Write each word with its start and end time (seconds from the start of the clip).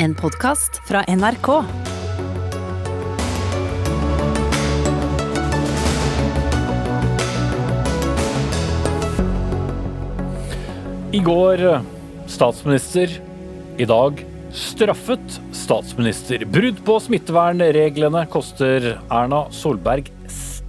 En 0.00 0.14
podkast 0.14 0.76
fra 0.86 1.00
NRK. 1.08 1.48
I 11.12 11.18
går 11.18 11.80
statsminister, 12.26 13.10
i 13.76 13.84
dag 13.84 14.22
straffet 14.54 15.40
statsminister. 15.52 16.46
Brudd 16.46 16.78
på 16.86 17.00
smittevernreglene 17.02 18.22
koster 18.30 18.92
Erna 19.10 19.48
Solberg 19.50 20.12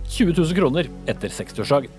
20 0.09 0.33
000 0.41 0.57
kroner 0.57 0.89
etter 1.05 1.29
60-årsdagen. 1.29 1.93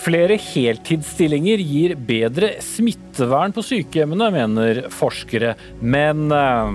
Flere 0.00 0.38
heltidsstillinger 0.40 1.60
gir 1.60 1.92
bedre 2.08 2.54
smittevern 2.64 3.52
på 3.52 3.64
sykehjemmene, 3.66 4.30
mener 4.32 4.78
forskere. 4.94 5.52
Men 5.80 6.30
eh, 6.32 6.70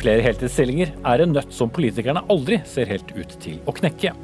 flere 0.00 0.24
heltidsstillinger 0.24 0.90
er 1.06 1.22
en 1.22 1.36
nøtt 1.36 1.54
som 1.54 1.70
politikerne 1.70 2.24
aldri 2.32 2.58
ser 2.66 2.90
helt 2.90 3.12
ut 3.14 3.36
til 3.44 3.60
å 3.70 3.74
knekke. 3.76 4.16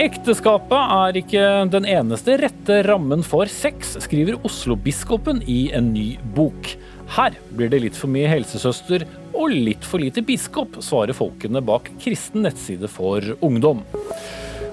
Ekteskapet 0.00 0.94
er 0.96 1.20
ikke 1.20 1.44
den 1.72 1.86
eneste 1.88 2.38
rette 2.40 2.80
rammen 2.88 3.22
for 3.24 3.48
sex, 3.52 3.94
skriver 4.04 4.40
Oslo-biskopen 4.44 5.44
i 5.48 5.70
en 5.76 5.92
ny 5.92 6.08
bok. 6.36 6.72
Her 7.16 7.36
blir 7.56 7.68
det 7.72 7.82
litt 7.84 8.00
for 8.00 8.12
mye 8.12 8.32
helsesøster 8.32 9.04
og 9.36 9.52
litt 9.52 9.84
for 9.84 10.00
lite 10.00 10.24
biskop, 10.24 10.80
svarer 10.84 11.16
folkene 11.16 11.60
bak 11.64 11.92
kristen 12.00 12.48
nettside 12.48 12.88
for 12.92 13.36
ungdom. 13.44 13.84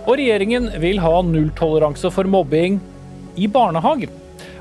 Og 0.03 0.17
regjeringen 0.19 0.67
vil 0.83 0.99
ha 0.99 1.21
nulltoleranse 1.23 2.09
for 2.11 2.27
mobbing 2.27 2.81
i 3.39 3.47
barnehagen, 3.47 4.11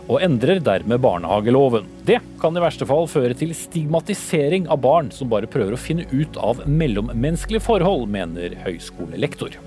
og 0.06 0.22
endrer 0.22 0.60
dermed 0.62 1.02
barnehageloven. 1.02 1.88
Det 2.06 2.20
kan 2.42 2.54
i 2.54 2.62
verste 2.62 2.86
fall 2.86 3.08
føre 3.10 3.34
til 3.38 3.54
stigmatisering 3.56 4.68
av 4.70 4.82
barn 4.84 5.10
som 5.14 5.30
bare 5.32 5.50
prøver 5.50 5.74
å 5.74 5.80
finne 5.80 6.06
ut 6.14 6.38
av 6.38 6.62
mellommenneskelige 6.66 7.66
forhold, 7.66 8.06
mener 8.10 8.54
høyskolelektor. 8.62 9.58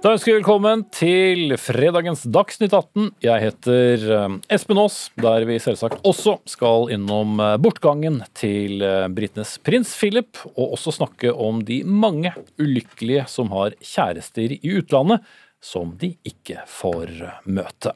Da 0.00 0.14
ønsker 0.14 0.30
vi 0.30 0.38
velkommen 0.38 0.80
til 0.96 1.52
fredagens 1.60 2.22
Dagsnytt 2.32 2.72
18. 2.72 3.10
Jeg 3.20 3.42
heter 3.42 4.04
eh, 4.16 4.36
Espen 4.56 4.78
Aas, 4.80 4.94
der 5.20 5.44
vi 5.44 5.58
selvsagt 5.60 6.00
også 6.08 6.38
skal 6.48 6.88
innom 6.94 7.34
eh, 7.36 7.58
bortgangen 7.60 8.22
til 8.32 8.80
eh, 8.80 9.10
britenes 9.12 9.58
prins 9.60 9.92
Philip, 10.00 10.40
og 10.54 10.78
også 10.78 10.94
snakke 11.02 11.34
om 11.36 11.60
de 11.68 11.82
mange 11.84 12.32
ulykkelige 12.56 13.26
som 13.28 13.52
har 13.52 13.76
kjærester 13.76 14.56
i 14.56 14.72
utlandet 14.78 15.20
som 15.60 15.92
de 16.00 16.14
ikke 16.24 16.64
får 16.80 17.12
møte. 17.44 17.92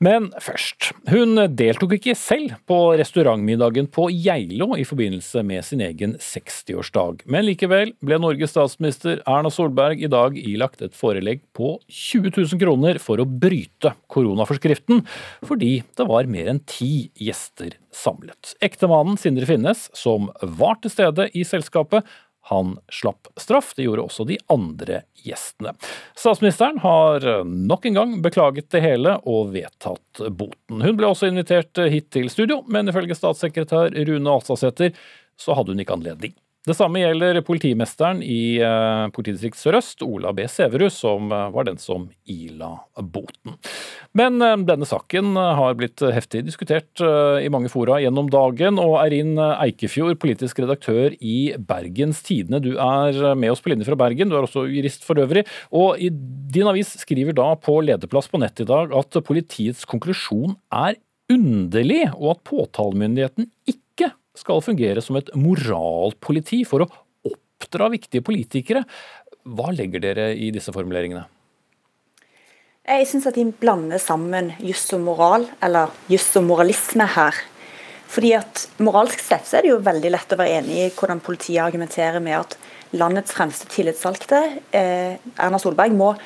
Men 0.00 0.30
først. 0.40 0.94
Hun 1.12 1.36
deltok 1.52 1.92
ikke 1.98 2.14
selv 2.16 2.54
på 2.68 2.76
restaurantmiddagen 2.96 3.84
på 3.92 4.06
Geilo 4.08 4.70
i 4.80 4.86
forbindelse 4.88 5.42
med 5.44 5.66
sin 5.66 5.82
egen 5.84 6.14
60-årsdag. 6.16 7.26
Men 7.28 7.44
likevel 7.44 7.92
ble 8.00 8.16
Norges 8.22 8.54
statsminister 8.54 9.20
Erna 9.28 9.52
Solberg 9.52 10.00
i 10.00 10.08
dag 10.08 10.38
ilagt 10.40 10.80
et 10.86 10.96
forelegg 10.96 11.42
på 11.52 11.74
20 11.84 12.32
000 12.32 12.62
kroner 12.62 13.02
for 13.02 13.20
å 13.20 13.28
bryte 13.28 13.92
koronaforskriften, 14.08 15.04
fordi 15.44 15.82
det 16.00 16.08
var 16.08 16.32
mer 16.32 16.48
enn 16.54 16.64
ti 16.64 17.10
gjester 17.20 17.76
samlet. 17.92 18.54
Ektemannen 18.64 19.20
Sindre 19.20 19.52
Finnes, 19.52 19.90
som 19.92 20.32
var 20.40 20.80
til 20.80 20.96
stede 20.96 21.28
i 21.36 21.44
selskapet, 21.44 22.08
han 22.50 22.74
slapp 22.92 23.30
straff. 23.40 23.72
Det 23.76 23.86
gjorde 23.86 24.04
også 24.08 24.26
de 24.28 24.36
andre 24.50 25.02
gjestene. 25.22 25.72
Statsministeren 26.18 26.80
har 26.82 27.26
nok 27.46 27.86
en 27.86 27.98
gang 27.98 28.14
beklaget 28.24 28.70
det 28.74 28.82
hele 28.84 29.16
og 29.22 29.52
vedtatt 29.54 30.22
boten. 30.34 30.82
Hun 30.82 30.98
ble 30.98 31.10
også 31.12 31.30
invitert 31.30 31.78
hit 31.92 32.10
til 32.10 32.26
studio, 32.32 32.60
men 32.66 32.90
ifølge 32.90 33.14
statssekretær 33.14 33.94
Rune 33.94 34.34
Alsasæter 34.34 34.96
så 35.40 35.54
hadde 35.56 35.74
hun 35.74 35.84
ikke 35.84 35.96
anledning. 35.96 36.34
Det 36.68 36.74
samme 36.76 37.00
gjelder 37.00 37.38
politimesteren 37.40 38.18
i 38.20 38.60
uh, 38.60 39.06
politidistrikt 39.16 39.56
Sør-Øst, 39.56 40.02
Ola 40.04 40.28
B. 40.36 40.44
Sæverud, 40.44 40.92
som 40.92 41.30
uh, 41.32 41.46
var 41.54 41.64
den 41.64 41.80
som 41.80 42.04
ila 42.28 42.74
boten. 43.00 43.54
Men 44.12 44.36
uh, 44.44 44.58
denne 44.68 44.84
saken 44.84 45.40
har 45.40 45.78
blitt 45.80 46.04
heftig 46.04 46.42
diskutert 46.50 47.00
i 47.00 47.48
mange 47.52 47.72
fora 47.72 47.96
gjennom 48.04 48.28
dagen. 48.28 48.76
Og 48.82 48.98
Eirin 49.00 49.40
Eikefjord, 49.40 50.18
politisk 50.20 50.60
redaktør 50.60 51.16
i 51.16 51.54
Bergens 51.56 52.20
Tidende, 52.28 52.60
du 52.60 52.74
er 52.76 53.32
med 53.40 53.54
oss 53.54 53.64
på 53.64 53.72
linje 53.72 53.88
fra 53.88 53.96
Bergen. 53.96 54.28
Du 54.28 54.36
er 54.36 54.44
også 54.44 54.68
jurist 54.68 55.08
for 55.08 55.16
øvrig. 55.22 55.46
Og 55.72 55.96
i 55.96 56.12
din 56.12 56.68
avis 56.68 56.92
skriver 57.00 57.40
da 57.40 57.54
på 57.56 57.80
lederplass 57.88 58.28
på 58.28 58.42
nett 58.42 58.60
i 58.60 58.68
dag 58.68 58.92
at 59.00 59.22
politiets 59.24 59.88
konklusjon 59.88 60.58
er 60.68 61.00
underlig, 61.30 62.04
og 62.18 62.34
at 62.34 62.48
påtalemyndigheten 62.50 63.48
ikke 63.70 63.89
skal 64.38 64.62
fungere 64.64 65.02
som 65.04 65.18
et 65.18 65.30
moralpoliti 65.38 66.62
for 66.68 66.84
å 66.84 66.90
oppdra 67.30 67.90
viktige 67.92 68.24
politikere. 68.26 68.84
Hva 69.48 69.72
legger 69.74 70.02
dere 70.02 70.30
i 70.36 70.50
disse 70.54 70.72
formuleringene? 70.74 71.26
Jeg 72.90 73.06
syns 73.06 73.28
at 73.28 73.36
de 73.36 73.44
blander 73.60 74.00
sammen 74.02 74.54
juss 74.64 74.86
og 74.96 75.04
moral, 75.04 75.46
eller 75.62 75.92
juss 76.10 76.30
og 76.40 76.46
moralisme 76.48 77.06
her. 77.14 77.36
Fordi 78.10 78.32
at 78.34 78.64
Moralsk 78.82 79.20
sett 79.22 79.46
så 79.46 79.58
er 79.58 79.66
det 79.66 79.70
jo 79.70 79.82
veldig 79.86 80.10
lett 80.10 80.32
å 80.34 80.38
være 80.40 80.58
enig 80.58 80.78
i 80.80 80.88
hvordan 80.96 81.20
politiet 81.22 81.62
argumenterer 81.62 82.18
med 82.24 82.40
at 82.40 82.56
landets 82.98 83.36
fremste 83.36 83.68
tillitsvalgte, 83.70 84.40
eh, 84.74 85.20
Erna 85.38 85.60
Solberg, 85.62 85.94
må 85.94 86.16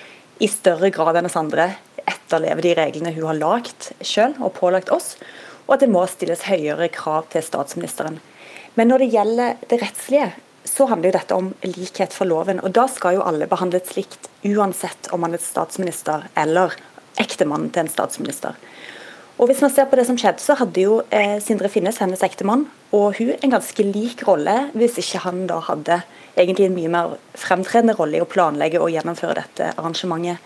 i 0.40 0.48
større 0.48 0.88
grad 0.94 1.18
enn 1.18 1.28
oss 1.28 1.36
andre 1.36 1.74
etterleve 2.08 2.64
de 2.64 2.72
reglene 2.78 3.12
hun 3.12 3.28
har 3.28 3.36
lagd 3.36 3.90
selv 4.00 4.40
og 4.40 4.54
pålagt 4.56 4.88
oss 4.94 5.14
og 5.66 5.76
at 5.76 5.84
det 5.84 5.92
må 5.92 6.04
stilles 6.10 6.46
høyere 6.48 6.90
krav 6.92 7.28
til 7.32 7.44
statsministeren. 7.44 8.20
Men 8.74 8.90
når 8.90 9.04
det 9.04 9.12
gjelder 9.14 9.60
det 9.70 9.80
rettslige, 9.82 10.32
så 10.64 10.88
handler 10.90 11.10
jo 11.10 11.18
dette 11.18 11.36
om 11.36 11.52
likhet 11.66 12.14
for 12.16 12.28
loven. 12.28 12.60
Og 12.64 12.72
da 12.74 12.86
skal 12.90 13.18
jo 13.18 13.26
alle 13.26 13.48
behandles 13.48 13.94
likt, 13.98 14.30
uansett 14.48 15.10
om 15.12 15.22
man 15.24 15.36
er 15.36 15.42
statsminister 15.42 16.26
eller 16.40 16.74
ektemannen 17.20 17.70
til 17.72 17.84
en 17.84 17.92
statsminister. 17.92 18.56
Og 19.34 19.50
hvis 19.50 19.60
man 19.64 19.72
ser 19.74 19.88
på 19.90 19.98
det 19.98 20.06
som 20.06 20.18
skjedde, 20.18 20.42
så 20.42 20.54
hadde 20.60 20.82
jo 20.82 21.00
eh, 21.10 21.40
Sindre 21.42 21.68
Finnes, 21.70 21.98
hennes 21.98 22.22
ektemann, 22.22 22.68
og 22.94 23.16
hun 23.18 23.32
en 23.34 23.54
ganske 23.56 23.86
lik 23.86 24.22
rolle, 24.28 24.68
hvis 24.78 25.00
ikke 25.02 25.24
han 25.24 25.46
da 25.50 25.58
hadde 25.66 26.00
egentlig 26.38 26.68
en 26.68 26.76
mye 26.76 26.92
mer 26.94 27.16
fremtredende 27.38 27.96
rolle 27.98 28.20
i 28.20 28.22
å 28.22 28.30
planlegge 28.30 28.82
og 28.82 28.92
gjennomføre 28.94 29.40
dette 29.40 29.72
arrangementet. 29.74 30.38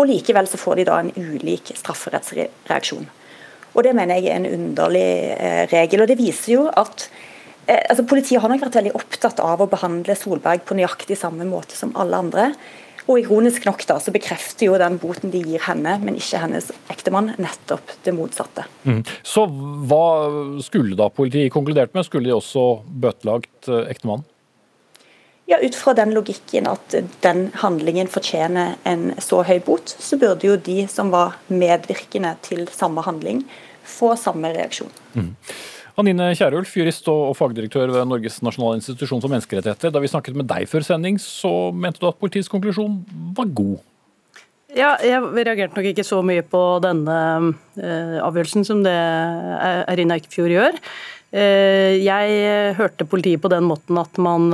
Og 0.00 0.08
likevel 0.08 0.48
så 0.48 0.60
får 0.60 0.80
de 0.80 0.86
da 0.88 1.00
en 1.02 1.12
ulik 1.12 1.74
strafferettsreaksjon. 1.76 3.04
Og 3.72 3.84
Det 3.84 3.94
mener 3.96 4.20
jeg 4.20 4.32
er 4.32 4.40
en 4.40 4.50
underlig 4.52 5.08
eh, 5.36 5.64
regel. 5.72 6.04
og 6.04 6.08
Det 6.10 6.18
viser 6.20 6.52
jo 6.54 6.66
at 6.68 7.08
eh, 7.66 7.80
altså 7.88 8.04
Politiet 8.08 8.42
har 8.42 8.52
nok 8.52 8.64
vært 8.66 8.78
veldig 8.80 8.94
opptatt 8.98 9.40
av 9.40 9.62
å 9.62 9.70
behandle 9.70 10.16
Solberg 10.18 10.64
på 10.68 10.76
nøyaktig 10.78 11.18
samme 11.18 11.48
måte 11.48 11.78
som 11.78 11.94
alle 11.96 12.20
andre. 12.20 12.52
Og 13.10 13.18
Ironisk 13.18 13.64
nok 13.66 13.82
da, 13.88 13.96
så 13.98 14.12
bekrefter 14.14 14.68
jo 14.68 14.76
den 14.78 14.98
boten 15.02 15.32
de 15.32 15.40
gir 15.42 15.62
henne, 15.64 15.96
men 16.04 16.18
ikke 16.18 16.38
hennes 16.44 16.68
ektemann, 16.92 17.32
nettopp 17.42 17.96
det 18.04 18.14
motsatte. 18.14 18.66
Mm. 18.86 19.00
Så 19.26 19.48
hva 19.90 20.04
skulle 20.62 20.98
da 20.98 21.08
politiet 21.10 21.50
konkludert 21.54 21.96
med? 21.96 22.06
Skulle 22.06 22.30
de 22.30 22.36
også 22.36 22.66
bøtelagt 22.86 23.70
eh, 23.70 23.88
ektemannen? 23.90 24.28
Ja, 25.50 25.58
Ut 25.58 25.74
fra 25.74 25.92
den 25.94 26.14
logikken 26.14 26.68
at 26.70 26.94
den 27.24 27.48
handlingen 27.60 28.08
fortjener 28.08 28.76
en 28.88 29.10
så 29.20 29.42
høy 29.44 29.58
bot, 29.66 29.90
så 29.90 30.16
burde 30.16 30.46
jo 30.46 30.56
de 30.56 30.86
som 30.88 31.10
var 31.12 31.36
medvirkende 31.50 32.36
til 32.46 32.64
samme 32.72 33.02
handling, 33.04 33.42
få 33.82 34.14
samme 34.16 34.52
reaksjon. 34.54 34.92
Mm. 35.18 35.32
Anine 36.00 36.30
Kierulf, 36.38 36.72
jurist 36.78 37.08
og 37.12 37.34
fagdirektør 37.36 37.90
ved 37.92 38.08
Norges 38.08 38.38
nasjonale 38.44 38.78
institusjon 38.80 39.20
for 39.20 39.32
menneskerettigheter. 39.32 39.92
Da 39.92 40.00
vi 40.00 40.08
snakket 40.08 40.38
med 40.38 40.48
deg 40.48 40.70
før 40.70 40.86
sending, 40.86 41.18
så 41.20 41.72
mente 41.74 42.00
du 42.00 42.08
at 42.08 42.20
politiets 42.20 42.48
konklusjon 42.52 43.02
var 43.36 43.50
god? 43.52 43.82
Ja, 44.72 44.94
jeg 45.04 45.20
reagerte 45.20 45.76
nok 45.76 45.90
ikke 45.90 46.06
så 46.06 46.22
mye 46.24 46.44
på 46.48 46.60
denne 46.80 47.16
eh, 47.76 48.16
avgjørelsen 48.24 48.64
som 48.64 48.80
det 48.86 48.94
Erina 49.92 50.16
Eikefjord 50.16 50.54
gjør. 50.54 50.78
Uh, 51.32 51.96
jeg 51.96 52.74
hørte 52.76 53.08
politiet 53.08 53.40
på 53.40 53.48
den 53.52 53.64
måten 53.64 53.96
at 54.00 54.18
man 54.20 54.50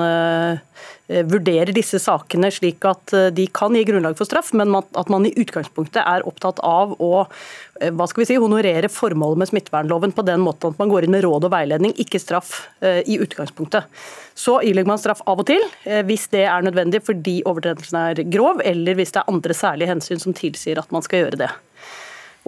Eh, 1.09 1.25
vurderer 1.25 1.73
disse 1.73 1.97
sakene 2.05 2.51
slik 2.53 2.85
at 2.85 3.15
eh, 3.17 3.31
de 3.33 3.47
kan 3.57 3.73
gi 3.73 3.81
grunnlag 3.89 4.17
for 4.19 4.29
straff, 4.29 4.51
men 4.53 4.75
at 4.77 5.09
man 5.09 5.25
i 5.25 5.33
utgangspunktet 5.41 6.03
er 6.03 6.27
opptatt 6.29 6.61
av 6.61 6.93
å 7.01 7.13
eh, 7.25 7.89
hva 7.89 8.05
skal 8.11 8.23
vi 8.23 8.27
si, 8.29 8.37
honorere 8.37 8.91
formålet 8.93 9.41
med 9.41 9.49
smittevernloven 9.49 10.13
på 10.13 10.25
den 10.29 10.45
måten 10.45 10.75
at 10.75 10.83
man 10.83 10.93
går 10.93 11.07
inn 11.07 11.15
med 11.17 11.25
råd 11.25 11.47
og 11.49 11.55
veiledning, 11.55 11.95
ikke 11.97 12.21
straff 12.21 12.51
i 12.83 13.17
utgangspunktet. 13.21 13.89
Så 14.39 14.59
ilegger 14.67 14.91
man 14.91 15.01
straff 15.01 15.23
av 15.29 15.41
og 15.41 15.49
til, 15.49 15.63
hvis 16.07 16.29
det 16.35 16.45
er 16.47 16.67
nødvendig 16.67 17.01
fordi 17.07 17.39
overtredelsen 17.49 17.99
er 18.01 18.23
grov, 18.29 18.61
eller 18.67 18.99
hvis 18.99 19.15
det 19.15 19.23
er 19.23 19.33
andre 19.33 19.57
særlige 19.57 19.91
hensyn 19.91 20.23
som 20.23 20.37
tilsier 20.37 20.81
at 20.81 20.93
man 20.95 21.05
skal 21.07 21.25
gjøre 21.25 21.41
det. 21.47 21.51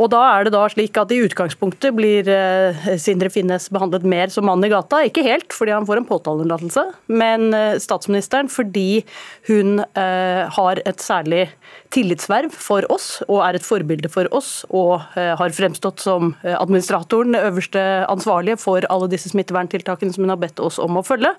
Og 0.00 0.08
da 0.08 0.20
er 0.32 0.46
det 0.46 0.54
da 0.54 0.62
slik 0.72 0.96
at 0.96 1.10
i 1.12 1.20
utgangspunktet 1.26 1.92
blir 1.92 2.28
eh, 2.32 2.86
Sindre 3.00 3.28
Finnes 3.32 3.68
behandlet 3.72 4.06
mer 4.08 4.32
som 4.32 4.46
mann 4.48 4.64
i 4.64 4.70
gata. 4.72 5.02
Ikke 5.04 5.24
helt, 5.26 5.52
fordi 5.52 5.74
han 5.76 5.84
får 5.88 6.00
en 6.00 6.08
påtaleunnlatelse, 6.08 6.86
men 7.12 7.50
eh, 7.56 7.76
statsministeren 7.82 8.48
fordi 8.48 9.02
hun 9.50 9.82
eh, 9.84 10.46
har 10.56 10.80
et 10.88 11.04
særlig 11.04 11.50
tillitsverv 11.92 12.54
for 12.54 12.86
oss 12.92 13.18
og 13.26 13.42
er 13.44 13.58
et 13.58 13.66
forbilde 13.66 14.08
for 14.12 14.28
oss 14.36 14.62
og 14.70 15.00
har 15.16 15.54
fremstått 15.54 16.02
som 16.02 16.28
administratoren, 16.46 17.34
øverste 17.34 17.82
ansvarlige 18.06 18.60
for 18.62 18.86
alle 18.94 19.08
disse 19.10 19.32
smitteverntiltakene 19.32 20.14
som 20.14 20.22
hun 20.22 20.30
har 20.30 20.38
bedt 20.38 20.62
oss 20.62 20.78
om 20.82 21.00
å 21.00 21.02
følge, 21.06 21.32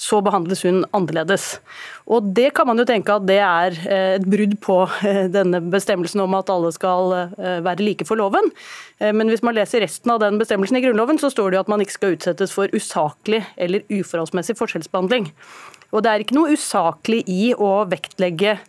så 0.00 0.22
behandles 0.24 0.64
hun 0.64 0.86
annerledes. 0.96 1.58
Og 2.10 2.32
Det 2.34 2.48
kan 2.56 2.66
man 2.66 2.80
jo 2.80 2.86
tenke 2.88 3.14
at 3.14 3.26
det 3.28 3.38
er 3.38 3.76
et 4.18 4.24
brudd 4.26 4.56
på 4.64 4.80
denne 5.36 5.60
bestemmelsen 5.70 6.24
om 6.24 6.34
at 6.34 6.50
alle 6.50 6.72
skal 6.74 7.14
være 7.38 7.84
like 7.86 8.06
for 8.08 8.18
loven. 8.18 8.50
Eh, 9.00 9.12
men 9.16 9.30
hvis 9.30 9.44
man 9.46 9.56
leser 9.56 9.84
resten 9.84 10.12
av 10.12 10.20
den 10.22 10.38
bestemmelsen 10.40 10.78
i 10.78 10.84
Grunnloven, 10.84 11.20
så 11.20 11.32
står 11.32 11.50
det 11.50 11.60
jo 11.60 11.64
at 11.64 11.72
man 11.72 11.84
ikke 11.84 11.98
skal 11.98 12.16
utsettes 12.16 12.54
for 12.54 12.72
usaklig 12.76 13.44
eller 13.56 13.84
uforholdsmessig 13.90 14.58
forskjellsbehandling. 14.58 15.30
Og 15.90 16.04
det 16.04 16.10
er 16.10 16.22
ikke 16.22 16.36
noe 16.36 16.54
usaklig 16.54 17.24
i 17.26 17.50
å 17.58 17.82
vektlegge 17.90 18.60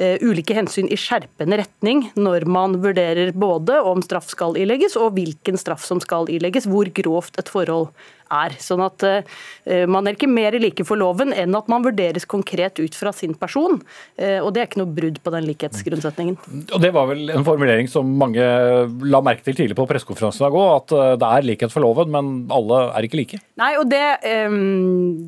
ulike 0.00 0.54
hensyn 0.56 0.86
i 0.88 0.96
skjerpende 0.96 1.58
retning 1.60 2.06
når 2.16 2.46
man 2.48 2.78
vurderer 2.80 3.34
både 3.36 3.74
om 3.84 4.00
straff 4.00 4.30
skal 4.32 4.56
ilegges 4.56 4.94
og 4.96 5.18
hvilken 5.18 5.60
straff 5.60 5.84
som 5.84 6.00
skal 6.00 6.30
ilegges, 6.32 6.64
hvor 6.70 6.88
grovt 6.96 7.36
et 7.36 7.52
forhold 7.52 7.90
er. 8.30 8.56
Sånn 8.62 8.82
at 8.84 9.04
uh, 9.06 9.84
Man 9.90 10.06
er 10.06 10.16
ikke 10.16 10.30
mer 10.30 10.56
like 10.60 10.84
for 10.86 11.00
loven 11.00 11.34
enn 11.36 11.56
at 11.56 11.70
man 11.70 11.84
vurderes 11.84 12.26
konkret 12.30 12.80
ut 12.80 12.96
fra 12.96 13.12
sin 13.16 13.34
person. 13.38 13.80
Uh, 14.20 14.40
og 14.44 14.52
Det 14.54 14.62
er 14.62 14.70
ikke 14.70 14.82
noe 14.82 14.94
brudd 14.96 15.20
på 15.22 15.34
den 15.34 15.48
likhetsgrunnsetningen. 15.50 16.38
Og 16.70 16.78
Det 16.82 16.92
var 16.94 17.10
vel 17.10 17.34
en 17.34 17.46
formulering 17.46 17.90
som 17.90 18.08
mange 18.20 18.44
la 19.10 19.22
merke 19.24 19.44
til 19.46 19.58
tidlig 19.58 19.78
på 19.78 19.88
pressekonferansen 19.90 20.44
i 20.44 20.46
dag 20.46 20.58
òg, 20.60 20.70
at 20.76 20.96
uh, 20.96 21.06
det 21.20 21.30
er 21.30 21.48
likhet 21.48 21.74
for 21.74 21.84
loven, 21.84 22.12
men 22.14 22.32
alle 22.54 22.82
er 22.96 23.06
ikke 23.06 23.20
like. 23.20 23.40
Nei, 23.60 23.72
og 23.80 23.88
det, 23.90 24.02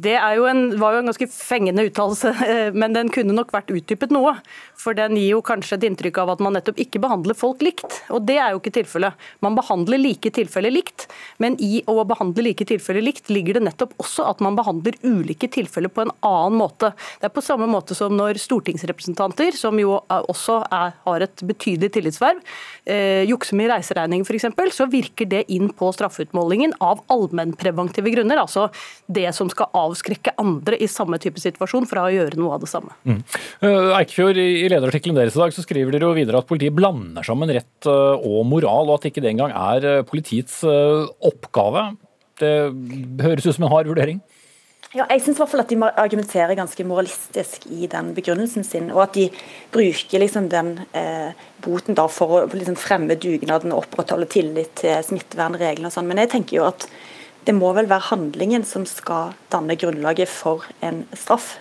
det 0.03 0.17
jo 0.39 0.47
en, 0.49 0.63
var 0.81 0.97
jo 0.97 1.03
en 1.03 1.11
ganske 1.11 1.29
fengende 1.33 1.85
uttalelse, 1.89 2.33
men 2.81 2.95
den 2.97 3.11
kunne 3.13 3.35
nok 3.37 3.53
vært 3.55 3.73
utdypet 3.75 4.15
noe. 4.15 4.37
For 4.79 4.97
den 4.97 5.19
gir 5.19 5.37
jo 5.37 5.43
kanskje 5.45 5.77
et 5.79 5.87
inntrykk 5.87 6.23
av 6.23 6.33
at 6.35 6.43
man 6.45 6.57
nettopp 6.57 6.81
ikke 6.83 7.01
behandler 7.03 7.37
folk 7.39 7.63
likt. 7.65 8.01
Og 8.15 8.25
det 8.27 8.39
er 8.41 8.55
jo 8.55 8.63
ikke 8.63 8.75
tilfellet. 8.79 9.19
Man 9.45 9.57
behandler 9.59 10.01
like 10.01 10.33
tilfeller 10.35 10.73
likt, 10.73 11.07
men 11.43 11.59
i 11.63 11.83
å 11.91 12.03
behandle 12.09 12.47
like 12.49 12.67
tilfeller 12.69 12.92
tilfeller 12.93 13.07
likt, 13.07 13.31
ligger 13.31 13.55
det 13.55 13.65
nettopp 13.67 13.95
også 14.03 14.27
at 14.29 14.41
man 14.45 14.57
behandler 14.57 14.97
ulike 15.03 15.49
tilfeller 15.49 15.91
på 15.93 16.05
en 16.05 16.13
annen 16.23 16.59
måte. 16.61 16.93
Det 17.21 17.29
er 17.29 17.35
på 17.35 17.43
samme 17.43 17.67
måte 17.71 17.95
som 17.95 18.15
når 18.17 18.41
stortingsrepresentanter, 18.41 19.53
som 19.57 19.79
jo 19.81 19.97
også 20.09 20.63
er, 20.71 20.93
har 21.07 21.25
et 21.25 21.43
betydelig 21.43 21.93
tillitsverv, 21.95 22.41
eh, 22.87 23.25
jukser 23.29 23.57
med 23.57 23.71
reiseregninger 23.73 24.27
f.eks., 24.27 24.77
så 24.77 24.87
virker 24.91 25.29
det 25.29 25.45
inn 25.53 25.71
på 25.73 25.91
straffeutmålingen 25.93 26.75
av 26.81 27.03
allmennpreventive 27.13 28.13
grunner. 28.13 28.41
Altså 28.43 28.69
det 29.07 29.31
som 29.37 29.51
skal 29.53 29.71
avskrekke 29.73 30.35
andre 30.41 30.79
i 30.79 30.89
samme 30.91 31.19
type 31.23 31.41
situasjon 31.41 31.89
fra 31.89 32.07
å 32.09 32.13
gjøre 32.13 32.41
noe 32.41 32.57
av 32.57 32.65
det 32.65 32.71
samme. 32.71 32.95
Mm. 33.05 33.23
Uh, 33.63 33.93
Eikfjord, 33.99 34.39
I 34.39 34.69
lederartikkelen 34.69 35.19
deres 35.19 35.37
i 35.37 35.43
dag 35.43 35.55
så 35.55 35.65
skriver 35.65 35.95
dere 35.95 36.09
jo 36.09 36.17
videre 36.17 36.43
at 36.43 36.49
politiet 36.49 36.75
blander 36.77 37.25
sammen 37.27 37.53
rett 37.53 37.89
uh, 37.89 38.17
og 38.19 38.45
moral, 38.49 38.89
og 38.89 38.99
at 38.99 39.11
ikke 39.11 39.23
det 39.25 39.35
engang 39.35 39.55
er 39.55 39.89
uh, 39.89 40.07
politiets 40.09 40.63
oppgave. 40.63 41.93
Det 42.43 43.25
høres 43.25 43.47
ut 43.47 43.57
som 43.57 43.69
en 43.69 43.73
hard 43.73 43.91
vurdering? 43.91 44.21
Ja, 44.93 45.07
jeg 45.09 45.23
syns 45.25 45.39
at 45.41 45.71
de 45.71 45.79
argumenterer 45.89 46.53
ganske 46.59 46.85
moralistisk 46.85 47.65
i 47.73 47.87
den 47.89 48.11
begrunnelsen 48.13 48.65
sin. 48.67 48.91
Og 48.93 49.07
at 49.07 49.15
de 49.17 49.31
bruker 49.73 50.21
liksom 50.21 50.51
den 50.53 50.75
eh, 50.93 51.33
boten 51.65 51.97
for 52.13 52.35
å 52.37 52.41
liksom 52.53 52.77
fremme 52.77 53.17
dugnaden 53.17 53.73
og 53.73 53.87
opprettholde 53.87 54.29
tillit 54.29 54.75
til 54.83 55.01
smittevernreglene 55.07 55.89
og 55.89 55.95
sånn. 55.95 56.11
Men 56.11 56.21
jeg 56.21 56.35
tenker 56.35 56.59
jo 56.59 56.67
at 56.69 56.85
det 57.49 57.55
må 57.57 57.73
vel 57.73 57.89
være 57.89 58.11
handlingen 58.11 58.67
som 58.69 58.85
skal 58.87 59.33
danne 59.51 59.79
grunnlaget 59.81 60.29
for 60.29 60.69
en 60.85 61.07
straff. 61.17 61.55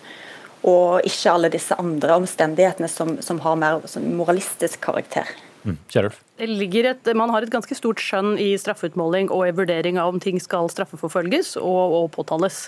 Og 0.68 1.00
ikke 1.08 1.32
alle 1.32 1.54
disse 1.56 1.78
andre 1.80 2.20
omstendighetene 2.20 2.92
som, 2.92 3.16
som 3.24 3.40
har 3.48 3.56
mer 3.58 3.88
moralistisk 4.12 4.84
karakter. 4.84 5.32
Mm. 5.64 5.80
Kjærulf? 5.88 6.20
Et, 6.42 7.10
man 7.14 7.30
har 7.30 7.46
et 7.46 7.52
ganske 7.54 7.76
stort 7.78 8.02
skjønn 8.02 8.34
i 8.42 8.56
straffeutmåling 8.58 9.30
og 9.30 9.46
i 9.46 9.54
vurdering 9.54 10.00
av 10.02 10.10
om 10.10 10.18
ting 10.22 10.40
skal 10.42 10.70
straffeforfølges 10.74 11.54
og, 11.62 11.94
og 12.00 12.08
påtales. 12.16 12.64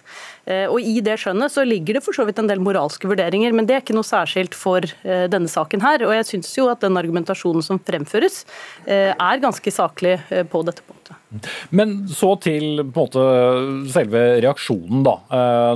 Eh, 0.45 0.67
og 0.69 0.77
I 0.77 0.99
det 1.01 1.17
skjønnet 1.23 1.53
så 1.53 1.65
ligger 1.65 1.97
det 1.97 2.03
for 2.05 2.13
så 2.13 2.27
vidt 2.27 2.37
en 2.41 2.49
del 2.51 2.61
moralske 2.61 3.09
vurderinger, 3.09 3.55
men 3.55 3.65
det 3.65 3.77
er 3.77 3.81
ikke 3.81 3.97
noe 3.97 4.05
særskilt 4.05 4.53
for 4.53 4.85
eh, 4.85 5.25
denne 5.31 5.49
saken 5.49 5.81
her. 5.81 6.05
Og 6.05 6.13
jeg 6.19 6.29
syns 6.29 6.53
jo 6.59 6.69
at 6.69 6.85
den 6.85 6.99
argumentasjonen 7.01 7.65
som 7.65 7.81
fremføres, 7.81 8.43
eh, 8.85 9.09
er 9.09 9.43
ganske 9.43 9.73
saklig 9.73 10.19
på 10.51 10.65
dette 10.67 10.85
punktet. 10.85 11.17
Men 11.73 12.03
så 12.13 12.35
til 12.37 12.83
på 12.93 13.07
måte 13.07 13.21
selve 13.89 14.21
reaksjonen, 14.43 15.01
da. 15.01 15.15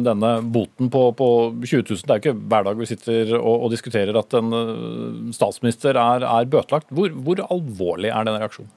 Denne 0.05 0.35
boten 0.45 0.91
på, 0.93 1.01
på 1.17 1.29
20 1.63 1.81
000. 1.81 2.03
Det 2.03 2.13
er 2.13 2.19
jo 2.19 2.21
ikke 2.21 2.49
hver 2.51 2.67
dag 2.67 2.77
vi 2.77 2.89
sitter 2.91 3.33
og, 3.39 3.65
og 3.65 3.73
diskuterer 3.73 4.19
at 4.21 4.37
en 4.37 5.33
statsminister 5.33 5.97
er, 5.97 6.27
er 6.27 6.51
bøtelagt. 6.51 6.93
Hvor, 6.93 7.09
hvor 7.25 7.41
alvorlig 7.47 7.86
alvorlig 7.87 8.11
er 8.11 8.27
denne 8.27 8.43
reaksjonen? 8.43 8.73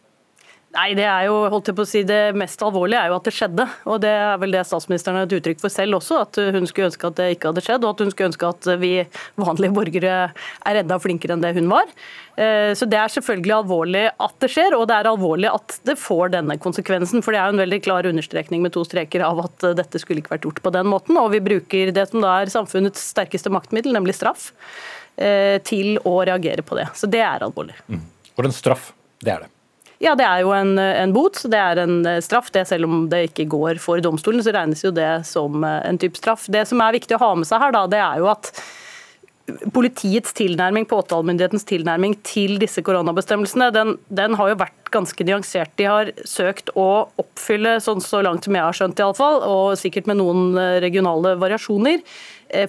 Nei, 0.70 0.92
Det 0.94 1.02
er 1.02 1.24
jo, 1.26 1.34
holdt 1.50 1.66
jeg 1.66 1.74
på 1.74 1.82
å 1.82 1.88
si, 1.88 2.00
det 2.06 2.30
mest 2.38 2.60
alvorlige 2.62 3.00
er 3.02 3.10
jo 3.10 3.16
at 3.16 3.26
det 3.26 3.32
skjedde. 3.34 3.64
og 3.90 3.96
Det 4.04 4.10
er 4.14 4.36
vel 4.38 4.52
det 4.54 4.62
statsministeren 4.68 5.16
har 5.18 5.26
et 5.26 5.32
uttrykk 5.34 5.58
for 5.58 5.72
selv 5.74 5.98
også, 5.98 6.20
at 6.22 6.38
hun 6.54 6.68
skulle 6.70 6.86
ønske 6.92 7.08
at 7.08 7.16
det 7.18 7.26
ikke 7.34 7.50
hadde 7.50 7.64
skjedd. 7.66 7.82
Og 7.82 7.90
at 7.90 8.02
hun 8.04 8.12
skulle 8.12 8.28
ønske 8.30 8.50
at 8.54 8.68
vi 8.78 8.92
vanlige 9.34 9.74
borgere 9.74 10.12
er 10.30 10.78
enda 10.78 11.00
flinkere 11.02 11.34
enn 11.34 11.42
det 11.42 11.56
hun 11.58 11.66
var. 11.72 11.90
Eh, 12.38 12.70
så 12.78 12.86
Det 12.86 13.00
er 13.00 13.10
selvfølgelig 13.10 13.56
alvorlig 13.56 14.04
at 14.14 14.36
det 14.38 14.50
skjer, 14.54 14.76
og 14.78 14.86
det 14.86 15.00
er 15.00 15.10
alvorlig 15.10 15.50
at 15.50 15.80
det 15.90 15.98
får 15.98 16.30
denne 16.36 16.54
konsekvensen. 16.62 17.18
For 17.18 17.34
det 17.34 17.42
er 17.42 17.50
jo 17.50 17.58
en 17.58 17.64
veldig 17.64 17.82
klar 17.82 18.06
understrekning 18.06 18.62
med 18.62 18.74
to 18.78 18.86
streker 18.86 19.26
av 19.26 19.42
at 19.42 19.74
dette 19.74 19.98
skulle 19.98 20.22
ikke 20.22 20.36
vært 20.36 20.46
gjort 20.46 20.62
på 20.62 20.74
den 20.78 20.86
måten. 20.86 21.18
Og 21.18 21.34
vi 21.34 21.42
bruker 21.42 21.90
det 21.90 22.06
som 22.12 22.22
da 22.22 22.38
er 22.44 22.54
samfunnets 22.54 23.10
sterkeste 23.10 23.50
maktmiddel, 23.50 23.90
nemlig 23.90 24.14
straff, 24.14 24.52
eh, 25.18 25.58
til 25.66 25.98
å 26.06 26.22
reagere 26.22 26.62
på 26.62 26.78
det. 26.78 26.86
Så 26.94 27.10
det 27.10 27.26
er 27.26 27.42
alvorlig. 27.42 27.74
Mm. 27.90 28.06
For 28.38 28.46
en 28.46 28.54
straff 28.54 28.92
det 29.24 29.32
er 29.34 29.46
det. 29.46 29.50
Ja, 30.00 30.14
det 30.16 30.24
er 30.24 30.40
jo 30.40 30.52
en, 30.56 30.78
en, 30.80 31.12
bot, 31.12 31.42
det 31.52 31.58
er 31.60 31.82
en 31.82 31.98
eh, 32.08 32.22
straff. 32.24 32.48
Det 32.54 32.64
Selv 32.70 32.88
om 32.88 33.02
det 33.12 33.26
ikke 33.28 33.50
går 33.52 33.80
for 33.84 34.00
domstolen, 34.00 34.40
så 34.40 34.54
regnes 34.56 34.80
jo 34.80 34.94
det 34.96 35.10
som 35.28 35.60
eh, 35.60 35.82
en 35.88 36.00
type 36.00 36.16
straff. 36.16 36.46
Det 36.48 36.64
som 36.70 36.80
er 36.80 36.96
viktig 36.96 37.18
å 37.18 37.20
ha 37.20 37.34
med 37.36 37.48
seg 37.48 37.60
her, 37.60 37.74
da, 37.76 37.84
det 37.90 38.00
er 38.00 38.22
jo 38.22 38.30
at 38.32 38.48
politiets 39.74 40.32
tilnærming, 40.38 40.86
påtalemyndighetens 40.88 41.66
tilnærming 41.68 42.14
til 42.24 42.56
disse 42.62 42.80
koronabestemmelsene, 42.86 43.70
den, 43.74 43.94
den, 44.08 44.36
har 44.38 44.52
jo 44.52 44.60
vært 44.62 44.92
ganske 44.94 45.26
nyansert. 45.26 45.72
De 45.76 45.88
har 45.90 46.12
søkt 46.28 46.72
å 46.78 46.88
oppfylle, 47.20 47.76
sånn 47.82 48.00
så 48.04 48.22
langt 48.24 48.46
som 48.46 48.56
jeg 48.56 48.66
har 48.66 48.76
skjønt 48.76 49.02
iallfall, 49.02 49.40
og 49.44 49.78
sikkert 49.80 50.08
med 50.08 50.20
noen 50.22 50.54
eh, 50.56 50.78
regionale 50.84 51.36
variasjoner, 51.40 52.00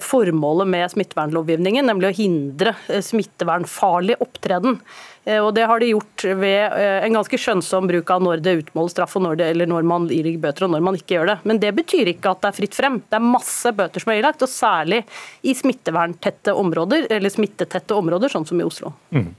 formålet 0.04 0.70
med 0.70 0.92
smittevernlovgivningen, 0.92 1.88
nemlig 1.90 2.10
å 2.10 2.16
hindre 2.16 2.74
smittevernfarlig 3.02 4.20
opptreden. 4.22 4.78
Eh, 5.24 5.38
og 5.38 5.54
Det 5.54 5.66
har 5.70 5.78
de 5.78 5.92
gjort 5.92 6.24
ved 6.24 6.74
eh, 6.74 7.04
en 7.06 7.16
ganske 7.18 7.38
skjønnsom 7.38 7.86
bruk 7.90 8.10
av 8.10 8.22
når 8.24 8.42
det 8.42 8.56
utmåles 8.64 8.94
straff, 8.96 9.14
og 9.18 9.24
når, 9.26 9.38
det, 9.38 9.50
eller 9.54 9.70
når 9.70 9.86
man 9.86 10.08
ilegger 10.10 10.42
bøter 10.42 10.66
og 10.66 10.72
når 10.74 10.82
man 10.88 10.98
ikke 10.98 11.16
gjør 11.16 11.30
det. 11.30 11.36
Men 11.48 11.60
det 11.62 11.70
betyr 11.76 12.10
ikke 12.14 12.32
at 12.32 12.42
det 12.42 12.50
er 12.50 12.56
fritt 12.58 12.78
frem. 12.78 12.98
Det 13.06 13.18
er 13.18 13.26
masse 13.26 13.72
bøter 13.78 14.02
som 14.02 14.12
er 14.12 14.22
ilagt, 14.22 14.42
og 14.42 14.50
særlig 14.50 15.02
i 15.46 15.54
smitteverntette 15.58 16.54
områder, 16.58 17.06
eller 17.14 17.32
smittetette 17.32 17.94
områder, 17.94 18.32
sånn 18.32 18.48
som 18.48 18.58
i 18.58 18.66
Oslo. 18.66 18.94
Mm. 19.14 19.30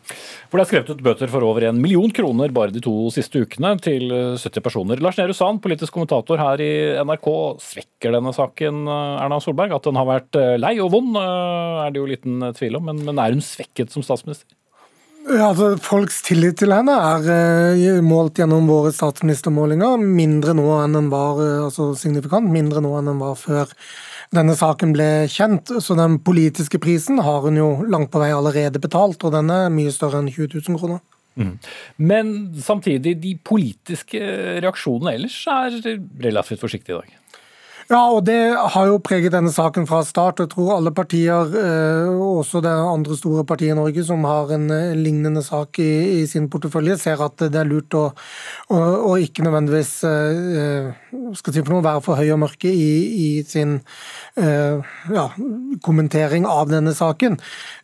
For 0.48 0.60
Det 0.60 0.64
er 0.64 0.72
skrevet 0.72 0.94
ut 0.94 1.04
bøter 1.04 1.34
for 1.34 1.48
over 1.48 1.68
en 1.68 1.82
million 1.84 2.12
kroner 2.14 2.54
bare 2.56 2.72
de 2.72 2.84
to 2.84 2.96
siste 3.14 3.44
ukene 3.44 3.76
til 3.84 4.08
70 4.40 4.48
eh, 4.48 4.64
personer. 4.64 5.04
Lars 5.04 5.20
Nehru 5.20 5.36
Sand, 5.36 5.60
politisk 5.64 5.98
kommentator 5.98 6.40
her 6.40 6.64
i 6.64 6.74
NRK. 7.04 7.30
Svekker 7.64 8.16
denne 8.16 8.32
saken 8.36 8.86
Erna 8.88 9.42
Solberg? 9.44 9.76
At 9.76 9.90
den 9.90 10.00
har 10.00 10.08
vært 10.08 10.33
lei 10.36 10.76
og 10.84 10.92
vond, 10.94 11.16
er 11.20 11.94
det 11.94 12.02
jo 12.02 12.10
liten 12.10 12.44
tvil 12.58 12.80
om, 12.80 12.90
men, 12.90 13.02
men 13.08 13.22
er 13.22 13.36
hun 13.36 13.44
svekket 13.44 13.94
som 13.94 14.06
statsminister? 14.06 14.50
Ja, 15.24 15.50
Altså, 15.54 15.78
Folks 15.80 16.18
tillit 16.26 16.58
til 16.60 16.74
henne 16.76 16.94
er 17.00 18.02
målt 18.04 18.42
gjennom 18.42 18.68
våre 18.68 18.92
statsministermålinger 18.92 20.02
mindre 20.04 20.56
nå 20.58 20.66
enn 20.82 20.98
den 20.98 21.08
var 21.14 21.40
altså 21.40 21.94
signifikant, 21.96 22.52
mindre 22.52 22.84
nå 22.84 22.92
enn 23.00 23.14
den 23.14 23.22
var 23.24 23.38
før 23.40 23.72
denne 24.36 24.56
saken 24.58 24.92
ble 24.96 25.08
kjent. 25.32 25.72
Så 25.84 25.96
den 25.96 26.20
politiske 26.26 26.82
prisen 26.82 27.22
har 27.24 27.46
hun 27.46 27.60
jo 27.60 27.70
langt 27.88 28.12
på 28.12 28.22
vei 28.22 28.34
allerede 28.36 28.82
betalt, 28.84 29.24
og 29.24 29.36
den 29.36 29.52
er 29.54 29.74
mye 29.74 29.94
større 29.96 30.20
enn 30.20 30.32
20 30.32 30.60
000 30.60 30.82
kroner. 30.82 31.04
Mm. 31.40 31.56
Men 31.98 32.34
samtidig, 32.62 33.16
de 33.24 33.34
politiske 33.42 34.20
reaksjonene 34.62 35.16
ellers 35.18 35.40
er 35.50 35.80
relativt 36.22 36.62
forsiktige 36.62 36.98
i 36.98 37.00
dag? 37.00 37.40
Ja, 37.92 38.00
og 38.14 38.24
det 38.28 38.38
har 38.56 38.88
jo 38.88 39.00
preget 39.04 39.34
denne 39.34 39.52
saken 39.52 39.86
fra 39.90 40.00
start. 40.08 40.40
Jeg 40.40 40.52
tror 40.54 40.78
alle 40.78 40.94
partier, 40.96 41.52
eh, 41.60 42.12
også 42.14 42.62
det 42.64 42.72
andre 42.72 43.18
store 43.20 43.44
partiet 43.48 43.74
i 43.74 43.78
Norge 43.78 44.06
som 44.08 44.24
har 44.28 44.54
en 44.56 44.70
eh, 44.72 44.94
lignende 44.96 45.44
sak 45.44 45.80
i, 45.84 46.22
i 46.22 46.28
sin 46.30 46.48
portefølje, 46.52 46.98
ser 47.02 47.24
at 47.26 47.44
det 47.44 47.60
er 47.60 47.68
lurt 47.68 47.98
å, 48.00 48.06
å, 48.72 48.80
å 49.12 49.18
ikke 49.20 49.44
nødvendigvis 49.44 49.92
eh, 50.08 50.94
skal 51.36 51.58
si 51.58 51.64
for 51.64 51.76
noe, 51.76 51.84
være 51.84 52.06
for 52.06 52.22
høy 52.22 52.32
og 52.36 52.42
mørke 52.46 52.72
i, 52.72 52.88
i 53.28 53.28
sin 53.48 53.80
ja, 54.34 55.26
kommentering 55.86 56.48
av 56.50 56.72
denne 56.72 56.94
saken. 56.96 57.36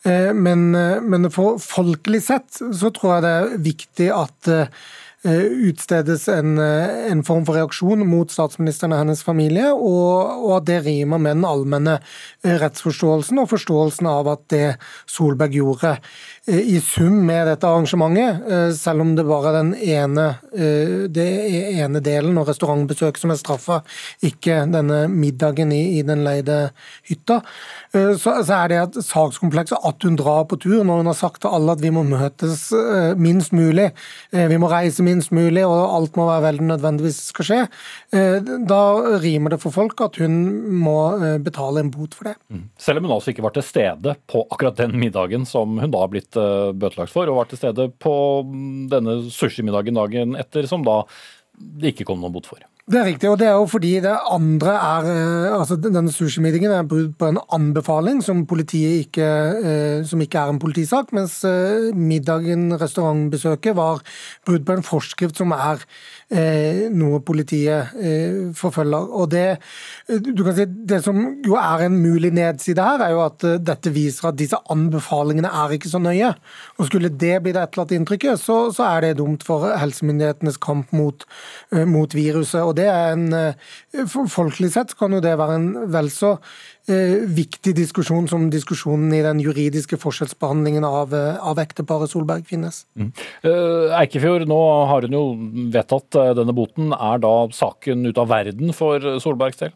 Men, 0.06 0.64
men 0.74 1.30
for 1.34 1.60
folkelig 1.62 2.22
sett 2.26 2.58
så 2.58 2.92
tror 2.96 3.16
jeg 3.16 3.26
det 3.26 3.34
er 3.36 3.62
viktig 3.68 4.10
at 4.16 4.50
utstedes 5.26 6.28
en, 6.28 6.58
eh, 6.58 7.12
en, 7.12 7.24
form 7.24 7.46
for 7.46 7.58
reaksjon 7.58 8.06
mot 8.08 8.32
statsministeren 8.32 8.94
og 8.96 9.02
hennes 9.02 9.24
familie, 9.24 9.68
og, 9.74 10.46
og, 10.46 10.54
at 10.62 10.68
det 10.70 10.78
rimer 10.86 11.20
med 11.20 11.36
den 11.36 11.48
allmenne 11.48 11.98
eh, 12.00 12.56
rettsforståelsen 12.62 13.42
og 13.42 13.50
forståelsen 13.52 14.08
av 14.08 14.30
at 14.32 14.46
det 14.54 14.78
Solberg 15.12 15.58
gjorde 15.60 15.98
i 16.50 16.80
sum 16.84 17.22
med 17.28 17.48
dette 17.50 17.68
arrangementet, 17.68 18.76
selv 18.78 19.04
om 19.04 19.14
det 19.18 19.26
bare 19.28 19.52
er 19.52 19.58
den 19.60 19.74
ene, 19.76 20.26
det 21.14 21.28
ene 21.80 22.02
delen 22.04 22.38
og 22.42 22.50
restaurantbesøk 22.50 23.20
som 23.22 23.34
er 23.34 23.40
straffa, 23.40 23.80
ikke 24.26 24.64
denne 24.72 25.04
middagen 25.12 25.74
i, 25.76 26.00
i 26.00 26.04
den 26.06 26.24
leide 26.26 26.72
hytta, 27.08 27.40
så, 27.94 28.40
så 28.46 28.58
er 28.60 28.72
det 28.72 28.80
et 28.82 29.00
sakskompleks 29.06 29.76
at 29.78 30.06
hun 30.06 30.18
drar 30.20 30.46
på 30.50 30.60
tur 30.62 30.82
når 30.84 31.04
hun 31.04 31.12
har 31.12 31.20
sagt 31.20 31.42
til 31.44 31.54
alle 31.54 31.76
at 31.78 31.84
vi 31.84 31.94
må 31.94 32.04
møtes 32.08 32.68
minst 33.20 33.54
mulig, 33.56 33.90
vi 34.32 34.60
må 34.62 34.70
reise 34.72 35.06
minst 35.06 35.34
mulig, 35.36 35.66
og 35.68 35.96
alt 35.96 36.18
må 36.20 36.28
være 36.30 36.48
veldig 36.50 36.70
nødvendigvis 36.74 37.20
skal 37.32 37.48
skje, 37.48 37.60
eh, 38.16 38.38
da 38.70 38.82
rimer 39.22 39.54
det 39.54 39.62
for 39.64 39.76
folk 39.76 40.02
at 40.06 40.20
hun 40.22 40.38
må 40.82 40.98
eh, 41.18 41.38
betale 41.44 41.84
en 41.84 41.92
bot 41.94 42.16
for 42.18 42.32
det. 42.32 42.36
Mm. 42.50 42.66
Selv 42.80 43.02
om 43.02 43.08
hun 43.08 43.16
altså 43.18 43.34
ikke 43.34 43.46
var 43.46 43.56
til 43.56 43.66
stede 43.66 44.16
på 44.30 44.44
akkurat 44.50 44.80
den 44.80 44.96
middagen 45.00 45.48
som 45.50 45.78
hun 45.80 45.94
da 45.94 46.04
har 46.04 46.12
blitt 46.14 46.39
eh, 46.39 46.39
bøtelagt 46.80 47.14
for, 47.14 47.30
og 47.30 47.42
var 47.42 47.52
til 47.52 47.62
stede 47.62 47.90
på 48.02 48.16
mm, 48.48 48.90
denne 48.92 49.22
sushimiddagen 49.34 50.00
dagen 50.00 50.36
etter, 50.40 50.68
som 50.70 50.86
da 50.88 51.04
det 51.60 51.94
ikke 51.94 52.06
kom 52.08 52.22
noen 52.22 52.36
bot 52.36 52.48
for. 52.48 52.62
Det 52.90 52.98
er 52.98 53.06
riktig, 53.06 53.28
og 53.30 53.36
det 53.38 53.46
er 53.46 53.58
jo 53.60 53.66
fordi 53.70 53.92
det 54.02 54.14
andre 54.34 54.72
er 54.74 55.10
altså 55.54 55.76
Denne 55.78 56.10
sushimiddagen 56.10 56.72
er 56.74 56.88
brudd 56.90 57.12
på 57.20 57.28
en 57.30 57.38
anbefaling 57.54 58.24
som 58.26 58.48
politiet 58.50 59.04
ikke, 59.04 59.28
som 60.10 60.24
ikke 60.26 60.42
er 60.42 60.54
en 60.56 60.62
politisak, 60.64 61.12
mens 61.14 61.44
middagen, 61.94 62.72
restaurantbesøket, 62.82 63.78
var 63.78 64.02
brudd 64.48 64.66
på 64.66 64.80
en 64.80 64.88
forskrift 64.88 65.38
som 65.38 65.54
er 65.54 65.84
Eh, 65.84 66.19
noe 66.30 67.20
politiet 67.26 67.96
eh, 67.98 68.50
forfølger. 68.58 69.08
Og 69.18 69.32
det, 69.32 69.46
du 70.08 70.44
kan 70.46 70.56
si, 70.58 70.68
det 70.70 71.02
som 71.06 71.18
jo 71.46 71.56
er 71.58 71.88
en 71.88 71.98
mulig 71.98 72.30
nedside 72.36 72.86
her, 72.86 73.02
er 73.02 73.16
jo 73.16 73.24
at 73.26 73.46
eh, 73.48 73.58
dette 73.58 73.94
viser 73.96 74.30
at 74.30 74.38
disse 74.38 74.60
anbefalingene 74.70 75.50
er 75.50 75.74
ikke 75.74 75.90
så 75.90 76.02
nøye. 76.04 76.32
Og 76.78 76.90
Skulle 76.90 77.10
det 77.10 77.40
bli 77.44 77.54
det 77.56 77.64
etterlatte 77.64 77.98
inntrykket, 77.98 78.42
så, 78.42 78.60
så, 78.76 78.86
er 78.90 79.08
det 79.08 79.18
dumt 79.20 79.46
for 79.46 79.66
helsemyndighetenes 79.82 80.60
kamp 80.62 80.94
mot, 80.94 81.26
mot 81.90 82.14
viruset. 82.16 82.62
Og 82.62 82.76
det 82.78 82.88
er 82.90 83.14
en, 83.14 83.30
Folkelig 84.30 84.72
sett 84.74 84.94
kan 84.98 85.14
jo 85.14 85.22
det 85.24 85.36
være 85.38 85.58
en 85.58 85.70
vel 85.92 86.10
så 86.14 86.36
Eh, 86.90 87.20
viktig 87.30 87.76
diskusjon 87.78 88.26
som 88.28 88.48
diskusjonen 88.50 89.12
i 89.14 89.22
den 89.22 89.38
juridiske 89.44 89.98
forskjellsbehandlingen 90.02 90.86
av, 90.88 91.14
eh, 91.14 91.38
av 91.38 91.60
ekteparet 91.62 92.10
Solberg 92.10 92.48
finnes. 92.50 92.86
Mm. 92.98 93.12
Eh, 93.44 94.00
Eikefjord, 94.00 94.48
nå 94.48 94.88
har 94.88 95.02
hun 95.06 95.12
jo 95.12 95.26
vedtatt 95.70 96.10
denne 96.36 96.56
boten. 96.56 96.92
Er 96.94 97.20
da 97.20 97.48
saken 97.54 98.08
ute 98.08 98.18
av 98.18 98.30
verden 98.30 98.74
for 98.74 99.00
Solbergs 99.20 99.58
del? 99.58 99.72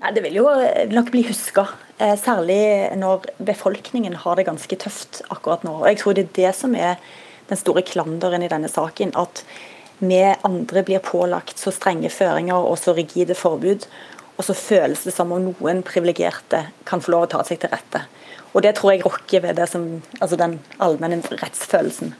Nei, 0.00 0.12
Det 0.12 0.22
vil 0.22 0.34
jo 0.34 0.44
nok 0.90 1.10
bli 1.10 1.24
huska, 1.24 1.66
særlig 1.98 2.94
når 2.96 3.24
befolkningen 3.42 4.14
har 4.14 4.36
det 4.36 4.46
ganske 4.46 4.76
tøft 4.76 5.22
akkurat 5.28 5.64
nå. 5.64 5.80
Og 5.80 5.86
Jeg 5.86 5.98
tror 5.98 6.14
det 6.14 6.24
er 6.24 6.50
det 6.50 6.54
som 6.54 6.74
er 6.76 6.98
den 7.48 7.56
store 7.56 7.82
klanderen 7.82 8.42
i 8.42 8.48
denne 8.48 8.68
saken. 8.68 9.10
At 9.16 9.42
vi 9.98 10.34
andre 10.44 10.82
blir 10.84 10.98
pålagt 11.00 11.56
så 11.56 11.72
strenge 11.72 12.10
føringer 12.10 12.54
og 12.54 12.78
så 12.78 12.94
rigide 12.94 13.34
forbud. 13.34 13.86
Og 14.36 14.44
så 14.46 14.56
føles 14.56 15.04
det 15.06 15.14
som 15.14 15.32
om 15.32 15.42
noen 15.52 15.82
privilegerte 15.86 16.64
kan 16.88 17.02
få 17.02 17.14
lov 17.14 17.26
å 17.26 17.32
ta 17.36 17.42
seg 17.46 17.62
til 17.62 17.72
rette. 17.74 18.02
Og 18.54 18.62
Det 18.62 18.74
tror 18.78 18.92
jeg 18.92 19.04
rokker 19.04 19.42
ved 19.42 19.56
det 19.58 19.68
som, 19.70 20.02
altså 20.20 20.38
den 20.38 20.60
allmenne 20.82 21.22
rettsfølelsen. 21.30 22.14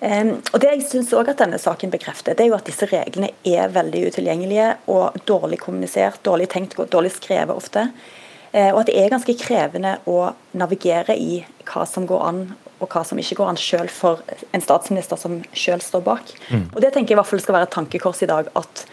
Um, 0.00 0.40
og 0.52 0.60
Det 0.60 0.70
jeg 0.70 0.86
synes 0.88 1.12
også 1.12 1.34
at 1.34 1.42
denne 1.42 1.58
saken 1.60 1.90
bekrefter, 1.92 2.34
det 2.34 2.46
er 2.46 2.48
jo 2.48 2.56
at 2.56 2.66
disse 2.66 2.86
reglene 2.88 3.30
er 3.44 3.68
veldig 3.68 4.06
utilgjengelige 4.08 4.70
og 4.88 5.18
dårlig 5.28 5.60
kommunisert, 5.60 6.22
dårlig 6.24 6.48
tenkt, 6.48 6.78
dårlig 6.90 7.12
skrevet 7.12 7.54
ofte. 7.54 7.90
Uh, 8.54 8.72
og 8.72 8.80
at 8.80 8.90
det 8.90 8.96
er 8.98 9.12
ganske 9.12 9.36
krevende 9.38 9.98
å 10.10 10.32
navigere 10.56 11.14
i 11.14 11.44
hva 11.68 11.84
som 11.86 12.08
går 12.08 12.26
an 12.26 12.42
og 12.80 12.88
hva 12.88 13.02
som 13.04 13.18
ikke 13.20 13.36
går 13.36 13.50
an 13.52 13.60
selv 13.60 13.92
for 13.92 14.22
en 14.56 14.64
statsminister 14.64 15.18
som 15.20 15.42
selv 15.52 15.84
står 15.84 16.00
bak. 16.06 16.32
Mm. 16.48 16.70
Og 16.72 16.80
Det 16.80 16.94
tenker 16.94 17.12
jeg 17.12 17.18
i 17.18 17.20
hvert 17.20 17.28
fall 17.28 17.42
skal 17.44 17.58
være 17.58 17.68
et 17.68 17.76
tankekors 17.76 18.22
i 18.24 18.30
dag. 18.30 18.48
at 18.56 18.86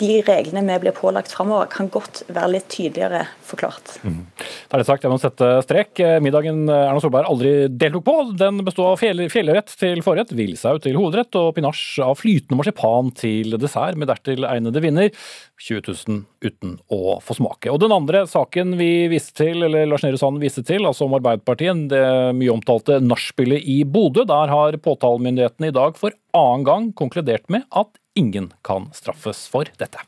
de 0.00 0.20
reglene 0.26 0.64
vi 0.66 0.78
blir 0.86 0.96
pålagt 0.96 1.34
framover, 1.34 1.68
kan 1.72 1.90
godt 1.92 2.22
være 2.32 2.54
litt 2.56 2.68
tydeligere 2.72 3.26
forklart. 3.46 3.98
Mm. 4.02 4.22
Det 4.70 4.86
sagt, 4.88 5.04
jeg 5.04 5.12
må 5.12 5.18
sette 5.20 5.50
strek. 5.66 6.00
Middagen 6.24 6.64
Erna 6.66 7.00
Solberg 7.02 7.28
aldri 7.30 7.52
deltok 7.68 8.06
på, 8.06 8.16
den 8.40 8.62
bestod 8.66 8.94
av 8.94 9.00
fjell, 9.02 9.26
fjellrett 9.32 9.72
til 9.80 10.02
forrett, 10.06 10.32
villsau 10.36 10.78
til 10.82 10.96
hovedrett 10.98 11.36
og 11.38 11.52
pinasj 11.58 12.00
av 12.06 12.16
flytende 12.20 12.58
marsipan 12.60 13.12
til 13.18 13.56
dessert, 13.60 13.98
med 14.00 14.10
dertil 14.10 14.48
egnede 14.48 14.82
vinner. 14.82 15.12
20 15.60 15.82
000 16.08 16.22
uten 16.40 16.76
å 16.88 17.18
få 17.20 17.36
smake. 17.36 17.68
Og 17.68 17.80
Den 17.82 17.92
andre 17.92 18.24
saken 18.30 18.78
vi 18.80 19.10
viste 19.12 19.36
til, 19.42 19.64
eller 19.66 19.88
Lars 19.90 20.04
Nehru 20.06 20.16
Sand 20.20 20.40
viste 20.40 20.64
til, 20.66 20.86
altså 20.88 21.06
om 21.06 21.18
Arbeiderpartiet, 21.18 21.88
det 21.92 22.04
mye 22.38 22.54
omtalte 22.54 23.00
nachspielet 23.04 23.66
i 23.68 23.82
Bodø, 23.84 24.24
der 24.28 24.52
har 24.52 24.78
påtalemyndighetene 24.80 25.70
i 25.70 25.76
dag 25.76 25.98
for 26.00 26.16
annen 26.36 26.64
gang 26.66 26.92
konkludert 26.96 27.50
med 27.52 27.66
at 27.76 27.92
ingen 28.20 28.52
kan 28.66 28.90
straffes 28.96 29.46
for 29.50 29.70
dette. 29.80 30.04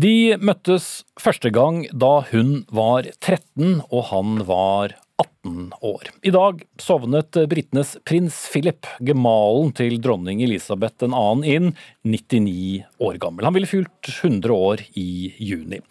De 0.00 0.38
møttes 0.40 1.02
første 1.20 1.50
gang 1.52 1.82
da 1.92 2.20
hun 2.30 2.62
var 2.72 3.08
13 3.18 3.82
og 3.90 4.04
han 4.12 4.38
var 4.48 4.94
18 5.20 5.72
år. 5.84 6.08
I 6.24 6.32
dag 6.32 6.62
sovnet 6.80 7.36
britenes 7.50 7.96
prins 8.08 8.38
Philip, 8.52 8.86
gemalen 9.04 9.74
til 9.76 9.98
dronning 10.00 10.40
Elisabeth 10.46 11.02
2. 11.02 11.10
inn, 11.44 11.74
99 12.06 12.86
år 13.02 13.18
gammel. 13.20 13.48
Han 13.48 13.58
ville 13.58 13.68
fylt 13.68 14.12
100 14.14 14.56
år 14.56 14.86
i 14.94 15.34
juni. 15.36 15.82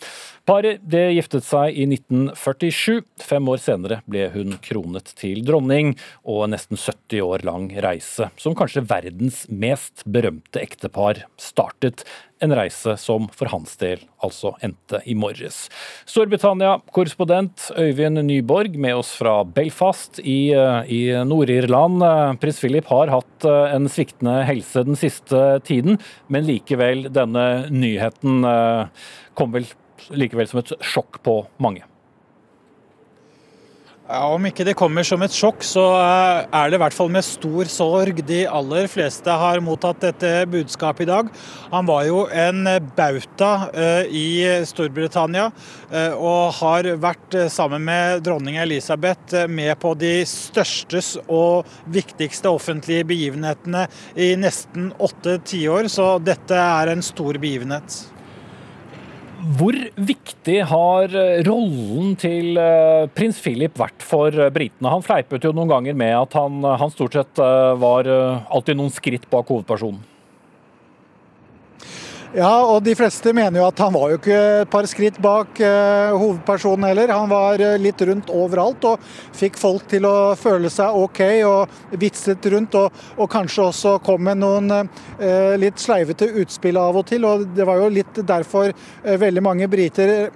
Paret 0.49 0.79
det 0.81 1.11
giftet 1.13 1.45
seg 1.45 1.75
i 1.77 1.83
1947. 1.85 3.03
Fem 3.21 3.49
år 3.51 3.59
senere 3.61 3.99
ble 4.09 4.23
hun 4.33 4.55
kronet 4.65 5.11
til 5.19 5.43
dronning, 5.45 5.91
og 6.25 6.47
en 6.47 6.55
nesten 6.55 6.79
70 6.79 7.19
år 7.21 7.43
lang 7.45 7.67
reise, 7.85 8.31
som 8.33 8.55
kanskje 8.57 8.81
verdens 8.89 9.43
mest 9.45 10.01
berømte 10.09 10.57
ektepar, 10.63 11.19
startet. 11.37 12.01
En 12.41 12.55
reise 12.57 12.95
som 12.97 13.27
for 13.35 13.51
hans 13.51 13.75
del 13.77 14.01
altså 14.25 14.55
endte 14.65 15.03
i 15.05 15.13
morges. 15.13 15.67
Storbritannia-korrespondent 16.09 17.67
Øyvind 17.77 18.23
Nyborg 18.25 18.79
med 18.81 18.97
oss 19.03 19.11
fra 19.19 19.43
Belfast 19.43 20.17
i, 20.23 20.49
eh, 20.55 20.89
i 20.89 21.01
Nord-Irland. 21.29 22.01
Prins 22.41 22.63
Philip 22.63 22.89
har 22.89 23.13
hatt 23.13 23.45
eh, 23.45 23.75
en 23.75 23.85
sviktende 23.85 24.39
helse 24.49 24.81
den 24.87 24.97
siste 24.97 25.59
tiden, 25.67 26.01
men 26.27 26.49
likevel, 26.49 27.05
denne 27.13 27.67
nyheten 27.69 28.41
eh, 28.49 29.05
kom 29.37 29.53
vel 29.53 29.69
likevel 30.09 30.49
som 30.49 30.63
et 30.63 30.75
sjokk 30.85 31.21
på 31.25 31.41
mange. 31.61 31.85
Ja, 34.09 34.23
Om 34.33 34.47
ikke 34.49 34.65
det 34.65 34.73
kommer 34.73 35.05
som 35.05 35.21
et 35.21 35.35
sjokk, 35.37 35.61
så 35.61 35.83
eh, 35.93 36.47
er 36.49 36.71
det 36.71 36.79
i 36.79 36.81
hvert 36.81 36.95
fall 36.97 37.11
med 37.13 37.21
stor 37.27 37.69
sorg 37.69 38.23
de 38.25 38.39
aller 38.49 38.89
fleste 38.89 39.29
har 39.29 39.61
mottatt 39.61 40.01
dette 40.01 40.31
budskapet 40.49 41.05
i 41.05 41.09
dag. 41.11 41.29
Han 41.69 41.85
var 41.85 42.07
jo 42.07 42.23
en 42.33 42.65
bauta 42.97 43.51
eh, 43.69 44.09
i 44.09 44.25
Storbritannia 44.65 45.51
eh, 45.93 46.17
og 46.17 46.57
har 46.57 46.89
vært 46.97 47.37
sammen 47.53 47.85
med 47.85 48.25
dronning 48.25 48.57
Elisabeth 48.57 49.45
med 49.45 49.77
på 49.77 49.93
de 50.01 50.15
største 50.25 51.05
og 51.29 51.69
viktigste 51.93 52.49
offentlige 52.49 53.05
begivenhetene 53.13 53.85
i 54.17 54.33
nesten 54.41 54.89
åtte 54.97 55.37
tiår, 55.45 55.85
så 55.85 56.15
dette 56.17 56.57
er 56.57 56.95
en 56.95 57.05
stor 57.05 57.37
begivenhet. 57.37 58.07
Hvor 59.39 59.75
viktig 59.95 60.57
har 60.67 61.13
eh, 61.15 61.39
rollen 61.47 62.15
til 62.19 62.59
eh, 62.59 63.07
prins 63.15 63.39
Philip 63.39 63.77
vært 63.79 64.03
for 64.03 64.35
eh, 64.35 64.51
britene? 64.51 64.91
Han 64.91 65.05
fleipet 65.05 65.45
jo 65.47 65.53
noen 65.55 65.71
ganger 65.71 65.95
med 65.95 66.15
at 66.17 66.35
han, 66.35 66.59
han 66.63 66.91
stort 66.91 67.15
sett 67.15 67.39
var 67.39 68.09
alltid 68.09 68.77
noen 68.79 68.91
skritt 68.93 69.29
bak 69.31 69.47
hovedpersonen. 69.51 70.01
Ja, 72.29 72.61
og 72.61 72.83
de 72.85 72.93
fleste 72.93 73.31
mener 73.33 73.57
jo 73.57 73.65
at 73.65 73.79
han 73.81 73.93
var 73.95 74.11
jo 74.11 74.17
ikke 74.19 74.35
et 74.61 74.69
par 74.69 74.85
skritt 74.85 75.15
bak 75.23 75.57
eh, 75.65 76.11
hovedpersonen 76.13 76.85
heller. 76.85 77.09
Han 77.09 77.31
var 77.31 77.57
uh, 77.57 77.73
litt 77.81 78.03
rundt 78.05 78.29
overalt 78.29 78.85
og 78.85 79.07
fikk 79.33 79.57
folk 79.57 79.87
til 79.89 80.05
å 80.05 80.35
føle 80.37 80.69
seg 80.69 80.93
OK 80.93 81.23
og 81.49 81.97
vitset 81.97 82.45
rundt. 82.53 82.77
Og, 82.77 83.01
og 83.17 83.31
kanskje 83.33 83.65
også 83.71 83.95
kom 84.05 84.27
med 84.29 84.43
noen 84.43 84.69
eh, 84.77 85.57
litt 85.57 85.81
sleivete 85.81 86.29
utspill 86.43 86.77
av 86.77 87.01
og 87.01 87.09
til. 87.09 87.25
Og 87.25 87.49
det 87.57 87.65
var 87.65 87.81
jo 87.81 87.89
litt 87.97 88.21
derfor 88.21 88.77
veldig 89.01 89.45
mange 89.49 89.69
briter 89.71 90.29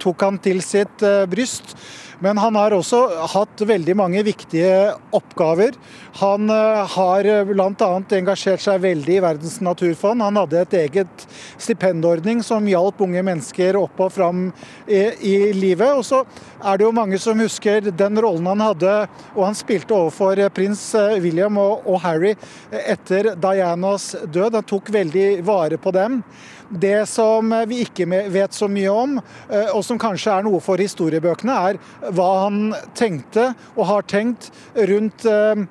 tok 0.00 0.24
han 0.24 0.40
til 0.40 0.62
sitt 0.64 1.04
bryst. 1.28 1.76
Men 2.18 2.38
han 2.38 2.56
har 2.58 2.74
også 2.74 2.98
hatt 3.30 3.60
veldig 3.62 3.94
mange 3.98 4.22
viktige 4.26 4.94
oppgaver. 5.14 5.76
Han 6.18 6.50
eh, 6.50 6.80
har 6.96 7.28
eh, 7.30 7.44
bl.a. 7.46 7.90
engasjert 8.18 8.64
seg 8.64 8.82
veldig 8.82 9.18
i 9.18 9.22
Verdens 9.22 9.60
naturfond. 9.62 10.24
Han 10.26 10.40
hadde 10.40 10.64
et 10.64 10.74
eget 10.80 11.26
stipendordning 11.60 12.42
som 12.42 12.66
hjalp 12.66 13.04
unge 13.06 13.22
mennesker 13.22 13.78
opp 13.78 14.02
og 14.02 14.12
fram 14.16 14.48
i, 14.90 15.52
livet. 15.54 15.94
Og 15.94 16.04
så 16.08 16.24
er 16.58 16.80
det 16.80 16.88
jo 16.88 16.96
mange 16.96 17.22
som 17.22 17.38
husker 17.38 17.92
den 17.92 18.18
rollen 18.18 18.50
han 18.50 18.66
hadde, 18.66 18.96
og 19.36 19.44
han 19.46 19.58
spilte 19.58 19.94
overfor 19.94 20.42
prins 20.54 20.82
eh, 20.98 21.20
William 21.22 21.60
og, 21.62 21.86
og 21.86 22.02
Harry 22.02 22.34
etter 22.82 23.34
Dianas 23.38 24.10
død. 24.26 24.58
Han 24.58 24.66
tok 24.74 24.90
veldig 24.98 25.28
vare 25.46 25.78
på 25.78 25.94
dem. 25.94 26.22
Det 26.68 27.06
som 27.08 27.52
vi 27.68 27.80
ikke 27.86 28.04
vet 28.28 28.52
så 28.52 28.68
mye 28.68 28.92
om, 28.92 29.18
eh, 29.48 29.70
og 29.72 29.80
som 29.84 29.98
kanskje 30.00 30.34
er 30.36 30.44
noe 30.44 30.60
for 30.60 30.80
historiebøkene, 30.80 31.54
er 31.70 31.78
hva 32.12 32.28
han 32.44 32.74
tenkte 32.98 33.54
og 33.74 33.86
har 33.88 34.08
tenkt 34.10 34.50
rundt 34.76 35.24
eh, 35.24 35.64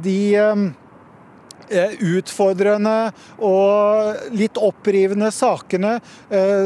de 0.00 0.20
eh, 0.40 1.92
utfordrende 2.00 3.12
og 3.36 4.32
litt 4.34 4.56
opprivende 4.58 5.28
sakene 5.30 6.00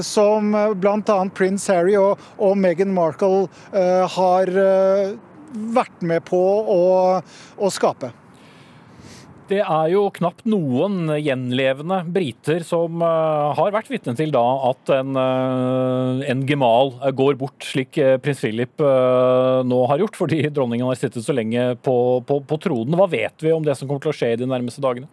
som 0.00 0.54
bl.a. 0.80 1.18
prins 1.36 1.68
Harry 1.68 1.98
og, 2.00 2.16
Meghan 2.56 2.94
Markle 2.96 3.50
har 4.16 4.48
vært 5.76 6.08
med 6.08 6.24
på 6.24 6.40
å 6.40 7.70
skape. 7.74 8.14
Det 9.44 9.58
er 9.60 9.88
jo 9.92 10.06
knapt 10.16 10.46
noen 10.48 11.10
gjenlevende 11.20 11.98
briter 12.08 12.62
som 12.64 13.02
uh, 13.04 13.52
har 13.52 13.74
vært 13.74 13.90
vitne 13.92 14.14
til 14.16 14.32
da 14.32 14.44
at 14.70 14.92
en, 14.94 15.18
uh, 15.20 16.22
en 16.24 16.44
gemal 16.48 16.94
går 17.12 17.36
bort, 17.42 17.58
slik 17.60 17.98
prins 18.24 18.40
Philip 18.40 18.80
nå 18.80 19.82
har 19.90 20.00
gjort, 20.00 20.16
fordi 20.16 20.40
dronningen 20.48 20.88
har 20.88 20.96
sittet 20.96 21.26
så 21.26 21.36
lenge 21.36 21.74
på, 21.84 21.96
på, 22.24 22.40
på 22.48 22.60
tronen. 22.64 22.96
Hva 22.96 23.08
vet 23.12 23.44
vi 23.44 23.52
om 23.52 23.64
det 23.64 23.76
som 23.76 23.88
kommer 23.88 24.04
til 24.04 24.14
å 24.14 24.16
skje 24.16 24.32
i 24.32 24.40
de 24.40 24.48
nærmeste 24.48 24.82
dagene? 24.84 25.10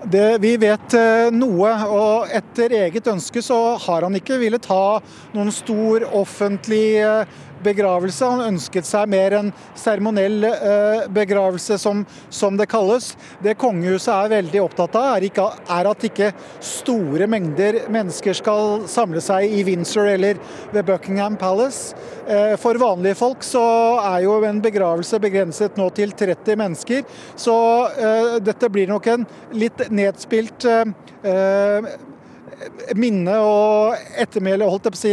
Det, 0.00 0.38
vi 0.40 0.54
vet 0.56 0.94
noe, 1.36 1.72
og 1.92 2.30
etter 2.32 2.72
eget 2.86 3.08
ønske 3.12 3.42
så 3.44 3.58
har 3.84 4.06
han 4.06 4.16
ikke 4.16 4.38
villet 4.40 4.68
ha 4.72 5.00
noen 5.34 5.52
stor 5.52 6.06
offentlig 6.16 7.00
begravelse. 7.64 8.26
Han 8.26 8.54
ønsket 8.54 8.88
seg 8.88 9.08
mer 9.10 9.36
en 9.38 9.50
seremoniell 9.78 10.44
eh, 10.48 11.06
begravelse, 11.12 11.78
som, 11.80 12.04
som, 12.28 12.56
det 12.60 12.68
kalles. 12.70 13.12
Det 13.44 13.56
kongehuset 13.60 14.12
er 14.14 14.34
veldig 14.34 14.62
opptatt 14.64 14.98
av, 14.98 15.08
er, 15.16 15.28
ikke, 15.30 15.46
er, 15.76 15.90
at 15.90 16.06
ikke 16.10 16.32
store 16.64 17.28
mengder 17.30 17.82
mennesker 17.92 18.36
skal 18.36 18.84
samle 18.90 19.22
seg 19.24 19.50
i 19.50 19.64
Windsor 19.66 20.10
eller 20.12 20.40
ved 20.74 20.86
Buckingham 20.88 21.38
Palace. 21.40 21.96
Eh, 22.26 22.56
for 22.60 22.80
vanlige 22.80 23.18
folk 23.20 23.46
så 23.46 23.64
er 24.12 24.26
jo 24.26 24.38
en 24.46 24.62
begravelse 24.64 25.20
begrenset 25.22 25.78
nå 25.80 25.88
til 25.96 26.14
30 26.16 26.60
mennesker, 26.60 27.04
så 27.38 27.56
eh, 27.94 28.36
dette 28.44 28.70
blir 28.72 28.90
nok 28.90 29.10
en 29.12 29.26
litt 29.56 29.86
nedspilt 29.90 30.66
minne 32.96 33.34
og 33.44 33.98
ettermæle, 34.20 34.68
holdt 34.68 34.88
jeg 34.88 34.94
på 34.94 34.98
å 34.98 35.02
si, 35.02 35.12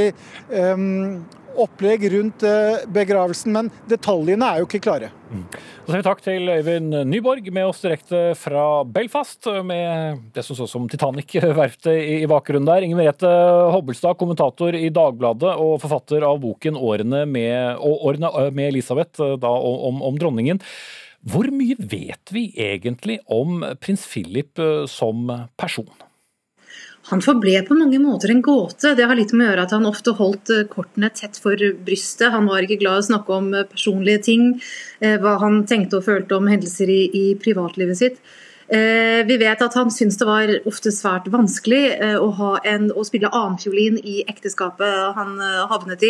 um, 0.57 1.19
opplegg 1.63 2.05
rundt 2.13 2.43
eh, 2.47 2.83
begravelsen, 2.93 3.53
men 3.55 3.71
detaljene 3.89 4.47
er 4.47 4.61
jo 4.61 4.67
ikke 4.67 4.81
klare. 4.83 5.09
Mm. 5.27 5.43
Sier 5.87 5.99
vi 5.99 6.05
takk 6.05 6.21
til 6.23 6.51
Øyvind 6.51 6.95
Nyborg 7.09 7.49
med 7.55 7.67
oss 7.67 7.81
direkte 7.83 8.21
fra 8.39 8.65
Belfast, 8.87 9.49
med 9.67 10.23
det 10.35 10.43
som 10.45 10.57
så 10.59 10.67
som 10.69 10.87
Titanic-verftet 10.91 11.99
i 12.21 12.29
bakgrunnen 12.29 12.67
der. 12.69 12.85
Inger 12.85 13.01
Merete 13.01 13.33
Hobbelstad, 13.73 14.17
kommentator 14.19 14.77
i 14.77 14.87
Dagbladet 14.93 15.55
og 15.57 15.81
forfatter 15.83 16.25
av 16.27 16.39
boken 16.43 16.77
'Årene 16.77 17.25
med, 17.27 17.81
årene 17.81 18.31
eh, 18.45 18.51
med 18.51 18.73
Elisabeth', 18.73 19.19
eh, 19.23 19.37
da, 19.41 19.51
om, 19.51 20.01
om 20.01 20.17
dronningen. 20.19 20.61
Hvor 21.27 21.49
mye 21.51 21.75
vet 21.79 22.31
vi 22.31 22.51
egentlig 22.55 23.19
om 23.25 23.65
prins 23.81 24.05
Philip 24.07 24.61
som 24.87 25.25
person? 25.57 25.89
Han 27.09 27.21
forble 27.23 27.61
på 27.67 27.75
mange 27.77 27.99
måter 28.03 28.31
en 28.33 28.41
gåte. 28.43 28.91
Det 28.97 29.05
har 29.07 29.15
litt 29.15 29.31
med 29.31 29.45
å 29.45 29.51
gjøre 29.51 29.67
at 29.67 29.75
han 29.77 29.87
ofte 29.87 30.13
holdt 30.17 30.51
eh, 30.51 30.65
kortene 30.67 31.09
tett 31.15 31.39
for 31.39 31.55
brystet. 31.87 32.33
Han 32.33 32.49
var 32.49 32.65
ikke 32.65 32.81
glad 32.81 32.99
i 32.99 33.05
å 33.05 33.07
snakke 33.11 33.37
om 33.37 33.53
eh, 33.55 33.67
personlige 33.69 34.25
ting, 34.27 34.49
eh, 34.99 35.15
hva 35.21 35.37
han 35.43 35.61
tenkte 35.69 36.01
og 36.01 36.07
følte 36.09 36.35
om 36.35 36.49
hendelser 36.51 36.91
i, 36.91 37.01
i 37.07 37.23
privatlivet 37.39 38.01
sitt. 38.03 38.19
Vi 38.67 39.35
vet 39.39 39.61
at 39.63 39.75
han 39.79 39.87
syntes 39.95 40.17
det 40.19 40.25
var 40.27 40.49
ofte 40.67 40.91
svært 40.91 41.29
vanskelig 41.31 42.17
å, 42.19 42.49
en, 42.67 42.89
å 42.91 43.05
spille 43.07 43.29
annenfiolin 43.31 43.95
i 44.03 44.17
ekteskapet 44.27 45.15
han 45.15 45.37
havnet 45.71 46.03
i. 46.03 46.09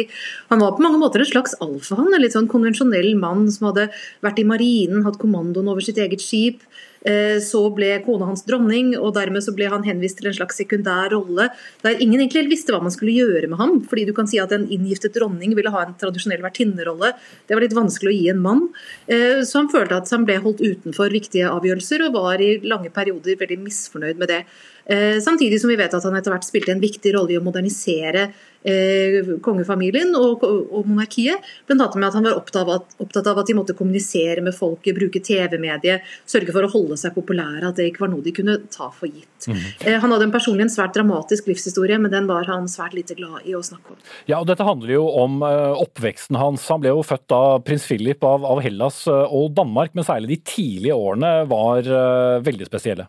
Han 0.49 0.63
var 0.63 0.73
på 0.73 0.81
mange 0.81 0.97
måter 0.97 1.21
en 1.21 1.29
slags 1.29 1.53
alfahann, 1.61 2.09
en 2.09 2.23
litt 2.23 2.33
sånn 2.33 2.49
konvensjonell 2.49 3.11
mann 3.21 3.45
som 3.53 3.69
hadde 3.69 3.91
vært 4.25 4.41
i 4.41 4.47
marinen, 4.49 5.05
hatt 5.05 5.21
kommandoen 5.21 5.69
over 5.69 5.85
sitt 5.85 6.01
eget 6.01 6.25
skip. 6.25 6.65
Eh, 7.07 7.37
så 7.43 7.61
ble 7.71 7.93
kona 8.03 8.27
hans 8.27 8.43
dronning, 8.47 8.91
og 8.99 9.13
dermed 9.15 9.43
så 9.45 9.53
ble 9.55 9.69
han 9.71 9.85
henvist 9.87 10.19
til 10.19 10.29
en 10.31 10.35
slags 10.35 10.59
sekundær 10.59 11.13
rolle 11.13 11.47
der 11.83 12.01
ingen 12.03 12.19
egentlig 12.19 12.47
visste 12.51 12.73
hva 12.75 12.81
man 12.83 12.93
skulle 12.93 13.15
gjøre 13.15 13.47
med 13.47 13.59
ham. 13.61 13.75
fordi 13.87 14.05
du 14.07 14.13
kan 14.17 14.27
si 14.27 14.39
at 14.43 14.51
en 14.51 14.67
inngiftet 14.67 15.15
dronning 15.15 15.55
ville 15.55 15.71
ha 15.71 15.85
en 15.85 15.95
tradisjonell 15.99 16.43
vertinnerolle. 16.43 17.13
Det 17.47 17.55
var 17.55 17.63
litt 17.63 17.77
vanskelig 17.77 18.11
å 18.11 18.17
gi 18.17 18.29
en 18.33 18.41
mann. 18.43 18.63
Eh, 19.07 19.43
så 19.47 19.61
han 19.61 19.71
følte 19.71 20.01
at 20.01 20.11
han 20.11 20.25
ble 20.27 20.39
holdt 20.43 20.63
utenfor 20.63 21.13
viktige 21.13 21.47
avgjørelser, 21.51 22.07
og 22.07 22.17
var 22.17 22.43
i 22.43 22.57
lange 22.63 22.91
perioder 22.91 23.39
veldig 23.39 23.61
misfornøyd 23.63 24.19
med 24.19 24.33
det. 24.33 24.41
Eh, 24.87 25.19
samtidig 25.23 25.59
som 25.61 25.71
vi 25.71 25.79
vet 25.79 25.93
at 25.93 26.03
han 26.07 26.15
etter 26.15 26.31
hvert 26.31 26.47
spilte 26.47 26.71
en 26.71 26.83
viktig 26.83 27.11
rolle 27.15 27.35
i 27.35 27.39
å 27.39 27.43
modernisere 27.43 28.29
eh, 28.67 29.31
kongefamilien 29.43 30.13
og, 30.17 30.43
og 30.43 30.87
monarkiet. 30.87 31.45
Bl.a. 31.67 31.77
med 31.77 32.07
at 32.07 32.17
han 32.17 32.27
var 32.27 32.37
opptatt 32.39 32.61
av, 32.63 32.73
at, 32.77 32.97
opptatt 33.03 33.29
av, 33.31 33.41
at, 33.41 33.49
de 33.49 33.55
måtte 33.57 33.75
kommunisere 33.77 34.43
med 34.45 34.55
folket, 34.55 34.95
bruke 34.97 35.21
TV-mediet, 35.23 36.05
sørge 36.29 36.53
for 36.55 36.67
å 36.67 36.71
holde 36.71 36.99
seg 36.99 37.15
populære. 37.15 37.63
At 37.69 37.79
det 37.79 37.89
ikke 37.91 38.05
var 38.05 38.13
noe 38.13 38.25
de 38.25 38.35
kunne 38.35 38.59
ta 38.73 38.89
for 38.93 39.09
gitt. 39.09 39.49
Mm. 39.49 39.59
Eh, 39.85 39.97
han 40.03 40.13
hadde 40.13 40.29
en 40.29 40.35
personlig 40.35 40.67
en 40.67 40.73
svært 40.73 40.95
dramatisk 40.97 41.49
livshistorie, 41.51 41.99
men 42.01 42.13
den 42.13 42.29
var 42.29 42.47
han 42.51 42.69
svært 42.71 42.97
lite 42.97 43.17
glad 43.17 43.47
i 43.47 43.55
å 43.57 43.63
snakke 43.65 43.95
om. 43.95 44.01
Ja, 44.29 44.41
og 44.41 44.47
Dette 44.49 44.67
handler 44.67 44.97
jo 44.97 45.05
om 45.23 45.41
uh, 45.45 45.75
oppveksten 45.77 46.39
hans. 46.39 46.65
Han 46.73 46.83
ble 46.83 46.93
jo 46.95 47.05
født 47.05 47.35
av 47.35 47.61
prins 47.67 47.85
Philip 47.87 48.23
av, 48.27 48.45
av 48.47 48.63
Hellas 48.65 49.03
og 49.07 49.51
Danmark, 49.57 49.93
men 49.97 50.07
særlig 50.07 50.35
de 50.35 50.41
tidlige 50.55 50.97
årene 50.97 51.33
var 51.49 51.85
uh, 51.87 52.43
veldig 52.43 52.67
spesielle. 52.69 53.07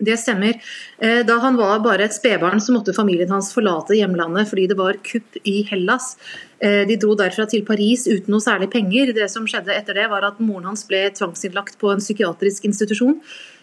Det 0.00 0.16
stemmer. 0.16 0.56
Eh, 0.98 1.20
da 1.28 1.36
han 1.42 1.58
var 1.60 1.82
bare 1.84 2.06
et 2.06 2.16
spedbarn, 2.16 2.60
så 2.60 2.72
måtte 2.72 2.94
familien 2.96 3.30
hans 3.34 3.50
forlate 3.52 3.98
hjemlandet 3.98 4.48
fordi 4.48 4.66
det 4.70 4.78
var 4.78 4.96
kupp 5.04 5.36
i 5.44 5.60
Hellas. 5.68 6.14
Eh, 6.60 6.86
de 6.88 6.96
dro 7.00 7.12
derfra 7.18 7.44
til 7.50 7.66
Paris 7.68 8.06
uten 8.08 8.32
noe 8.32 8.44
særlig 8.44 8.70
penger. 8.72 9.12
Det 9.16 9.28
som 9.32 9.48
skjedde 9.48 9.76
etter 9.76 10.00
det, 10.00 10.08
var 10.12 10.24
at 10.24 10.40
moren 10.40 10.70
hans 10.72 10.86
ble 10.88 11.06
tvangsinnlagt 11.16 11.76
på 11.80 11.92
en 11.92 12.00
psykiatrisk 12.00 12.68
institusjon. 12.70 13.18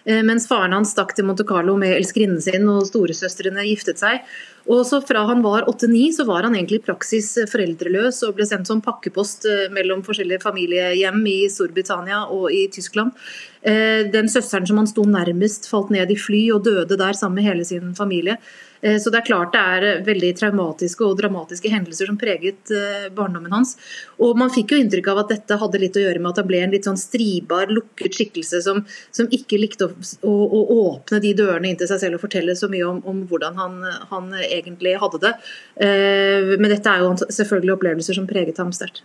Eh, 0.08 0.24
mens 0.24 0.48
faren 0.48 0.72
hans 0.72 0.94
stakk 0.96 1.12
til 1.18 1.26
Monte 1.28 1.44
Carlo 1.48 1.74
med 1.80 1.98
elskerinnen 1.98 2.40
sin 2.44 2.68
og 2.72 2.86
storesøstrene 2.88 3.66
giftet 3.68 4.00
seg. 4.00 4.24
Og 4.68 4.86
så 4.88 5.02
Fra 5.04 5.26
han 5.28 5.42
var 5.44 5.68
8-9 5.68 6.00
så 6.16 6.26
var 6.28 6.44
han 6.48 6.56
egentlig 6.56 6.82
praksis 6.86 7.34
foreldreløs 7.52 8.22
og 8.28 8.36
ble 8.36 8.48
sendt 8.48 8.68
som 8.68 8.82
pakkepost 8.84 9.48
mellom 9.72 10.04
forskjellige 10.04 10.44
familiehjem 10.44 11.22
i 11.32 11.38
Storbritannia 11.52 12.26
og 12.32 12.52
i 12.52 12.66
Tyskland. 12.72 13.16
Eh, 13.62 14.08
den 14.12 14.32
søsteren 14.32 14.68
som 14.68 14.80
han 14.80 14.88
sto 14.88 15.04
nærmest, 15.08 15.68
falt 15.72 15.92
ned 15.92 16.12
i 16.12 16.20
fly 16.20 16.46
og 16.56 16.64
døde 16.68 17.00
der 17.00 17.16
sammen 17.16 17.42
med 17.42 17.50
hele 17.50 17.68
sin 17.68 17.96
familie. 17.96 18.38
Eh, 18.82 18.98
så 19.02 19.12
det 19.14 19.22
er 19.22 19.28
klart 19.30 19.54
det 19.56 19.62
er 19.62 19.86
eh, 19.88 20.04
veldig 20.06 20.32
traumatiske 20.40 21.06
og 21.06 21.18
dramatiske 21.20 21.72
hendelser 21.72 22.12
som 22.12 22.20
preget 22.20 22.74
barndommen 23.16 23.54
hans. 23.54 23.76
Og 24.24 24.38
man 24.40 24.52
fikk 24.54 24.74
jo 24.74 24.82
inntrykk 24.82 25.12
av 25.12 25.24
at 25.24 25.34
dette 25.34 25.60
hadde 25.62 25.82
litt 25.82 25.98
å 25.98 26.04
gjøre 26.04 26.22
med 26.22 26.32
at 26.32 26.42
han 26.42 26.50
ble 26.50 26.62
en 26.66 26.76
litt 26.76 26.88
sånn 26.88 27.00
stribar, 27.00 27.72
lukket 27.74 28.18
skikkelse 28.18 28.62
som, 28.66 28.84
som 29.16 29.30
ikke 29.34 29.60
likte 29.62 29.88
å, 29.88 29.92
å, 30.28 30.36
å, 30.46 30.62
åpne 30.78 31.22
de 31.24 31.34
dørene 31.38 31.72
inn 31.72 31.80
til 31.80 31.90
seg 31.90 32.02
selv 32.04 32.20
og 32.20 32.26
fortelle 32.26 32.56
så 32.58 32.70
mye 32.72 32.86
om, 32.88 33.02
om 33.08 33.24
hvordan 33.30 33.58
han, 33.60 33.80
han, 34.12 34.32
egentlig 34.48 34.98
hadde 35.02 35.22
det. 35.24 35.34
Men 35.78 36.72
dette 36.72 36.92
er 36.92 37.04
jo 37.04 37.14
selvfølgelig 37.24 37.76
opplevelser 37.78 38.18
som 38.18 38.28
preget 38.30 38.60
ham 38.62 38.74
sterkt. 38.76 39.04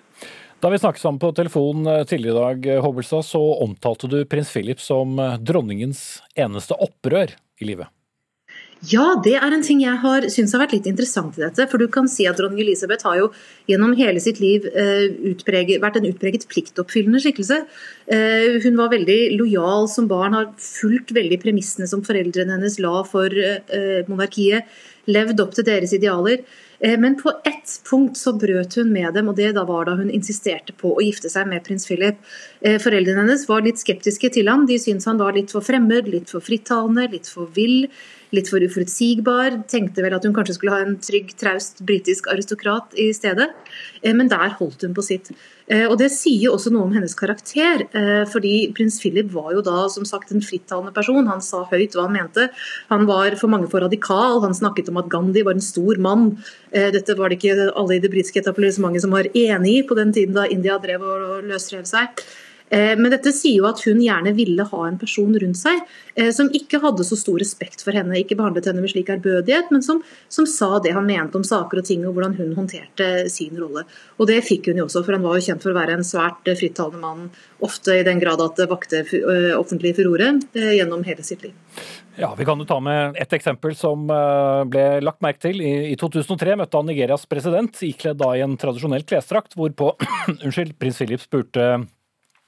Da 0.63 0.71
vi 0.71 0.79
snakket 0.79 1.03
sammen 1.03 1.19
på 1.19 1.33
telefon 1.33 1.87
eh, 1.87 2.05
tidligere 2.05 2.37
i 2.37 2.41
dag, 2.41 2.67
eh, 2.67 2.83
Hobbelstad, 2.83 3.25
så 3.27 3.41
omtalte 3.65 4.07
du 4.07 4.21
prins 4.25 4.51
Philip 4.51 4.81
som 4.81 5.19
eh, 5.19 5.35
dronningens 5.43 6.23
eneste 6.39 6.77
opprør 6.79 7.33
i 7.59 7.67
livet. 7.67 7.91
Ja, 8.91 9.13
det 9.23 9.37
er 9.39 9.55
en 9.55 9.63
ting 9.63 9.79
jeg 9.85 9.95
har 10.03 10.25
syns 10.33 10.57
har 10.57 10.65
vært 10.65 10.73
litt 10.75 10.89
interessant 10.91 11.37
i 11.39 11.45
dette. 11.45 11.69
For 11.71 11.79
du 11.79 11.87
kan 11.93 12.09
si 12.11 12.25
at 12.27 12.41
dronning 12.41 12.65
Elisabeth 12.65 13.07
har 13.07 13.21
jo 13.21 13.29
gjennom 13.71 13.93
hele 13.95 14.19
sitt 14.23 14.41
liv 14.43 14.65
uh, 14.75 15.07
utpreget, 15.31 15.79
vært 15.85 16.01
en 16.01 16.09
utpreget 16.09 16.49
pliktoppfyllende 16.51 17.21
skikkelse. 17.23 17.61
Uh, 18.11 18.59
hun 18.65 18.81
var 18.81 18.91
veldig 18.91 19.21
lojal 19.39 19.87
som 19.93 20.09
barn, 20.11 20.35
har 20.35 20.51
fulgt 20.59 21.15
veldig 21.15 21.39
premissene 21.45 21.87
som 21.87 22.03
foreldrene 22.03 22.57
hennes 22.57 22.81
la 22.83 23.05
for 23.07 23.31
uh, 23.31 24.03
monarkiet. 24.11 24.67
Levd 25.07 25.43
opp 25.45 25.55
til 25.55 25.67
deres 25.67 25.95
idealer. 25.95 26.43
Men 26.83 27.15
på 27.15 27.31
ett 27.47 27.73
punkt 27.87 28.19
så 28.19 28.33
brøt 28.35 28.75
hun 28.75 28.89
med 28.91 29.15
dem, 29.15 29.29
og 29.31 29.37
det 29.39 29.53
da 29.55 29.63
var 29.67 29.87
da 29.87 29.93
hun 29.99 30.09
insisterte 30.11 30.75
på 30.75 30.91
å 30.97 31.03
gifte 31.03 31.31
seg 31.31 31.47
med 31.51 31.63
prins 31.63 31.87
Philip. 31.87 32.19
Foreldrene 32.83 33.23
hennes 33.23 33.45
var 33.47 33.63
litt 33.63 33.79
skeptiske 33.79 34.33
til 34.35 34.51
ham. 34.51 34.65
De 34.67 34.81
syntes 34.83 35.07
han 35.07 35.21
var 35.23 35.37
litt 35.39 35.55
for 35.55 35.63
fremmed, 35.63 36.11
litt 36.11 36.31
for 36.35 36.43
frittalende, 36.43 37.07
litt 37.13 37.31
for 37.31 37.51
vill 37.55 37.85
litt 38.33 38.49
for 38.51 38.65
uforutsigbar. 38.65 39.63
Tenkte 39.71 40.05
vel 40.05 40.15
at 40.17 40.25
hun 40.27 40.35
kanskje 40.37 40.57
skulle 40.57 40.75
ha 40.75 40.85
en 40.85 40.99
trygg, 41.03 41.35
traust 41.39 41.83
britisk 41.87 42.29
aristokrat 42.33 42.95
i 43.01 43.11
stedet. 43.17 43.51
Eh, 44.03 44.15
men 44.17 44.31
der 44.33 44.55
holdt 44.59 44.87
hun 44.87 44.95
på 44.97 45.05
sitt. 45.05 45.31
Eh, 45.69 45.85
og 45.87 45.99
Det 46.01 46.11
sier 46.11 46.51
også 46.51 46.73
noe 46.73 46.89
om 46.89 46.95
hennes 46.97 47.15
karakter. 47.15 47.87
Eh, 47.93 48.25
fordi 48.29 48.73
prins 48.77 48.99
Philip 49.01 49.31
var 49.33 49.53
jo 49.53 49.65
da 49.65 49.87
som 49.93 50.07
sagt 50.09 50.33
en 50.33 50.45
frittalende 50.45 50.95
person. 50.95 51.29
Han 51.29 51.45
sa 51.45 51.65
høyt 51.71 51.97
hva 51.97 52.09
han 52.09 52.17
mente. 52.17 52.49
Han 52.91 53.07
var 53.07 53.37
for 53.37 53.53
mange 53.53 53.71
for 53.71 53.85
radikal. 53.85 54.41
Han 54.43 54.57
snakket 54.57 54.89
om 54.89 55.01
at 55.03 55.11
Gandhi 55.13 55.45
var 55.45 55.55
en 55.55 55.61
stor 55.61 55.99
mann. 55.99 56.39
Dette 56.73 57.17
var 57.19 57.29
det 57.29 57.39
ikke 57.39 57.69
alle 57.77 57.97
i 57.97 58.01
det 58.01 58.11
britiske 58.11 58.41
etablissementet 58.41 59.05
som 59.05 59.13
var 59.13 59.29
enig 59.29 59.75
i 59.77 59.85
på 59.87 59.95
den 59.95 60.13
tiden 60.13 60.35
da 60.35 60.47
India 60.49 60.79
drev 60.81 61.05
og 61.05 61.45
løsrev 61.45 61.85
seg. 61.85 62.25
Eh, 62.73 62.95
men 62.97 63.13
dette 63.13 63.35
sier 63.37 63.61
jo 63.61 63.69
at 63.69 63.83
hun 63.85 64.01
gjerne 64.01 64.33
ville 64.37 64.65
ha 64.65 64.83
en 64.89 64.97
person 65.01 65.33
rundt 65.43 65.59
seg 65.61 65.83
eh, 66.17 66.31
som 66.33 66.49
ikke 66.57 66.81
hadde 66.81 67.05
så 67.05 67.19
stor 67.21 67.37
respekt 67.43 67.85
for 67.85 67.93
henne, 67.97 68.17
ikke 68.23 68.39
behandlet 68.39 68.71
henne 68.71 68.81
med 68.81 68.95
slik 68.95 69.11
ærbødighet, 69.13 69.69
men 69.75 69.85
som, 69.85 70.01
som, 70.33 70.49
sa 70.49 70.79
det 70.81 70.95
han 70.97 71.05
mente 71.09 71.37
om 71.37 71.45
saker 71.45 71.83
og 71.83 71.89
ting 71.89 72.07
og 72.09 72.17
hvordan 72.17 72.39
hun 72.39 72.55
håndterte 72.57 73.29
sin 73.33 73.61
rolle. 73.61 73.85
Og 74.17 74.31
det 74.31 74.41
fikk 74.47 74.71
hun 74.71 74.81
jo 74.81 74.89
også, 74.89 75.05
for 75.05 75.19
han 75.19 75.27
var 75.27 75.37
jo 75.37 75.47
kjent 75.51 75.67
for 75.67 75.75
å 75.75 75.79
være 75.83 75.99
en 75.99 76.07
svært 76.07 76.49
eh, 76.49 76.57
frittalende 76.57 77.03
mann, 77.03 77.29
ofte 77.63 77.99
i 78.01 78.07
den 78.09 78.23
grad 78.23 78.41
at 78.43 78.57
det 78.59 78.71
vakte 78.71 79.05
offentlig 79.55 79.93
furore 79.95 80.33
gjennom 80.51 81.05
hele 81.07 81.23
sitt 81.23 81.45
liv. 81.45 81.53
Ja, 82.19 82.33
Vi 82.35 82.47
kan 82.49 82.59
jo 82.59 82.67
ta 82.67 82.81
med 82.83 83.21
et 83.21 83.37
eksempel 83.37 83.77
som 83.79 84.09
ble 84.09 84.83
lagt 85.05 85.23
merke 85.23 85.45
til. 85.45 85.63
I 85.63 85.95
2003 86.01 86.57
møtte 86.59 86.81
han 86.81 86.91
Nigerias 86.91 87.29
president, 87.31 87.79
ikledd 87.87 88.19
da 88.21 88.33
i 88.35 88.43
en 88.43 88.59
tradisjonell 88.59 89.07
klesdrakt, 89.07 89.55
hvorpå 89.55 89.95
unnskyld, 90.43 90.75
prins 90.83 90.99
Philip 90.99 91.23
spurte 91.23 91.69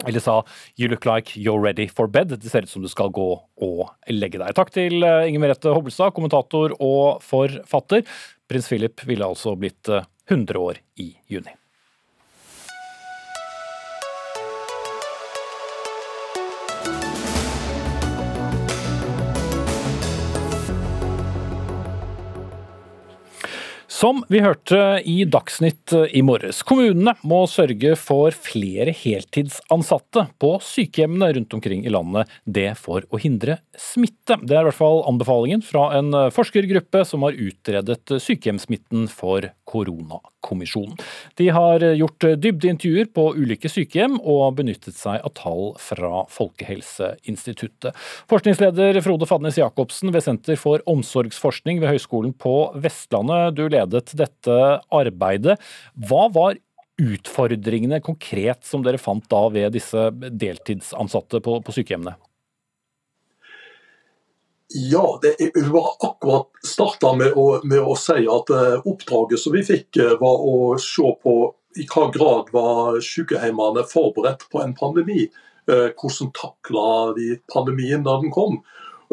eller 0.07 0.21
sa 0.21 0.43
'You 0.77 0.89
look 0.89 1.05
like 1.05 1.35
you're 1.39 1.61
ready 1.61 1.89
for 1.89 2.07
bed'. 2.07 2.37
Det 2.37 2.51
ser 2.51 2.63
ut 2.63 2.69
som 2.69 2.83
du 2.83 2.89
skal 2.89 3.11
gå 3.11 3.41
og 3.61 3.91
legge 4.09 4.39
deg. 4.39 4.55
Takk 4.55 4.71
til 4.71 5.03
eh, 5.03 5.29
Inger 5.29 5.41
Merete 5.41 5.75
Hobbelstad, 5.75 6.15
kommentator 6.15 6.77
og 6.81 7.23
forfatter. 7.23 8.05
Prins 8.49 8.69
Philip 8.69 9.05
ville 9.05 9.25
altså 9.25 9.57
blitt 9.57 9.89
100 9.89 10.55
eh, 10.55 10.61
år 10.61 10.81
i 10.99 11.17
juni. 11.29 11.55
Som 24.05 24.19
vi 24.29 24.43
hørte 24.45 24.79
i 25.09 25.23
Dagsnytt 25.25 25.95
i 26.13 26.21
morges, 26.21 26.59
kommunene 26.69 27.15
må 27.25 27.39
sørge 27.49 27.95
for 27.97 28.37
flere 28.37 28.93
heltidsansatte 28.93 30.27
på 30.37 30.51
sykehjemmene 30.61 31.31
rundt 31.39 31.57
omkring 31.57 31.87
i 31.89 31.93
landet. 31.95 32.29
Det 32.45 32.75
for 32.77 33.07
å 33.09 33.21
hindre 33.23 33.57
smitte. 33.81 34.37
Det 34.45 34.59
er 34.59 34.61
i 34.61 34.69
hvert 34.69 34.77
fall 34.77 35.01
anbefalingen 35.09 35.65
fra 35.65 35.87
en 35.97 36.13
forskergruppe 36.37 37.01
som 37.09 37.25
har 37.25 37.41
utredet 37.47 38.19
sykehjemssmitten 38.27 39.09
for 39.09 39.49
koronakommisjonen. 39.75 40.97
De 41.41 41.51
har 41.55 41.85
gjort 41.99 42.29
dybdeintervjuer 42.41 43.11
på 43.15 43.27
ulike 43.37 43.71
sykehjem 43.71 44.17
og 44.21 44.59
benyttet 44.61 44.97
seg 44.99 45.21
av 45.21 45.35
tall 45.39 45.73
fra 45.83 46.25
Folkehelseinstituttet. 46.33 47.95
Forskningsleder 48.31 49.01
Frode 49.05 49.29
Fadnes 49.31 49.59
Jacobsen 49.61 50.15
ved 50.15 50.25
Senter 50.27 50.61
for 50.61 50.85
omsorgsforskning 50.91 51.83
ved 51.83 51.95
Høgskolen 51.95 52.35
på 52.37 52.55
Vestlandet. 52.85 53.57
Du 53.59 53.67
ledet 53.69 54.15
dette 54.19 54.61
arbeidet. 54.95 55.59
Hva 55.95 56.29
var 56.35 56.61
utfordringene 57.01 57.99
konkret 58.05 58.63
som 58.67 58.85
dere 58.87 59.01
fant 59.03 59.27
da 59.31 59.49
ved 59.51 59.75
disse 59.75 60.11
deltidsansatte 60.15 61.43
på, 61.43 61.59
på 61.65 61.75
sykehjemmene? 61.75 62.15
Ja, 64.77 65.21
det 65.23 65.69
var 65.71 65.91
akkurat 66.01 66.49
starta 66.67 67.17
med, 67.17 67.33
med, 67.63 67.79
å 67.79 67.95
si 67.95 68.25
at 68.27 68.49
eh, 68.51 68.81
oppdraget 68.83 69.39
som 69.39 69.55
vi 69.55 69.61
fikk, 69.63 70.01
eh, 70.03 70.17
var 70.19 70.41
å 70.43 70.75
se 70.83 71.13
på 71.23 71.35
i 71.79 71.85
hva 71.93 72.09
grad 72.15 72.51
var 72.51 72.99
sykehjemmene 72.99 73.85
forberedt 73.87 74.43
på 74.51 74.65
en 74.65 74.75
pandemi. 74.75 75.29
Eh, 75.71 75.93
hvordan 75.95 76.33
takla 76.35 76.89
de 77.15 77.29
pandemien 77.55 78.03
da 78.03 78.17
den 78.19 78.35
kom, 78.35 78.59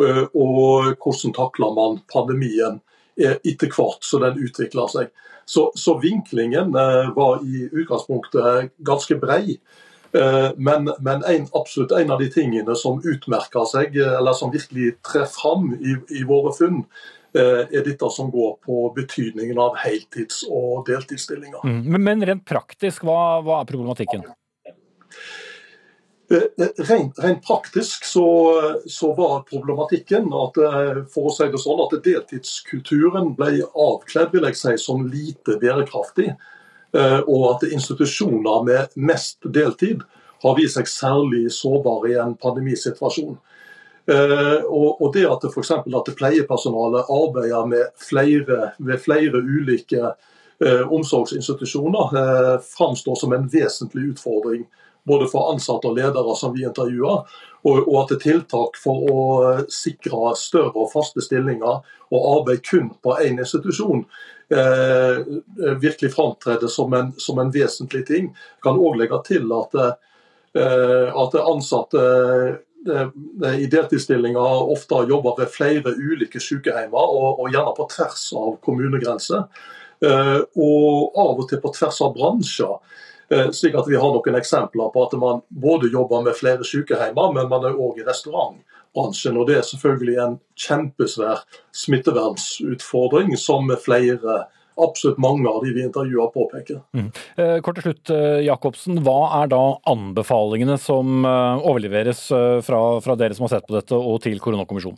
og 0.01 0.97
hvordan 1.03 1.35
takla 1.37 1.69
man 1.77 1.99
pandemien 2.09 2.79
etter 3.21 3.69
hvert 3.69 4.01
som 4.07 4.25
den 4.25 4.41
utvikler 4.41 4.89
seg. 4.89 5.11
Så, 5.45 5.67
så 5.77 5.93
vinklingen 6.01 6.73
var 6.73 7.43
i 7.45 7.67
utgangspunktet 7.69 8.71
ganske 8.87 9.19
brei. 9.21 9.59
Eh, 10.13 10.49
men, 10.57 10.89
men 10.99 11.23
en, 11.23 11.47
absolutt 11.53 11.91
en 11.95 12.11
av 12.11 12.19
de 12.19 12.27
tingene 12.31 12.75
som 12.75 12.99
utmerker 13.03 13.67
seg, 13.69 13.95
eller 13.95 14.35
som 14.37 14.51
virkelig 14.53 14.97
trer 15.07 15.27
fram 15.31 15.71
i, 15.79 15.95
i 16.19 16.25
våre 16.27 16.51
funn, 16.57 16.83
eh, 17.37 17.63
er 17.71 17.85
dette 17.87 18.09
som 18.11 18.31
går 18.33 18.57
på 18.65 18.83
betydningen 18.97 19.61
av 19.61 19.79
heltids- 19.79 20.43
og 20.49 20.85
deltidsstillinger. 20.89 21.63
Mm, 21.63 22.01
men 22.01 22.27
rent 22.27 22.45
praktisk, 22.47 23.07
hva, 23.07 23.39
hva 23.45 23.61
er 23.61 23.71
problematikken? 23.71 24.27
Eh, 26.31 26.65
eh, 26.65 26.85
rent, 26.87 27.19
rent 27.19 27.43
praktisk 27.43 28.05
så, 28.05 28.27
så, 28.85 29.13
var 29.13 29.41
problematikken 29.49 30.29
at 30.31 30.59
eh, 30.63 31.01
for 31.11 31.27
å 31.27 31.33
si 31.35 31.47
det 31.51 31.59
sånn, 31.59 31.81
at 31.83 31.97
deltidskulturen 32.05 33.33
ble 33.35 33.65
avkledd 33.67 34.31
vil 34.35 34.47
jeg 34.47 34.59
si, 34.59 34.75
som 34.79 35.03
lite 35.11 35.57
bærekraftig. 35.59 36.29
Og 36.93 37.43
at 37.47 37.69
institusjoner 37.71 38.65
med 38.67 38.97
mest 38.99 39.45
deltid 39.53 40.01
har 40.43 40.57
vist 40.57 40.75
seg 40.75 40.89
særlig 40.91 41.45
sårbare 41.55 42.11
i 42.11 42.17
en 42.19 42.33
pandemisituasjon. 42.35 43.37
Og 44.11 45.05
det 45.13 45.23
at 45.29 45.45
f.eks. 45.47 45.71
at 45.71 46.11
pleiepersonalet 46.19 47.07
arbeider 47.13 47.69
med 47.69 47.93
flere, 47.95 48.73
ved 48.79 48.99
flere 48.99 49.39
ulike 49.39 50.11
omsorgsinstitusjoner, 50.91 52.11
framstår 52.75 53.21
som 53.21 53.37
en 53.37 53.47
vesentlig 53.53 54.09
utfordring 54.15 54.65
både 55.03 55.27
for 55.31 55.51
ansatte 55.53 55.89
og 55.89 55.97
ledere 55.97 56.35
som 56.37 56.53
vi 56.55 56.65
intervjuer, 56.67 57.23
og, 57.61 57.89
at 58.01 58.13
tiltak 58.23 58.77
for 58.81 59.05
å 59.11 59.23
sikre 59.69 60.33
større 60.37 60.73
og 60.73 60.91
faste 60.93 61.21
stillinger 61.21 61.81
og 62.11 62.27
arbeid 62.35 62.63
kun 62.65 62.89
på 63.03 63.17
én 63.21 63.41
institusjon, 63.41 64.05
eh, 64.05 64.40
virkelig 64.51 66.09
framtrer 66.11 66.67
som, 66.67 66.93
som, 67.17 67.39
en 67.39 67.51
vesentlig 67.53 68.01
ting. 68.07 68.25
Jeg 68.35 68.63
kan 68.65 68.79
òg 68.79 68.97
legge 68.99 69.19
til 69.29 69.51
at, 69.55 69.77
eh, 70.59 71.07
at 71.23 71.37
ansatte 71.39 72.01
eh, 72.01 73.07
i 73.55 73.69
deltidsstillinger 73.71 74.71
ofte 74.75 75.05
jobber 75.07 75.37
ved 75.39 75.53
flere 75.53 75.95
ulike 75.95 76.41
sykehjemmer, 76.43 77.15
og, 77.15 77.39
og 77.39 77.53
gjerne 77.53 77.75
på 77.77 77.87
tvers 77.95 78.25
av 78.35 78.57
kommunegrenser. 78.65 79.47
Eh, 80.01 80.39
og 80.57 81.17
av 81.21 81.39
og 81.39 81.47
til 81.49 81.61
på 81.61 81.71
tvers 81.77 82.01
av 82.01 82.15
bransjer. 82.17 82.75
Eh, 83.31 83.49
slik 83.55 83.77
at 83.79 83.87
vi 83.87 83.99
har 83.99 84.11
noen 84.11 84.37
eksempler 84.39 84.89
på 84.91 85.05
at 85.05 85.13
man 85.21 85.43
både 85.47 85.91
jobber 85.93 86.25
med 86.25 86.35
flere 86.35 86.65
sykehjemmer, 86.67 87.31
men 87.37 87.49
man 87.51 87.67
er 87.69 87.77
òg 87.77 88.01
i 88.01 88.07
restaurantbransjen. 88.91 89.37
Og 89.37 89.47
det 89.47 89.57
er 89.57 89.67
selvfølgelig 89.67 90.17
en 90.19 90.39
kjempesvær 90.55 91.43
smittevernsutfordring 91.73 93.37
som 93.37 93.69
flere 93.83 94.47
absolutt 94.81 95.17
mange 95.19 95.47
av 95.49 95.63
de 95.63 95.73
vi 95.73 95.83
intervjuer 95.83 96.31
påpeker. 96.33 96.81
Mm. 96.95 97.11
Eh, 97.37 97.59
kort 97.61 97.75
til 97.75 97.83
slutt, 97.83 98.09
eh, 98.09 98.45
Jacobsen. 98.45 99.03
Hva 99.03 99.43
er 99.43 99.47
da 99.47 99.77
anbefalingene 99.85 100.79
som 100.79 101.23
overleveres 101.25 102.31
fra, 102.63 102.99
fra 103.01 103.15
dere 103.15 103.35
som 103.35 103.45
har 103.45 103.59
sett 103.59 103.67
på 103.67 103.75
dette 103.75 103.93
og 103.93 104.21
til 104.21 104.39
koronakommisjonen? 104.39 104.97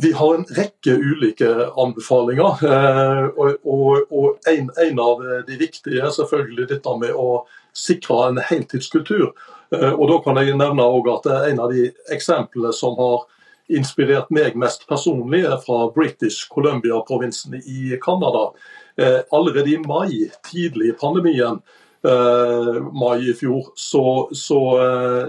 Vi 0.00 0.12
har 0.12 0.34
en 0.34 0.46
rekke 0.56 0.94
ulike 0.96 1.50
anbefalinger. 1.76 2.62
Eh, 2.64 3.26
og 3.36 4.38
en, 4.48 4.70
en 4.80 4.98
av 5.00 5.20
de 5.46 5.58
viktige 5.58 6.00
er 6.00 6.14
selvfølgelig 6.14 6.70
dette 6.70 6.96
med 7.00 7.12
å 7.12 7.44
sikre 7.74 8.30
en 8.30 8.40
heltidskultur. 8.40 9.34
Eh, 9.82 9.92
og 9.92 10.08
Da 10.10 10.18
kan 10.24 10.40
jeg 10.40 10.56
nevne 10.56 10.84
at 11.14 11.26
en 11.50 11.60
av 11.60 11.72
de 11.72 11.90
eksemplene 12.12 12.72
som 12.72 12.96
har 12.98 13.24
inspirert 13.68 14.30
meg 14.30 14.56
mest 14.56 14.86
personlig, 14.88 15.44
er 15.44 15.56
fra 15.56 15.88
British 15.94 16.48
Columbia-provinsen 16.52 17.54
i 17.64 17.96
Canada. 18.02 18.50
Eh, 18.96 19.22
allerede 19.32 19.72
i 19.72 19.78
mai, 19.78 20.30
tidlig 20.50 20.92
i 20.92 20.98
pandemien, 21.00 21.62
mai 22.92 23.30
i 23.30 23.32
fjor, 23.32 23.70
så, 23.80 24.28
så, 24.36 24.58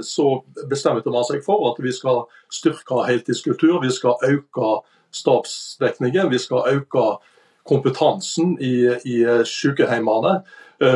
så, 0.03 0.25
bestemte 0.67 1.08
man 1.08 1.23
seg 1.23 1.39
for 1.45 1.69
at 1.69 1.77
vi 1.79 1.93
skal 1.95 2.25
styrke 2.51 2.97
heltidskultur. 3.08 3.77
Vi 3.79 3.93
skal 3.95 4.19
øke 4.27 4.81
stabsdekningen, 5.15 6.27
vi 6.34 6.41
skal 6.43 6.67
øke 6.73 7.05
kompetansen 7.63 8.58
i, 8.60 8.91
i 9.08 9.23
sykehjemmene. 9.47 10.41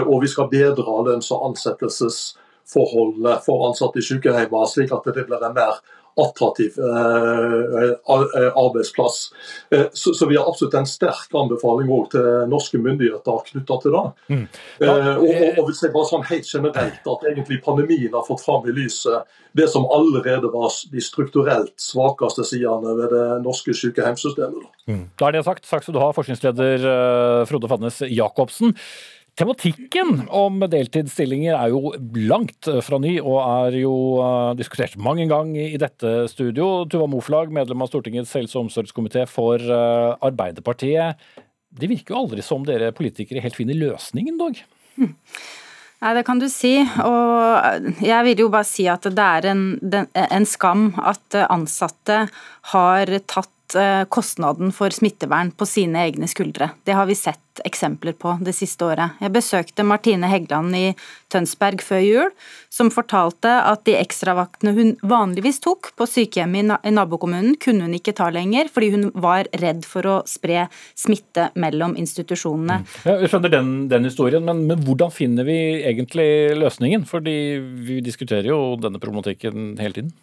Og 0.03 0.19
vi 0.25 0.27
skal 0.27 0.51
bedre 0.51 0.99
lønns- 1.07 1.31
og 1.31 1.47
ansettelsesforholdet 2.69 3.45
for 3.45 3.69
ansatte 3.69 3.99
i 3.99 4.05
sykehjemmene, 4.05 4.67
slik 4.67 4.91
at 4.91 5.07
det 5.13 5.25
blir 5.27 5.43
en 5.43 5.55
mer 5.55 5.79
attraktiv 6.19 6.73
eh, 6.77 7.89
eh, 7.89 8.57
arbeidsplass. 8.57 9.31
Eh, 9.71 9.85
så, 9.93 10.13
så, 10.13 10.25
vi 10.25 10.35
har 10.35 10.49
absolutt 10.49 10.73
en 10.75 10.87
sterk 10.89 11.31
anbefaling 11.33 11.87
til 12.11 12.47
norske 12.49 12.77
myndigheter 12.81 13.43
knytta 13.51 13.77
til 13.79 13.93
det. 13.95 14.01
Mm. 14.27 14.41
Da, 14.81 14.95
og, 15.15 15.29
og, 15.29 15.61
hvis 15.69 15.83
jeg 15.85 15.93
bare 15.93 16.09
sånn 16.09 16.25
helt 16.27 16.49
generelt 16.49 17.07
at 17.13 17.23
egentlig 17.29 17.61
pandemien 17.63 18.11
har 18.11 18.25
fått 18.27 18.43
fram 18.43 18.67
i 18.67 18.75
lyset 18.75 19.37
det 19.55 19.69
som 19.71 19.87
allerede 19.89 20.51
var 20.51 20.73
de 20.91 21.01
strukturelt 21.01 21.77
svakeste 21.79 22.43
sidene 22.51 22.97
ved 22.99 23.15
det 23.15 23.27
norske 23.45 23.73
sykehjemssystemet. 23.73 24.67
Mm. 24.91 25.05
Da 25.21 25.29
er 25.29 25.37
det 25.37 25.45
sagt. 25.47 25.69
Takk 25.69 25.85
skal 25.85 25.95
du 25.95 26.01
ha, 26.03 26.11
forskningsleder 26.17 26.89
Frode 27.47 27.71
Fadnes 27.71 28.03
Jacobsen. 28.09 28.75
Tematikken 29.39 30.25
om 30.35 30.57
deltidsstillinger 30.67 31.53
er 31.55 31.71
jo 31.71 31.93
langt 32.27 32.67
fra 32.83 32.97
ny, 32.99 33.13
og 33.23 33.37
er 33.39 33.77
jo 33.79 33.93
uh, 34.19 34.51
diskutert 34.59 34.97
mange 34.99 35.29
ganger 35.31 35.77
i 35.77 35.79
dette 35.79 36.25
studio. 36.27 36.83
Tuva 36.91 37.07
Moflag, 37.07 37.53
medlem 37.55 37.85
av 37.85 37.87
Stortingets 37.87 38.33
helse- 38.35 38.57
og 38.59 38.65
omsorgskomité 38.65 39.23
for 39.31 39.63
uh, 39.63 40.17
Arbeiderpartiet. 40.27 41.23
Det 41.71 41.87
virker 41.87 42.17
jo 42.17 42.25
aldri 42.25 42.43
som 42.43 42.67
dere 42.67 42.91
politikere 42.97 43.45
helt 43.45 43.55
finner 43.55 43.79
løsningen, 43.79 44.35
dog? 44.41 44.59
Hm. 44.97 45.15
Nei, 46.03 46.13
det 46.19 46.25
kan 46.27 46.43
du 46.43 46.49
si. 46.51 46.75
Og 47.05 48.03
jeg 48.03 48.27
vil 48.27 48.43
jo 48.43 48.51
bare 48.51 48.67
si 48.67 48.89
at 48.91 49.07
det 49.07 49.29
er 49.39 49.51
en, 49.53 49.63
en 50.19 50.47
skam 50.47 50.89
at 50.99 51.39
ansatte 51.47 52.25
har 52.73 53.15
tatt 53.23 53.79
kostnaden 54.09 54.71
for 54.73 54.95
smittevern 54.95 55.51
på 55.53 55.67
sine 55.69 56.07
egne 56.07 56.27
skuldre. 56.31 56.71
Det 56.87 56.95
har 56.97 57.05
vi 57.05 57.15
sett 57.19 57.48
eksempler 57.67 58.15
på 58.19 58.35
det 58.43 58.53
siste 58.57 58.87
året. 58.87 59.17
Jeg 59.21 59.33
besøkte 59.35 59.85
Martine 59.87 60.29
Heggeland 60.31 60.75
i 60.77 60.85
Tønsberg 61.31 61.83
før 61.85 62.01
jul, 62.03 62.31
som 62.73 62.91
fortalte 62.93 63.51
at 63.65 63.83
de 63.87 63.95
ekstravaktene 63.99 64.73
hun 64.77 64.91
vanligvis 65.05 65.61
tok 65.63 65.91
på 65.97 66.07
sykehjemmet 66.09 66.85
i 66.85 66.93
nabokommunen, 66.93 67.55
kunne 67.61 67.87
hun 67.87 67.95
ikke 67.97 68.15
ta 68.17 68.29
lenger, 68.33 68.69
fordi 68.73 68.91
hun 68.95 69.07
var 69.13 69.49
redd 69.61 69.85
for 69.87 70.05
å 70.09 70.15
spre 70.29 70.67
smitte 70.97 71.49
mellom 71.59 71.95
institusjonene. 71.99 72.79
Mm. 72.81 73.09
Jeg 73.23 73.31
skjønner 73.31 73.53
den, 73.53 73.71
den 73.91 74.07
historien, 74.09 74.45
men, 74.45 74.65
men, 74.69 74.83
hvordan 74.85 75.13
finner 75.13 75.47
vi 75.47 75.57
egentlig 75.85 76.29
løsningen? 76.57 77.05
Fordi 77.09 77.35
vi 77.85 77.99
diskuterer 78.05 78.49
jo 78.51 78.59
denne 78.81 79.01
problematikken 79.01 79.75
hele 79.81 79.97
tiden. 79.97 80.13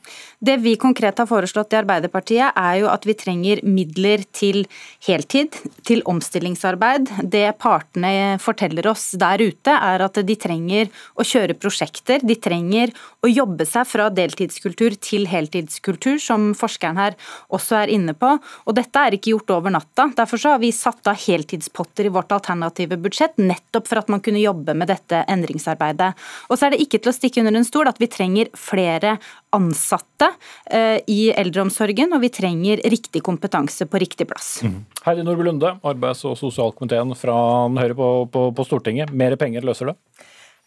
Det 0.41 0.59
vi 0.63 0.77
konkret 0.81 1.19
har 1.23 1.29
foreslått 1.31 1.75
i 1.75 1.81
Arbeiderpartiet, 1.81 2.57
er 2.57 2.81
jo 2.83 2.91
at 2.93 3.07
vi 3.07 3.17
trenger 3.19 3.63
midler 3.67 4.25
til 4.37 4.65
heltid, 5.07 5.57
til 5.87 6.03
omstillingsarbeid 6.09 7.11
det 7.31 7.57
partene 7.63 8.37
forteller 8.43 8.87
oss 8.91 9.11
der 9.19 9.43
ute, 9.43 9.73
er 9.73 10.05
at 10.05 10.21
de 10.27 10.37
trenger 10.39 10.91
å 11.19 11.27
kjøre 11.27 11.57
prosjekter. 11.59 12.23
De 12.23 12.37
trenger 12.39 12.93
å 13.25 13.31
jobbe 13.31 13.67
seg 13.69 13.89
fra 13.89 14.09
deltidskultur 14.15 14.97
til 15.03 15.27
heltidskultur, 15.31 16.19
som 16.23 16.53
forskeren 16.57 17.01
her 17.01 17.17
også 17.55 17.81
er 17.83 17.95
inne 17.97 18.15
på. 18.17 18.37
Og 18.67 18.77
dette 18.79 19.03
er 19.03 19.17
ikke 19.17 19.35
gjort 19.35 19.55
over 19.59 19.75
natta. 19.75 20.09
Derfor 20.17 20.43
har 20.53 20.63
vi 20.63 20.73
satt 20.75 21.07
av 21.11 21.19
heltidspotter 21.21 22.09
i 22.09 22.15
vårt 22.15 22.35
alternative 22.37 22.99
budsjett, 23.03 23.39
nettopp 23.41 23.91
for 23.91 24.03
at 24.03 24.13
man 24.13 24.23
kunne 24.25 24.43
jobbe 24.43 24.77
med 24.77 24.91
dette 24.93 25.25
endringsarbeidet. 25.33 26.13
Og 26.51 26.59
så 26.59 26.69
er 26.69 26.77
det 26.77 26.85
ikke 26.85 27.03
til 27.03 27.13
å 27.13 27.17
stikke 27.17 27.43
under 27.43 27.59
en 27.61 27.69
stol 27.69 27.91
at 27.91 28.01
vi 28.03 28.11
trenger 28.11 28.53
flere 28.57 29.17
ansatte 29.57 30.29
eh, 30.71 30.99
i 31.11 31.31
eldreomsorgen, 31.33 32.13
og 32.17 32.23
vi 32.25 32.31
trenger 32.35 32.83
riktig 32.93 33.23
kompetanse 33.25 33.87
på 33.89 34.01
riktig 34.03 34.29
plass. 34.29 34.59
Mm. 34.67 34.83
Heidi 35.07 35.25
Nordby 35.27 35.47
Lunde, 35.47 35.73
arbeids- 35.87 36.25
og 36.29 36.37
sosialkomiteen 36.41 37.06
fra 37.15 37.37
Høyre 37.77 37.97
på, 37.99 38.09
på, 38.33 38.49
på 38.57 38.67
Stortinget. 38.67 39.13
Mer 39.15 39.37
penger 39.41 39.67
løser 39.67 39.93
det? 39.93 39.97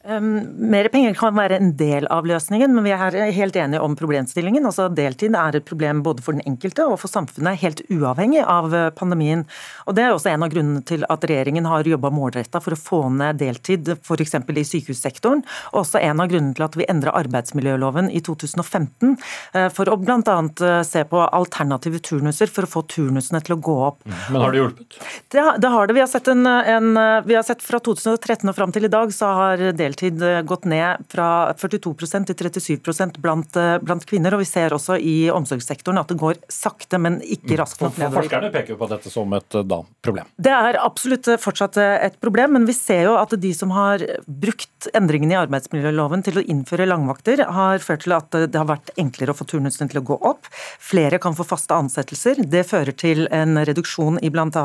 Um, 0.07 0.47
mer 0.71 0.87
penger 0.87 1.11
kan 1.19 1.33
være 1.35 1.57
en 1.59 1.73
del 1.75 2.05
av 2.07 2.23
løsningen, 2.23 2.71
men 2.71 2.85
vi 2.85 2.93
er 2.95 3.15
helt 3.35 3.57
enige 3.59 3.81
om 3.83 3.97
problemstillingen. 3.99 4.63
Altså, 4.63 4.85
deltid 4.95 5.33
er 5.35 5.57
et 5.57 5.65
problem 5.67 5.99
både 6.05 6.23
for 6.23 6.37
den 6.37 6.45
enkelte 6.47 6.85
og 6.87 7.01
for 7.01 7.11
samfunnet, 7.11 7.59
helt 7.59 7.81
uavhengig 7.91 8.39
av 8.39 8.71
eh, 8.71 8.85
pandemien. 8.95 9.43
Og 9.91 9.97
Det 9.97 10.05
er 10.05 10.13
også 10.15 10.31
en 10.31 10.45
av 10.47 10.53
grunnene 10.53 10.85
til 10.87 11.03
at 11.03 11.27
regjeringen 11.27 11.67
har 11.67 11.83
jobba 11.83 12.13
målretta 12.15 12.61
for 12.63 12.77
å 12.77 12.79
få 12.79 12.99
ned 13.11 13.41
deltid, 13.41 13.91
f.eks. 13.97 14.37
i 14.39 14.63
sykehussektoren. 14.69 15.43
Og 15.73 15.81
også 15.81 15.99
en 15.99 16.23
av 16.23 16.31
grunnene 16.31 16.55
til 16.55 16.67
at 16.69 16.79
vi 16.79 16.87
endra 16.87 17.17
arbeidsmiljøloven 17.19 18.07
i 18.07 18.23
2015 18.23 19.17
eh, 19.17 19.67
for 19.67 19.91
å 19.91 19.99
bl.a. 19.99 20.15
Eh, 20.23 20.79
se 20.87 21.03
på 21.11 21.25
alternative 21.27 21.99
turnuser 22.07 22.47
for 22.47 22.63
å 22.63 22.71
få 22.77 22.85
turnusene 22.95 23.43
til 23.43 23.57
å 23.57 23.59
gå 23.67 23.77
opp. 23.89 23.99
Mm. 24.07 24.15
Men 24.31 24.47
har 24.47 24.55
det 24.55 24.63
hjulpet? 24.63 24.99
Det, 25.27 25.45
det 25.59 25.75
har 25.75 25.91
det. 25.91 25.99
Vi 25.99 26.05
har, 26.07 26.11
sett 26.15 26.31
en, 26.31 26.47
en, 26.47 26.89
vi 27.27 27.35
har 27.35 27.43
sett 27.43 27.67
fra 27.67 27.83
2013 27.83 28.47
og 28.47 28.55
fram 28.63 28.71
til 28.71 28.87
i 28.87 28.95
dag 28.95 29.11
så 29.11 29.35
har 29.43 29.67
deltid 29.67 29.88
deltid 29.89 30.21
eh, 30.21 30.41
gått 30.41 30.67
ned 30.69 31.05
fra 31.11 31.53
42% 31.57 32.29
til 32.29 32.49
37 32.49 33.19
blant, 33.19 33.57
eh, 33.57 33.77
blant 33.81 34.05
kvinner. 34.05 34.35
Og 34.35 34.43
vi 34.43 34.49
ser 34.49 34.75
også 34.75 34.97
i 34.99 35.29
omsorgssektoren 35.33 35.99
at 36.01 36.11
det 36.11 36.19
går 36.19 36.39
sakte, 36.51 36.99
men 37.01 37.19
ikke 37.23 37.55
mm. 37.55 37.59
raskt 37.61 37.83
nok 37.83 37.97
nedover. 37.97 38.23
Forskerne 38.23 38.51
peker 38.53 38.75
jo 38.75 38.79
på 38.79 38.89
dette 38.91 39.13
som 39.13 39.33
et 39.37 39.57
eh, 39.57 39.65
da, 39.67 39.81
problem. 40.05 40.29
Det 40.37 40.53
er 40.53 40.79
absolutt 40.81 41.31
fortsatt 41.41 41.79
et 41.79 42.19
problem, 42.21 42.57
men 42.57 42.67
vi 42.69 42.75
ser 42.77 43.07
jo 43.09 43.15
at 43.19 43.33
de 43.39 43.53
som 43.55 43.73
har 43.75 44.03
brukt 44.25 44.89
endringene 44.95 45.35
i 45.35 45.39
arbeidsmiljøloven 45.39 46.23
til 46.25 46.39
å 46.39 46.45
innføre 46.45 46.87
langvakter, 46.89 47.43
har 47.49 47.83
ført 47.83 48.05
til 48.05 48.15
at 48.15 48.35
det 48.35 48.55
har 48.55 48.67
vært 48.69 48.93
enklere 48.99 49.33
å 49.33 49.37
få 49.37 49.47
turnusene 49.49 49.89
til 49.91 50.01
å 50.01 50.05
gå 50.11 50.19
opp. 50.29 50.49
Flere 50.79 51.19
kan 51.21 51.35
få 51.37 51.45
faste 51.47 51.75
ansettelser. 51.75 52.43
Det 52.47 52.65
fører 52.67 52.95
til 52.95 53.25
en 53.35 53.59
reduksjon 53.67 54.19
i 54.23 54.31
bl.a. 54.33 54.63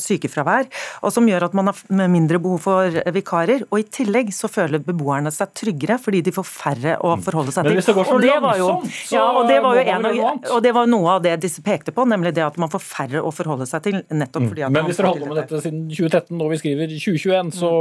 sykefravær, 0.00 0.68
og 1.02 1.14
som 1.14 1.26
gjør 1.28 1.48
at 1.48 1.56
man 1.56 1.70
har 1.72 2.10
mindre 2.12 2.40
behov 2.42 2.62
for 2.66 3.00
vikarer. 3.14 3.66
Og 3.70 3.82
i 3.82 3.88
tillegg 3.96 4.32
så 4.34 4.50
fører 4.50 4.65
føler 4.66 4.82
beboerne 4.84 5.32
seg 5.34 5.52
tryggere 5.56 5.98
fordi 6.02 6.22
de 6.26 6.34
får 6.34 6.46
færre 6.46 6.96
å 7.00 7.14
mm. 7.16 7.24
forholde 7.26 7.54
seg 7.54 7.62
til. 7.64 7.70
Men 7.70 7.78
hvis 7.80 7.90
det 7.90 7.96
går 7.96 8.08
så 8.08 8.18
langsomt, 8.22 8.96
så 8.96 9.16
ja, 9.16 9.26
og 9.38 9.50
det 9.50 9.58
var 9.64 9.78
jo 9.78 9.84
en 9.86 10.08
av, 10.10 10.20
og 10.56 10.62
det 10.64 10.72
var 10.76 10.90
noe 10.90 11.16
av 11.16 11.24
det 11.24 11.34
disse 11.44 11.62
pekte 11.64 11.94
på, 11.94 12.06
nemlig 12.08 12.34
det 12.36 12.44
at 12.46 12.58
man 12.60 12.72
får 12.72 12.82
færre 12.84 13.22
å 13.22 13.32
forholde 13.34 13.68
seg 13.68 13.84
til. 13.86 13.98
nettopp 14.10 14.44
mm. 14.44 14.50
fordi 14.50 14.66
at 14.66 14.74
Men 14.74 14.88
hvis 14.88 15.00
dere 15.00 15.12
holder 15.12 15.26
på 15.26 15.32
med 15.32 15.40
dette 15.42 15.62
siden 15.64 15.84
2013 15.92 16.44
og 16.46 16.52
vi 16.52 16.60
skriver 16.60 16.94
2021, 16.94 17.52
så 17.56 17.72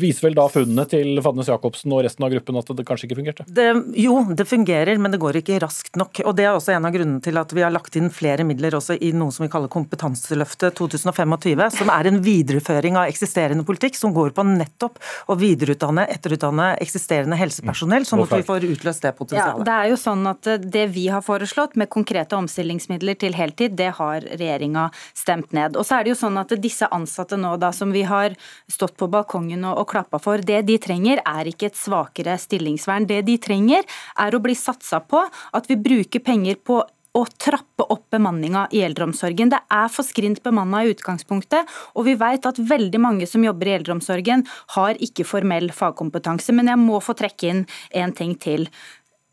viser 0.00 0.28
vel 0.28 0.38
da 0.38 0.46
funnene 0.52 0.86
til 0.90 1.22
Fadnes 1.24 1.50
Jacobsen 1.50 1.96
og 1.96 2.04
resten 2.06 2.26
av 2.26 2.34
gruppen 2.34 2.60
at 2.60 2.74
det 2.76 2.86
kanskje 2.88 3.08
ikke 3.08 3.20
fungerte? 3.20 3.46
Det, 3.48 3.68
jo, 4.00 4.20
det 4.36 4.46
fungerer, 4.48 5.00
men 5.00 5.14
det 5.14 5.20
går 5.22 5.40
ikke 5.40 5.60
raskt 5.64 5.98
nok. 6.00 6.22
Og 6.26 6.36
Det 6.36 6.46
er 6.46 6.54
også 6.54 6.74
en 6.76 6.88
av 6.88 6.94
grunnene 6.94 7.24
til 7.24 7.40
at 7.40 7.54
vi 7.56 7.64
har 7.64 7.74
lagt 7.74 7.96
inn 7.98 8.10
flere 8.14 8.46
midler 8.46 8.76
også 8.78 8.96
i 9.00 9.12
noe 9.16 9.34
som 9.34 9.46
vi 9.46 9.52
kaller 9.52 9.70
Kompetanseløftet 9.70 10.76
2025, 10.78 11.66
som 11.78 11.92
er 11.92 12.10
en 12.10 12.20
videreføring 12.24 12.98
av 12.98 13.10
eksisterende 13.10 13.66
politikk 13.66 13.98
som 13.98 14.14
går 14.16 14.34
på 14.36 14.44
nettopp 14.46 14.98
å 15.30 15.36
videreutdanne 15.38 16.06
etterutdanne 16.10 16.72
eksisterende 16.82 17.38
helsepersonell, 17.38 18.06
sånn 18.08 18.24
at 18.24 18.34
vi 18.34 18.46
får 18.46 18.66
utløst 18.68 19.04
det 19.06 19.12
potensialet. 19.18 19.62
Ja, 19.62 19.66
det 19.68 19.76
er 19.76 19.90
jo 19.92 19.98
sånn 20.00 20.26
at 20.30 20.50
eh, 20.50 20.60
Det 20.60 20.86
vi 20.94 21.06
har 21.12 21.24
foreslått 21.24 21.76
med 21.80 21.90
konkrete 21.92 22.38
omstillingsmidler 22.38 23.18
til 23.20 23.36
heltid, 23.38 23.76
det 23.78 23.92
har 23.98 24.26
regjeringa 24.26 24.88
stemt 25.16 25.54
ned. 25.56 25.78
Og 25.78 25.86
så 25.86 25.98
er 25.98 26.06
det 26.06 26.14
jo 26.14 26.20
sånn 26.22 26.38
at 26.40 26.54
Disse 26.60 26.88
ansatte 26.92 27.38
nå 27.40 27.54
da, 27.62 27.72
som 27.72 27.94
vi 27.94 28.04
har 28.08 28.36
stått 28.70 28.96
på 29.00 29.08
balkongen 29.10 29.64
og, 29.64 29.82
og 29.82 29.90
klappa 29.94 30.20
for, 30.22 30.42
det 30.44 30.62
de 30.68 30.78
trenger 30.82 31.22
er 31.24 31.50
ikke 31.50 31.70
et 31.70 31.78
svakere 31.78 32.36
stillingsvern. 32.40 33.08
Det 33.10 33.22
de 33.26 33.36
trenger 33.42 33.86
er 34.20 34.34
å 34.34 34.42
bli 34.42 34.56
satsa 34.58 35.00
på 35.00 35.22
at 35.26 35.70
vi 35.70 35.78
bruker 35.80 36.22
penger 36.24 36.60
på 36.64 36.82
å 37.16 37.24
trappe 37.42 37.86
opp 37.90 38.04
bemanninga 38.14 38.66
i 38.74 38.82
eldreomsorgen. 38.86 39.50
Det 39.50 39.58
er 39.74 39.88
for 39.90 40.06
skrint 40.06 40.42
bemanna 40.44 40.84
i 40.84 40.92
utgangspunktet, 40.92 41.66
og 41.98 42.06
vi 42.06 42.14
vet 42.20 42.46
at 42.46 42.60
veldig 42.70 43.00
mange 43.02 43.26
som 43.26 43.44
jobber 43.44 43.70
i 43.70 43.74
eldreomsorgen 43.78 44.46
har 44.76 45.00
ikke 45.02 45.26
formell 45.26 45.70
fagkompetanse. 45.74 46.54
Men 46.54 46.70
jeg 46.70 46.82
må 46.82 47.00
få 47.02 47.16
trekke 47.18 47.50
inn 47.50 47.66
en 47.90 48.14
ting 48.14 48.36
til. 48.38 48.68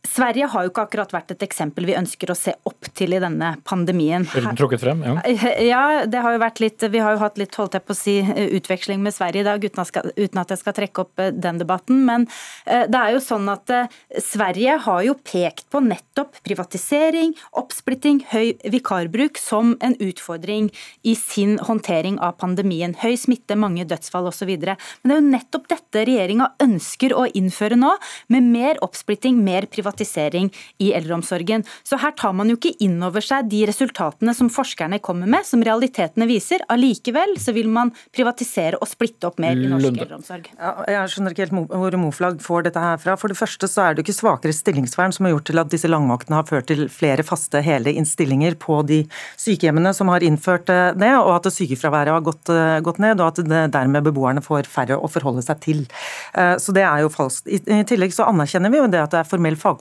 Sverige 0.08 0.48
har 0.52 0.66
jo 0.66 0.72
ikke 0.72 0.86
akkurat 0.88 1.14
vært 1.14 1.34
et 1.36 1.44
eksempel 1.46 1.88
vi 1.88 1.96
ønsker 1.98 2.32
å 2.32 2.36
se 2.38 2.54
opp 2.68 2.88
til 2.98 3.16
i 3.16 3.22
denne 3.22 3.54
pandemien. 3.68 4.26
Trukket 4.28 4.82
frem, 4.82 5.04
ja. 5.04 5.16
ja, 5.72 5.84
det 6.08 6.22
har 6.24 6.36
jo 6.36 6.42
vært 6.42 6.62
litt, 6.64 6.86
Vi 6.92 7.02
har 7.04 7.16
jo 7.16 7.22
hatt 7.22 7.40
litt 7.42 7.56
holdt 7.60 7.76
jeg 7.78 7.86
på 7.86 7.96
å 7.96 7.98
si, 7.98 8.16
utveksling 8.58 9.02
med 9.04 9.16
Sverige 9.16 9.44
i 9.44 9.48
dag, 9.48 9.64
uten 9.64 9.84
at, 9.84 9.90
skal, 9.92 10.12
uten 10.16 10.42
at 10.42 10.54
jeg 10.54 10.62
skal 10.62 10.76
trekke 10.78 11.04
opp 11.04 11.24
eh, 11.24 11.34
den 11.36 11.60
debatten. 11.62 12.04
Men 12.08 12.28
eh, 12.66 12.86
det 12.88 13.02
er 13.02 13.16
jo 13.16 13.24
sånn 13.24 13.50
at 13.52 13.74
eh, 13.74 13.98
Sverige 14.24 14.78
har 14.88 15.04
jo 15.06 15.18
pekt 15.28 15.68
på 15.74 15.82
nettopp 15.84 16.40
privatisering, 16.48 17.36
oppsplitting, 17.60 18.24
høy 18.32 18.56
vikarbruk 18.78 19.42
som 19.42 19.76
en 19.84 19.98
utfordring 20.04 20.72
i 21.08 21.18
sin 21.20 21.58
håndtering 21.68 22.22
av 22.24 22.38
pandemien. 22.42 22.96
Høy 23.04 23.18
smitte, 23.20 23.60
mange 23.60 23.86
dødsfall 23.90 24.32
osv. 24.32 24.54
Men 24.56 24.78
det 24.78 25.18
er 25.18 25.22
jo 25.22 25.28
nettopp 25.34 25.70
dette 25.74 26.08
regjeringa 26.08 26.52
ønsker 26.64 27.16
å 27.18 27.28
innføre 27.38 27.78
nå, 27.80 27.94
med 28.34 28.48
mer 28.48 28.82
oppsplitting, 28.86 29.42
mer 29.44 29.68
privatisering 29.68 29.97
privatisering 29.98 30.52
i 30.80 30.92
eldreomsorgen. 30.94 31.64
Så 31.84 31.98
her 31.98 32.12
tar 32.18 32.34
man 32.34 32.50
jo 32.50 32.58
ikke 32.58 32.76
inn 32.84 33.02
over 33.04 33.22
seg 33.22 33.50
de 33.50 33.66
resultatene 33.68 34.34
som 34.36 34.50
forskerne 34.50 35.00
kommer 35.02 35.28
med, 35.28 35.46
som 35.46 35.64
realitetene 35.64 36.28
viser. 36.28 36.64
Allikevel 36.70 37.38
så 37.40 37.54
vil 37.54 37.70
man 37.70 37.92
privatisere 38.16 38.78
og 38.82 38.88
splitte 38.88 39.28
opp 39.28 39.40
mer 39.40 39.58
i 39.58 39.68
norsk 39.68 39.88
Lunde. 39.88 40.02
eldreomsorg. 40.06 40.50
Ja, 40.58 40.74
jeg 40.88 41.14
skjønner 41.14 41.34
ikke 41.34 41.48
helt 41.48 41.70
hvor 41.72 41.98
Moflag 41.98 42.42
får 42.42 42.68
dette 42.68 42.80
her 42.84 42.98
fra. 43.02 43.16
For 43.18 43.28
det 43.32 43.38
første 43.38 43.68
så 43.68 43.84
er 43.84 43.96
det 43.96 44.04
jo 44.04 44.08
ikke 44.12 44.20
svakere 44.22 44.54
stillingsvern 44.54 45.14
som 45.16 45.26
har 45.26 45.36
gjort 45.36 45.50
til 45.50 45.60
at 45.62 45.72
disse 45.72 45.90
langvaktene 45.90 46.38
har 46.38 46.48
ført 46.48 46.68
til 46.70 46.88
flere 46.90 47.26
faste 47.26 47.62
hele 47.66 47.96
stillinger 48.08 48.56
på 48.62 48.82
de 48.88 49.02
sykehjemmene 49.42 49.94
som 49.96 50.08
har 50.12 50.24
innført 50.24 50.70
eh, 50.70 50.94
det, 50.98 51.14
og 51.18 51.34
at 51.36 51.50
sykefraværet 51.52 52.14
har 52.14 52.24
gått, 52.26 52.50
eh, 52.54 52.78
gått 52.86 53.00
ned, 53.04 53.20
og 53.20 53.34
at 53.34 53.42
det 53.48 53.64
dermed 53.74 54.06
beboerne 54.06 54.44
får 54.44 54.70
færre 54.70 55.00
å 55.00 55.10
forholde 55.12 55.44
seg 55.44 55.60
til. 55.64 55.86
Eh, 56.34 56.56
Så 56.58 56.74
det 56.74 56.84
er 56.84 57.02
jo 57.04 57.10
falskt. 57.10 57.48
I 57.48 57.58
i 57.68 57.84
tillegg 57.88 58.14
så 58.16 58.26
anerkjenner 58.28 58.72
vi 58.72 58.80
jo 58.80 58.88
det 58.92 59.00
at 59.02 59.12
det 59.14 59.20
er 59.22 59.28
formell 59.28 59.56
fagkompetanse 59.60 59.77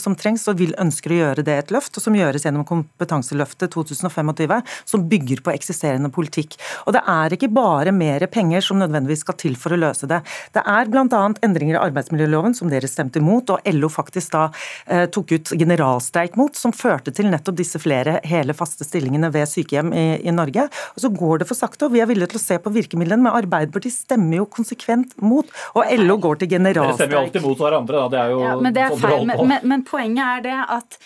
som 0.00 0.16
trengs, 0.18 0.46
og 0.48 0.58
vil 0.60 0.74
ønsker 0.80 1.12
å 1.12 1.18
gjøre 1.20 1.44
det 1.46 1.56
et 1.58 1.74
løft, 1.74 1.96
og 1.98 2.04
som 2.04 2.16
gjøres 2.16 2.46
gjennom 2.46 2.66
Kompetanseløftet 2.68 3.72
2025, 3.74 4.62
som 4.84 5.06
bygger 5.08 5.42
på 5.44 5.52
eksisterende 5.54 6.10
politikk. 6.14 6.56
Og 6.86 6.94
det 6.96 7.02
er 7.10 7.34
ikke 7.34 7.50
bare 7.54 7.92
mer 7.94 8.26
penger 8.32 8.64
som 8.64 8.80
nødvendigvis 8.80 9.24
skal 9.24 9.38
til 9.40 9.56
for 9.60 9.74
å 9.74 9.80
løse 9.80 10.08
det. 10.10 10.20
Det 10.54 10.62
er 10.64 10.90
bl.a. 10.90 11.22
endringer 11.44 11.78
i 11.78 11.82
arbeidsmiljøloven, 11.82 12.56
som 12.56 12.70
dere 12.72 12.90
stemte 12.90 13.20
imot, 13.22 13.52
og 13.54 13.74
LO 13.74 13.90
faktisk 13.92 14.34
da 14.34 14.46
eh, 14.86 15.06
tok 15.12 15.34
ut 15.36 15.54
generalstreik 15.58 16.38
mot, 16.40 16.54
som 16.56 16.74
førte 16.74 17.14
til 17.14 17.30
nettopp 17.32 17.58
disse 17.58 17.80
flere 17.82 18.18
hele 18.28 18.56
faste 18.56 18.86
stillingene 18.86 19.30
ved 19.34 19.48
sykehjem 19.50 19.92
i, 19.94 20.06
i 20.24 20.34
Norge. 20.34 20.68
Og 20.94 21.04
så 21.04 21.10
går 21.12 21.42
det 21.42 21.50
for 21.50 21.58
sakte, 21.58 21.88
og 21.88 21.94
vi 21.94 22.02
er 22.04 22.10
villige 22.10 22.34
til 22.34 22.40
å 22.40 22.44
se 22.44 22.60
på 22.62 22.72
virkemidlene, 22.74 23.26
men 23.26 23.34
Arbeiderpartiet 23.34 23.96
stemmer 23.96 24.42
jo 24.42 24.48
konsekvent 24.50 25.16
mot, 25.22 25.48
og 25.74 25.94
LO 26.04 26.18
går 26.22 26.42
til 26.42 26.52
generalstreik. 26.56 26.94
Dere 26.94 27.00
stemmer 27.00 27.18
jo 27.18 27.22
alltid 27.24 27.46
mot 27.46 27.64
hverandre, 27.64 28.02
da. 28.04 28.08
Det 28.14 28.20
er 28.22 28.34
jo 28.34 28.42
Ja, 28.44 28.54
men 28.60 28.76
det 28.76 28.84
er 28.84 28.94
sånn 28.94 29.04
feil. 29.04 29.23
Men, 29.26 29.48
men, 29.48 29.68
men 29.68 29.84
poenget 29.84 30.24
er 30.24 30.40
det 30.44 30.58
at 30.76 30.98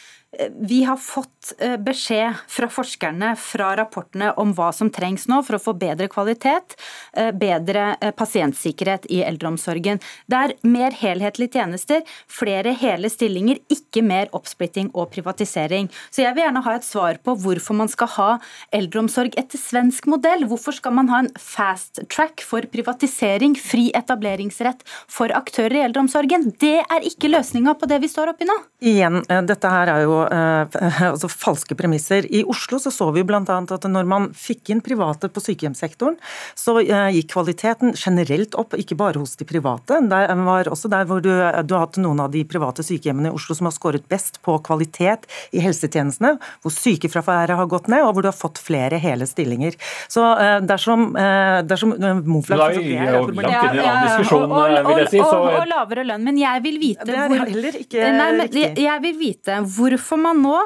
vi 0.60 0.84
har 0.84 0.96
fått 0.96 1.54
eh, 1.58 1.76
beskjed 1.80 2.34
fra 2.52 2.68
forskerne 2.68 3.30
fra 3.40 3.70
rapportene 3.78 4.28
om 4.36 4.50
hva 4.52 4.68
som 4.76 4.90
trengs 4.92 5.24
nå 5.30 5.38
for 5.46 5.56
å 5.56 5.60
få 5.62 5.72
bedre 5.80 6.04
kvalitet, 6.12 6.74
eh, 7.16 7.30
bedre 7.32 7.94
eh, 7.96 8.12
pasientsikkerhet 8.12 9.06
i 9.08 9.22
eldreomsorgen. 9.24 10.02
Det 10.28 10.40
er 10.40 10.54
mer 10.68 10.92
helhetlige 11.00 11.56
tjenester, 11.56 12.02
flere 12.28 12.74
hele 12.76 13.08
stillinger, 13.08 13.62
ikke 13.72 14.02
mer 14.04 14.28
oppsplitting 14.36 14.90
og 14.92 15.08
privatisering. 15.14 15.88
Så 16.12 16.26
jeg 16.26 16.36
vil 16.36 16.44
gjerne 16.44 16.64
ha 16.66 16.76
et 16.76 16.84
svar 16.84 17.22
på 17.24 17.36
hvorfor 17.40 17.80
man 17.80 17.88
skal 17.88 18.12
ha 18.18 18.28
eldreomsorg 18.76 19.32
etter 19.40 19.56
svensk 19.56 20.10
modell. 20.12 20.44
Hvorfor 20.52 20.76
skal 20.76 20.92
man 21.00 21.08
ha 21.08 21.22
en 21.24 21.32
fast 21.40 22.02
track 22.12 22.44
for 22.44 22.68
privatisering, 22.68 23.56
fri 23.56 23.88
etableringsrett 23.96 24.84
for 25.08 25.32
aktører 25.32 25.80
i 25.80 25.86
eldreomsorgen? 25.88 26.50
Det 26.60 26.76
er 26.84 27.10
ikke 27.14 27.32
løsninga 27.32 27.78
på 27.80 27.88
det 27.88 28.02
vi 28.04 28.12
står 28.12 28.36
oppi 28.36 28.52
nå. 28.52 28.60
Igjen, 28.92 29.22
dette 29.48 29.72
her 29.72 29.96
er 29.96 30.04
jo 30.04 30.17
eh, 30.26 31.02
altså 31.12 31.30
falske 31.30 31.76
premisser. 31.78 32.26
I 32.34 32.44
Oslo 32.48 32.80
så, 32.82 32.92
så 32.94 33.10
vi 33.14 33.24
bl.a. 33.26 33.42
at 33.44 33.88
når 33.88 34.08
man 34.08 34.30
fikk 34.36 34.72
inn 34.74 34.82
private 34.84 35.30
på 35.32 35.42
sykehjemssektoren, 35.44 36.18
så 36.58 36.78
eh, 36.82 37.10
gikk 37.18 37.32
kvaliteten 37.34 37.94
generelt 37.98 38.56
opp, 38.58 38.76
ikke 38.78 38.98
bare 38.98 39.22
hos 39.22 39.36
de 39.38 39.46
private. 39.48 40.00
Det 40.08 40.22
var 40.48 40.70
også 40.72 40.90
der 40.92 41.08
hvor 41.08 41.22
du, 41.24 41.30
du 41.30 41.74
har 41.74 41.86
hatt 41.86 42.00
noen 42.02 42.22
av 42.24 42.32
de 42.34 42.44
private 42.48 42.84
sykehjemmene 42.86 43.32
i 43.32 43.36
Oslo 43.36 43.56
som 43.58 43.68
har 43.68 43.76
skåret 43.76 44.08
best 44.10 44.40
på 44.44 44.56
kvalitet 44.64 45.28
i 45.52 45.62
helsetjenestene, 45.64 46.36
hvor 46.62 46.74
sykefraværet 46.74 47.58
har 47.58 47.70
gått 47.70 47.88
ned, 47.92 48.04
og 48.06 48.16
hvor 48.16 48.26
du 48.26 48.30
har 48.30 48.36
fått 48.36 48.60
flere 48.62 48.98
hele 49.02 49.26
stillinger. 49.28 49.76
Så 50.08 50.24
eh, 50.38 50.58
dersom, 50.68 51.10
eh, 51.16 51.60
dersom 51.68 51.94
eh, 51.96 52.22
Moflag 52.28 52.58
Da 52.58 52.68
er 52.70 52.78
vi 52.78 52.94
jo 52.96 52.98
langt 52.98 53.32
inn 53.32 53.44
i 53.44 53.82
en 53.82 53.84
annen 53.84 54.08
diskusjon, 54.08 54.46
vil 54.88 55.02
jeg 55.02 55.10
si, 55.12 55.20
og, 55.22 55.32
og, 55.32 55.48
og, 55.48 55.58
og 55.62 55.70
lavere 55.72 56.06
lønn. 56.08 56.24
Men 56.28 56.40
jeg 56.40 56.64
vil 56.64 56.80
vite 56.82 57.08
Det 57.08 57.16
er 57.16 57.32
hvor 57.32 57.44
heller 57.44 57.78
ikke 57.82 58.08
Nei, 58.18 58.28
men 58.38 58.46
riktig. 58.48 58.84
jeg 58.84 59.04
vil 59.04 59.18
vite 59.18 59.58
hvorfor 59.76 60.07
man 60.16 60.40
nå 60.40 60.56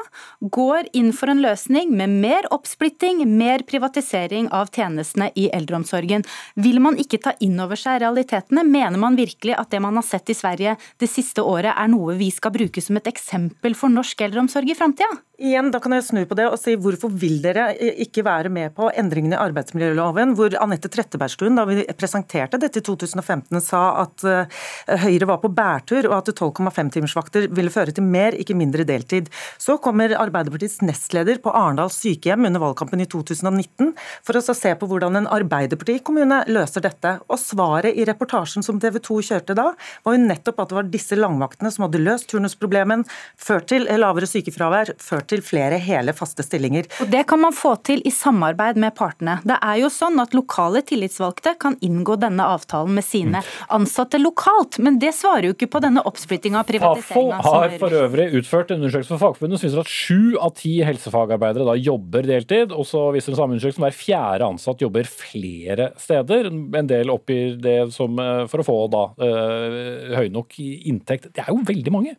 går 0.55 0.93
inn 0.93 1.11
for 1.17 1.33
en 1.33 1.43
løsning 1.43 1.91
med 1.97 2.13
mer 2.23 2.47
oppsplitting, 2.55 3.25
mer 3.27 3.65
privatisering 3.67 4.51
av 4.55 4.71
tjenestene 4.71 5.31
i 5.35 5.49
eldreomsorgen. 5.51 6.23
Vil 6.55 6.79
man 6.85 7.01
ikke 7.01 7.19
ta 7.25 7.35
inn 7.41 7.59
over 7.63 7.81
seg 7.81 8.03
realitetene? 8.05 8.63
Mener 8.63 9.01
man 9.03 9.19
virkelig 9.19 9.57
at 9.59 9.73
det 9.75 9.83
man 9.83 9.99
har 9.99 10.07
sett 10.07 10.31
i 10.31 10.39
Sverige 10.39 10.77
det 11.01 11.11
siste 11.11 11.43
året 11.43 11.75
er 11.75 11.91
noe 11.91 12.15
vi 12.21 12.31
skal 12.31 12.55
bruke 12.55 12.85
som 12.85 13.01
et 13.01 13.11
eksempel 13.11 13.75
for 13.79 13.91
norsk 13.91 14.21
eldreomsorg 14.29 14.71
i 14.71 14.79
framtida? 14.79 15.11
Igjen, 15.43 15.73
da 15.75 15.81
kan 15.83 15.91
jeg 15.97 16.05
snu 16.07 16.21
på 16.29 16.37
det 16.39 16.45
og 16.47 16.59
si 16.61 16.77
hvorfor 16.79 17.11
vil 17.19 17.41
dere 17.43 17.73
ikke 18.05 18.23
være 18.23 18.51
med 18.53 18.77
på 18.77 18.87
endringene 19.01 19.35
i 19.35 19.41
arbeidsmiljøloven, 19.43 20.37
hvor 20.39 20.55
Anette 20.61 20.91
Trettebergstuen, 20.93 21.57
da 21.59 21.65
vi 21.67 21.83
presenterte 21.99 22.61
dette 22.63 22.79
i 22.79 22.85
2015, 22.87 23.59
sa 23.65 23.81
at 24.05 24.23
eh, 24.29 24.61
Høyre 25.03 25.27
var 25.33 25.41
på 25.43 25.51
bærtur, 25.51 26.07
og 26.13 26.15
at 26.21 26.31
12,5-timersvakter 26.37 27.49
ville 27.51 27.73
føre 27.75 27.95
til 27.97 28.07
mer, 28.07 28.37
ikke 28.39 28.55
mindre 28.59 28.87
deltid. 28.87 29.32
Så 29.61 29.79
kommer 29.83 30.14
Arbeiderpartiets 30.18 30.81
nestleder 30.85 31.40
på 31.42 31.53
Arendal 31.55 31.90
sykehjem 31.92 32.47
under 32.49 32.62
valgkampen 32.62 33.03
i 33.03 33.09
2019 33.11 33.92
for 34.23 34.38
å 34.38 34.45
så 34.45 34.55
se 34.57 34.75
på 34.79 34.88
hvordan 34.90 35.21
en 35.21 35.29
Arbeiderpartikommune 35.31 36.42
løser 36.53 36.85
dette. 36.85 37.16
Og 37.29 37.40
svaret 37.40 37.97
i 37.97 38.07
reportasjen 38.09 38.64
som 38.66 38.81
TV 38.83 39.01
2 39.03 39.18
kjørte 39.31 39.57
da, 39.59 39.71
var 40.05 40.16
jo 40.16 40.25
nettopp 40.25 40.62
at 40.62 40.73
det 40.73 40.79
var 40.79 40.90
disse 40.92 41.18
langvaktene 41.18 41.73
som 41.73 41.87
hadde 41.87 42.03
løst 42.03 42.31
turnusproblemen, 42.33 43.05
ført 43.37 43.68
til 43.73 43.88
lavere 44.03 44.29
sykefravær, 44.29 44.95
ført 45.03 45.31
til 45.33 45.45
flere 45.45 45.79
hele 45.83 46.14
faste 46.16 46.45
stillinger. 46.47 46.88
Og 47.03 47.11
Det 47.12 47.25
kan 47.29 47.40
man 47.42 47.55
få 47.57 47.75
til 47.87 48.03
i 48.09 48.12
samarbeid 48.14 48.81
med 48.81 48.95
partene. 48.99 49.38
Det 49.47 49.59
er 49.62 49.83
jo 49.83 49.92
sånn 49.92 50.21
at 50.23 50.35
Lokale 50.37 50.83
tillitsvalgte 50.87 51.55
kan 51.61 51.77
inngå 51.85 52.16
denne 52.21 52.47
avtalen 52.55 52.95
med 52.97 53.07
sine 53.07 53.42
ansatte 53.73 54.21
lokalt, 54.21 54.79
men 54.83 54.99
det 55.03 55.12
svarer 55.16 55.51
jo 55.51 55.57
ikke 55.57 55.71
på 55.73 55.83
denne 55.85 56.03
oppsplittinga 56.09 56.62
og 56.62 56.66
Fafo 56.66 56.73
privatiseringa. 56.73 57.40
har 57.47 57.77
for 57.81 57.99
øvrig 58.03 58.29
utført 58.38 58.73
undersøkelser 58.75 59.21
Fagforbundet 59.23 59.63
synes 59.63 59.79
at 59.81 59.91
sju 59.91 60.37
av 60.43 60.55
ti 60.59 60.75
helsefagarbeidere 60.87 61.67
da 61.69 61.77
jobber 61.79 62.27
deltid. 62.29 62.75
Og 62.75 62.87
så 62.89 63.05
viser 63.15 63.33
den 63.33 63.41
samme 63.41 63.57
undersøkelsen 63.57 63.87
hver 63.87 63.97
fjerde 63.97 64.49
ansatt 64.49 64.83
jobber 64.83 65.09
flere 65.09 65.93
steder. 66.01 66.51
En 66.51 66.91
del 66.91 67.13
oppgir 67.13 67.57
det 67.63 67.79
som 67.95 68.19
eh, 68.19 68.45
for 68.51 68.63
å 68.63 68.67
få 68.67 68.79
da 68.93 69.05
eh, 69.23 70.17
høy 70.19 70.29
nok 70.35 70.59
inntekt. 70.59 71.31
Det 71.33 71.45
er 71.45 71.53
jo 71.53 71.63
veldig 71.69 71.95
mange. 71.95 72.17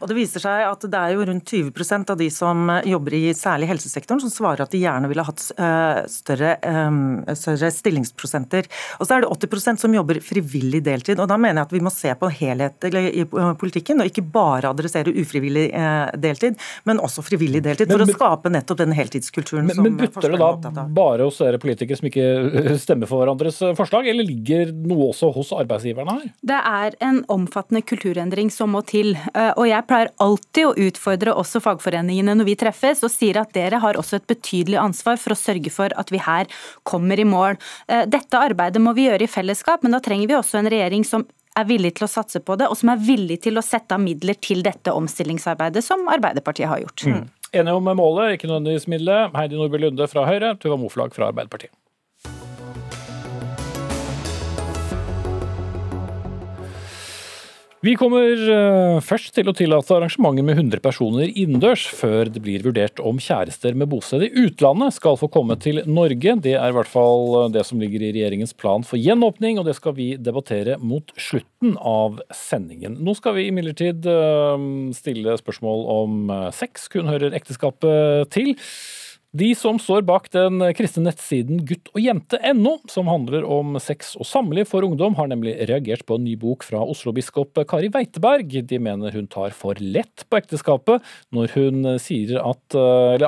Og 0.00 0.10
det 0.10 0.16
viser 0.18 0.42
seg 0.42 0.66
at 0.66 0.84
det 0.90 1.00
er 1.00 1.16
jo 1.16 1.26
rundt 1.28 1.52
20% 1.56 2.12
av 2.12 2.20
de 2.20 2.28
som 2.32 2.68
jobber 2.86 3.16
i 3.16 3.24
særlig 3.36 3.70
helsesektoren, 3.70 4.20
som 4.22 4.32
svarer 4.32 4.64
at 4.64 4.72
de 4.74 4.82
gjerne 4.82 5.08
ville 5.10 5.24
hatt 5.26 5.44
eh, 5.56 6.02
større, 6.10 6.56
eh, 6.60 7.34
større 7.38 7.70
stillingsprosenter. 7.74 8.68
Og 9.00 9.08
så 9.08 9.16
er 9.16 9.24
det 9.24 9.32
80% 9.32 9.82
som 9.82 9.94
jobber 9.94 10.20
frivillig 10.24 10.82
deltid. 10.86 11.20
Og 11.22 11.28
da 11.30 11.38
mener 11.40 11.60
jeg 11.62 11.68
at 11.68 11.76
vi 11.76 11.82
må 11.84 11.92
se 11.94 12.12
på 12.18 12.30
helhet 12.40 12.88
i 12.88 13.24
eh, 13.24 13.52
politikken, 13.60 14.02
og 14.02 14.10
ikke 14.10 14.26
bare 14.34 14.72
adressere 14.72 15.14
ufrivillig 15.16 15.68
eh, 15.72 16.10
deltid, 16.26 16.58
men 16.88 16.98
også 17.02 17.24
frivillig 17.26 17.62
deltid, 17.64 17.88
for 17.90 18.02
Men- 18.02 18.10
å 18.12 18.16
skape 18.18 18.52
nettopp 18.52 18.82
den 18.82 18.92
heltidskulturen 18.98 19.66
Men, 19.70 19.76
som 19.78 19.86
men 19.88 19.96
butter 20.02 20.34
det 20.34 20.40
da 20.42 20.84
bare 21.00 21.26
hos 21.30 21.38
dere 21.42 21.58
politikere 21.62 21.96
som 22.02 22.10
ikke 22.10 22.76
stemmer 22.84 23.08
for 23.10 23.22
hverandres 23.24 23.62
forslag, 23.78 24.08
eller 24.10 24.26
ligger 24.26 24.72
noe 24.74 25.10
også 25.12 25.32
hos 25.34 25.54
arbeidsgiverne 25.56 26.18
her? 26.18 26.28
Det 26.52 26.60
er 26.72 26.98
en 27.06 27.22
omfattende 27.32 27.82
kulturendring 27.86 28.50
som 28.52 28.74
må 28.74 28.82
til. 28.86 29.14
eh, 29.34 29.52
Og 29.56 29.66
jeg 29.70 29.86
pleier 29.88 30.10
alltid 30.20 30.66
å 30.66 30.74
utfordre 30.88 31.34
også 31.36 31.62
fagforeningene 31.64 32.34
når 32.36 32.50
vi 32.50 32.56
treffes, 32.60 33.02
og 33.06 33.10
sier 33.14 33.38
at 33.40 33.52
dere 33.56 33.80
har 33.82 33.94
også 34.00 34.18
et 34.20 34.26
betydelig 34.30 34.78
ansvar 34.82 35.18
for 35.22 35.34
å 35.34 35.38
sørge 35.38 35.70
for 35.72 35.94
at 35.96 36.10
vi 36.12 36.18
her 36.18 36.46
kommer 36.84 37.18
i 37.20 37.24
mål. 37.28 37.56
Eh, 37.88 38.04
Dette 38.06 38.38
arbeidet 38.40 38.80
må 38.82 38.94
vi 38.96 39.06
gjøre 39.08 39.26
i 39.26 39.30
fellesskap, 39.30 39.82
men 39.84 39.92
da 39.96 40.00
trenger 40.04 40.28
vi 40.30 40.34
også 40.38 40.58
en 40.60 40.70
regjering 40.72 41.04
som 41.06 41.26
er 41.56 41.66
villig 41.68 41.94
til 41.96 42.06
å 42.06 42.10
satse 42.10 42.42
på 42.44 42.58
det, 42.60 42.68
og 42.70 42.76
som 42.78 42.92
er 42.92 43.00
villig 43.02 43.40
til 43.46 43.58
å 43.58 43.64
sette 43.64 43.96
av 43.96 44.02
midler 44.02 44.38
til 44.42 44.62
dette 44.66 44.92
omstillingsarbeidet, 44.92 45.84
som 45.84 46.04
Arbeiderpartiet 46.12 46.68
har 46.70 46.82
gjort. 46.84 47.06
Enige 47.56 47.78
om 47.78 47.90
målet, 47.96 48.36
ikke 48.36 48.50
nødvendigvis 48.50 48.88
middelet. 48.90 49.34
Heidi 49.36 49.58
Nordby 49.58 49.80
Lunde 49.80 50.08
fra 50.10 50.26
Høyre, 50.28 50.56
Tuva 50.60 50.78
Moflag 50.80 51.14
fra 51.16 51.30
Arbeiderpartiet. 51.30 51.72
Vi 57.86 57.92
kommer 57.94 58.40
eh, 58.50 58.96
først 59.04 59.28
til 59.36 59.46
å 59.46 59.52
tillate 59.54 59.94
arrangementer 59.94 60.42
med 60.42 60.56
100 60.56 60.80
personer 60.82 61.28
innendørs, 61.28 61.84
før 61.94 62.26
det 62.32 62.40
blir 62.42 62.64
vurdert 62.64 62.98
om 62.98 63.20
kjærester 63.22 63.76
med 63.78 63.92
bosted 63.92 64.24
i 64.26 64.30
utlandet 64.42 64.96
skal 64.96 65.18
få 65.20 65.28
komme 65.30 65.54
til 65.62 65.78
Norge. 65.86 66.34
Det 66.42 66.56
er 66.56 66.72
i 66.72 66.74
hvert 66.74 66.90
fall 66.90 67.36
eh, 67.44 67.52
det 67.54 67.62
som 67.68 67.78
ligger 67.78 68.02
i 68.02 68.10
regjeringens 68.16 68.56
plan 68.58 68.82
for 68.82 68.98
gjenåpning, 68.98 69.60
og 69.60 69.68
det 69.68 69.76
skal 69.78 69.94
vi 70.00 70.08
debattere 70.18 70.80
mot 70.82 71.14
slutten 71.14 71.76
av 71.78 72.18
sendingen. 72.34 72.98
Nå 73.06 73.14
skal 73.20 73.38
vi 73.38 73.46
imidlertid 73.52 74.10
eh, 74.10 74.68
stille 74.96 75.38
spørsmål 75.44 75.86
om 76.00 76.36
sex 76.56 76.90
kun 76.90 77.12
hører 77.12 77.38
ekteskapet 77.38 78.34
til. 78.34 78.56
De 79.34 79.48
som 79.58 79.78
står 79.82 80.04
bak 80.06 80.28
den 80.32 80.62
kristne 80.76 81.02
nettsiden 81.08 81.58
guttogjente.no, 81.66 82.76
som 82.88 83.08
handler 83.10 83.44
om 83.44 83.74
sex 83.82 84.14
og 84.16 84.28
samliv 84.28 84.68
for 84.70 84.86
ungdom, 84.86 85.16
har 85.18 85.28
nemlig 85.28 85.56
reagert 85.68 86.06
på 86.06 86.16
en 86.16 86.24
ny 86.24 86.36
bok 86.40 86.64
fra 86.64 86.80
Oslo-biskop 86.80 87.58
Kari 87.68 87.90
Weiteberg. 87.92 88.54
De 88.70 88.78
mener 88.80 89.12
hun 89.16 89.26
tar 89.28 89.52
for 89.56 89.76
lett 89.82 90.24
på 90.30 90.40
ekteskapet 90.40 91.04
når 91.34 91.52
hun 91.56 91.84
at, 91.96 92.78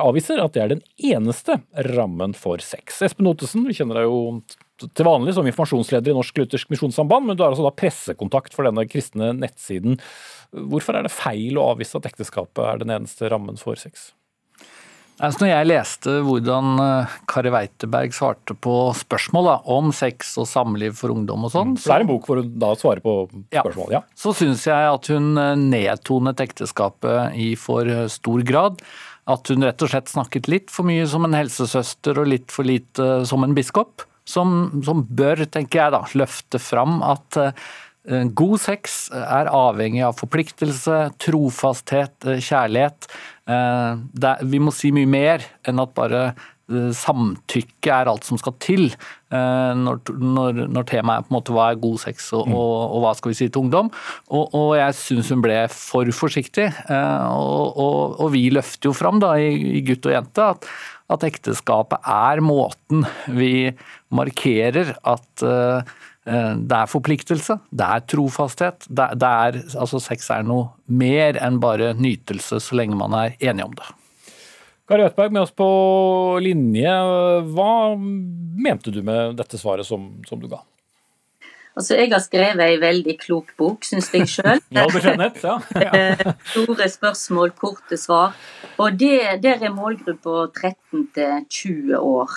avviser 0.01 0.41
at 0.41 0.55
det 0.55 0.63
er 0.63 0.73
den 0.73 0.83
eneste 1.11 1.59
rammen 1.91 2.33
for 2.37 2.63
sex. 2.63 3.03
Espen 3.05 3.29
Ottesen, 3.29 3.67
vi 3.67 3.77
kjenner 3.77 4.01
deg 4.01 4.09
jo 4.09 4.41
til 4.79 5.05
vanlig 5.05 5.35
som 5.35 5.47
informasjonsleder 5.49 6.13
i 6.13 6.15
Norsk 6.15 6.37
Luthersk 6.39 6.71
Misjonssamband, 6.71 7.27
men 7.27 7.37
du 7.37 7.43
er 7.43 7.51
altså 7.51 7.65
da 7.67 7.75
pressekontakt 7.75 8.55
for 8.55 8.67
denne 8.67 8.87
kristne 8.89 9.33
nettsiden. 9.35 9.99
Hvorfor 10.55 10.97
er 10.97 11.05
det 11.05 11.13
feil 11.13 11.59
å 11.59 11.67
avvise 11.73 11.99
at 11.99 12.07
ekteskapet 12.09 12.63
er 12.63 12.81
den 12.81 12.95
eneste 12.95 13.29
rammen 13.29 13.59
for 13.59 13.77
sex? 13.79 14.13
Altså 15.19 15.43
når 15.43 15.49
jeg 15.51 15.67
leste 15.67 16.13
hvordan 16.23 16.79
eh, 16.79 17.15
Kari 17.27 17.51
Weiteberg 17.51 18.15
svarte 18.15 18.55
på 18.55 18.75
spørsmål 18.95 19.49
da, 19.49 19.55
om 19.75 19.91
sex 19.95 20.31
og 20.39 20.47
samliv 20.47 20.95
for 20.99 21.11
ungdom 21.11 21.43
og 21.47 21.53
sånn 21.53 21.73
Så 21.75 21.91
Det 21.91 21.95
er 21.97 22.05
en 22.05 22.11
bok 22.11 22.29
hvor 22.29 22.39
hun 22.39 22.53
da 22.61 22.71
svarer 22.79 23.03
på 23.03 23.15
spørsmål, 23.51 23.95
ja. 23.97 24.03
Så 24.15 24.33
syns 24.37 24.63
jeg 24.69 24.91
at 24.93 25.11
hun 25.11 25.33
eh, 25.35 25.55
nedtonet 25.59 26.43
ekteskapet 26.45 27.35
i 27.35 27.51
for 27.59 27.89
eh, 27.89 28.07
stor 28.11 28.45
grad. 28.47 28.79
At 29.29 29.51
hun 29.51 29.67
rett 29.67 29.83
og 29.85 29.91
slett 29.91 30.09
snakket 30.09 30.47
litt 30.49 30.71
for 30.73 30.87
mye 30.87 31.03
som 31.09 31.27
en 31.27 31.35
helsesøster 31.37 32.21
og 32.21 32.31
litt 32.31 32.55
for 32.55 32.67
lite 32.67 33.09
som 33.29 33.43
en 33.45 33.57
biskop. 33.57 34.07
Som, 34.29 34.81
som 34.85 35.03
bør, 35.03 35.41
tenker 35.49 35.81
jeg 35.81 35.93
da, 35.95 36.03
løfte 36.21 36.61
fram 36.61 36.99
at 37.01 37.37
God 38.07 38.61
sex 38.63 39.09
er 39.11 39.49
avhengig 39.51 40.05
av 40.07 40.15
forpliktelse, 40.17 41.01
trofasthet, 41.19 42.15
kjærlighet. 42.39 43.09
Eh, 43.49 44.39
vi 44.47 44.61
må 44.61 44.71
si 44.75 44.93
mye 44.95 45.09
mer 45.09 45.43
enn 45.67 45.81
at 45.81 45.91
bare 45.97 46.21
eh, 46.29 46.91
samtykke 46.95 47.91
er 47.91 48.09
alt 48.11 48.27
som 48.27 48.39
skal 48.39 48.55
til 48.61 48.85
eh, 48.87 49.71
når, 49.77 49.99
når, 50.15 50.61
når 50.69 50.87
temaet 50.89 51.23
er 51.23 51.27
på 51.27 51.33
en 51.33 51.37
måte 51.37 51.55
hva 51.55 51.69
er 51.73 51.81
god 51.81 51.99
sex 52.05 52.29
og, 52.37 52.47
mm. 52.47 52.55
og, 52.59 52.75
og 52.85 53.03
hva 53.05 53.15
skal 53.17 53.33
vi 53.33 53.39
si 53.41 53.49
til 53.49 53.65
ungdom. 53.65 53.91
Og, 54.29 54.55
og 54.57 54.71
jeg 54.79 54.97
syns 55.01 55.33
hun 55.33 55.43
ble 55.45 55.59
for 55.73 56.13
forsiktig. 56.15 56.69
Og, 56.89 58.25
vi 58.33 58.47
løfter 58.53 58.91
jo 58.91 58.95
fram 58.95 59.21
da, 59.23 59.35
i, 59.41 59.51
i 59.79 59.83
Gutt 59.87 60.07
og 60.07 60.15
jente 60.15 60.49
at, 60.55 60.69
at, 61.09 61.25
ekteskapet 61.27 62.05
er 62.05 62.43
måten 62.45 63.03
vi 63.33 63.71
markerer 64.13 64.95
at 65.03 65.49
Eh, 65.49 65.81
det 66.29 66.75
er 66.77 66.89
forpliktelse, 66.91 67.55
det 67.73 67.85
er 67.85 68.03
trofasthet. 68.05 68.85
Det, 68.89 69.07
det 69.17 69.29
er, 69.29 69.61
altså 69.81 70.01
Sex 70.03 70.29
er 70.35 70.43
noe 70.45 70.69
mer 70.85 71.39
enn 71.41 71.57
bare 71.63 71.93
nytelse, 71.97 72.59
så 72.61 72.77
lenge 72.77 72.97
man 72.99 73.15
er 73.17 73.37
enige 73.39 73.65
om 73.65 73.73
det. 73.77 73.87
Kari 74.89 75.05
Øtberg 75.05 75.33
med 75.35 75.43
oss 75.43 75.53
på 75.53 75.69
linje. 76.41 76.93
Hva 77.53 77.71
mente 77.97 78.89
du 78.89 79.03
med 79.05 79.37
dette 79.37 79.59
svaret 79.61 79.85
som, 79.85 80.07
som 80.25 80.41
du 80.41 80.47
ga? 80.49 80.63
Altså, 81.77 81.95
Jeg 81.95 82.09
har 82.11 82.23
skrevet 82.23 82.63
ei 82.65 82.79
veldig 82.81 83.13
klok 83.21 83.53
bok, 83.59 83.85
syns 83.85 84.09
jeg 84.11 84.25
sjøl. 84.27 84.57
ja, 84.75 84.87
ja. 84.89 85.27
ja. 85.85 85.91
Eh, 85.93 86.23
store 86.55 86.89
spørsmål, 86.89 87.53
korte 87.55 87.99
svar. 88.01 88.33
Og 88.81 88.97
det, 88.99 89.43
Der 89.43 89.61
er 89.61 89.75
målgruppa 89.75 90.49
13 90.57 91.05
til 91.13 91.45
20 91.47 92.01
år. 92.01 92.33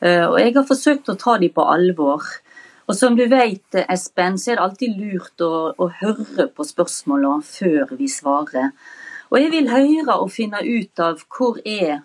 Eh, 0.00 0.24
og 0.26 0.40
jeg 0.40 0.56
har 0.56 0.66
forsøkt 0.66 1.12
å 1.12 1.18
ta 1.20 1.36
dem 1.38 1.52
på 1.54 1.66
alvor. 1.68 2.24
Og 2.90 2.96
som 2.98 3.16
du 3.16 3.24
vet, 3.30 3.78
Espen, 3.86 4.38
så 4.38 4.52
er 4.52 4.58
det 4.58 4.64
alltid 4.66 4.98
lurt 4.98 5.44
å, 5.44 5.52
å 5.78 5.88
høre 6.00 6.48
på 6.50 6.66
spørsmålene 6.66 7.46
før 7.46 7.94
vi 7.98 8.08
svarer. 8.10 8.72
Og 9.30 9.38
jeg 9.40 9.52
vil 9.52 9.70
høre 9.70 10.18
og 10.18 10.32
finne 10.34 10.60
ut 10.60 11.00
av 11.00 11.22
hvor 11.32 11.60
er 11.64 12.02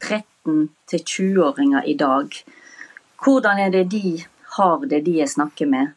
13-20-åringer 0.00 1.88
i 1.90 1.96
dag? 1.98 2.38
Hvordan 3.22 3.60
er 3.66 3.74
det 3.74 3.88
de 3.92 4.22
har 4.56 4.86
det, 4.86 5.02
de 5.06 5.18
jeg 5.18 5.34
snakker 5.34 5.68
med? 5.68 5.92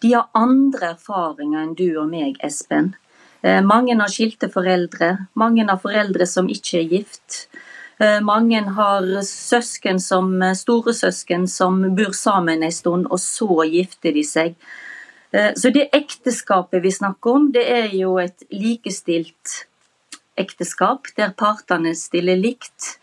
De 0.00 0.14
har 0.14 0.28
andre 0.36 0.94
erfaringer 0.94 1.62
enn 1.62 1.76
du 1.76 1.88
og 2.00 2.10
meg, 2.10 2.38
Espen. 2.44 2.94
Eh, 3.40 3.60
mange 3.64 3.96
har 3.96 4.12
skilte 4.12 4.50
foreldre, 4.52 5.26
mange 5.40 5.64
har 5.68 5.80
foreldre 5.80 6.26
som 6.28 6.48
ikke 6.52 6.82
er 6.82 6.94
gift. 6.98 7.46
Eh, 8.00 8.20
mange 8.24 8.62
har 8.76 9.04
søsken 9.28 9.98
som 10.00 10.42
eh, 10.42 10.54
storesøsken 10.56 11.48
som 11.48 11.94
bor 11.96 12.12
sammen 12.16 12.62
en 12.64 12.72
stund, 12.72 13.06
og 13.12 13.20
så 13.20 13.64
gifter 13.68 14.12
de 14.16 14.24
seg. 14.24 14.54
Eh, 15.36 15.52
så 15.52 15.68
det 15.74 15.90
ekteskapet 15.92 16.80
vi 16.80 16.90
snakker 16.96 17.30
om, 17.36 17.52
det 17.52 17.68
er 17.68 17.92
jo 17.92 18.16
et 18.22 18.42
likestilt 18.48 19.66
ekteskap, 20.40 21.12
der 21.18 21.30
partene 21.36 21.94
stiller 21.98 22.36
likt. 22.40 22.98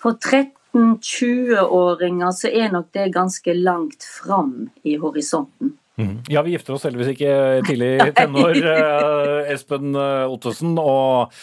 For 0.00 0.12
13-20-åringer 0.16 2.32
så 2.32 2.48
er 2.48 2.72
nok 2.72 2.88
det 2.96 3.12
ganske 3.12 3.52
langt 3.52 4.02
fram 4.02 4.70
i 4.80 4.96
horisonten. 4.96 5.76
Mm. 5.98 6.20
Ja, 6.30 6.44
vi 6.46 6.52
gifter 6.54 6.76
oss 6.76 6.84
heldigvis 6.86 7.10
ikke 7.16 7.32
tidlig 7.66 7.88
i 8.04 8.12
tenår, 8.14 8.60
eh, 8.70 9.52
Espen 9.54 9.96
eh, 9.98 10.30
Ottesen. 10.30 10.76
Og 10.78 11.34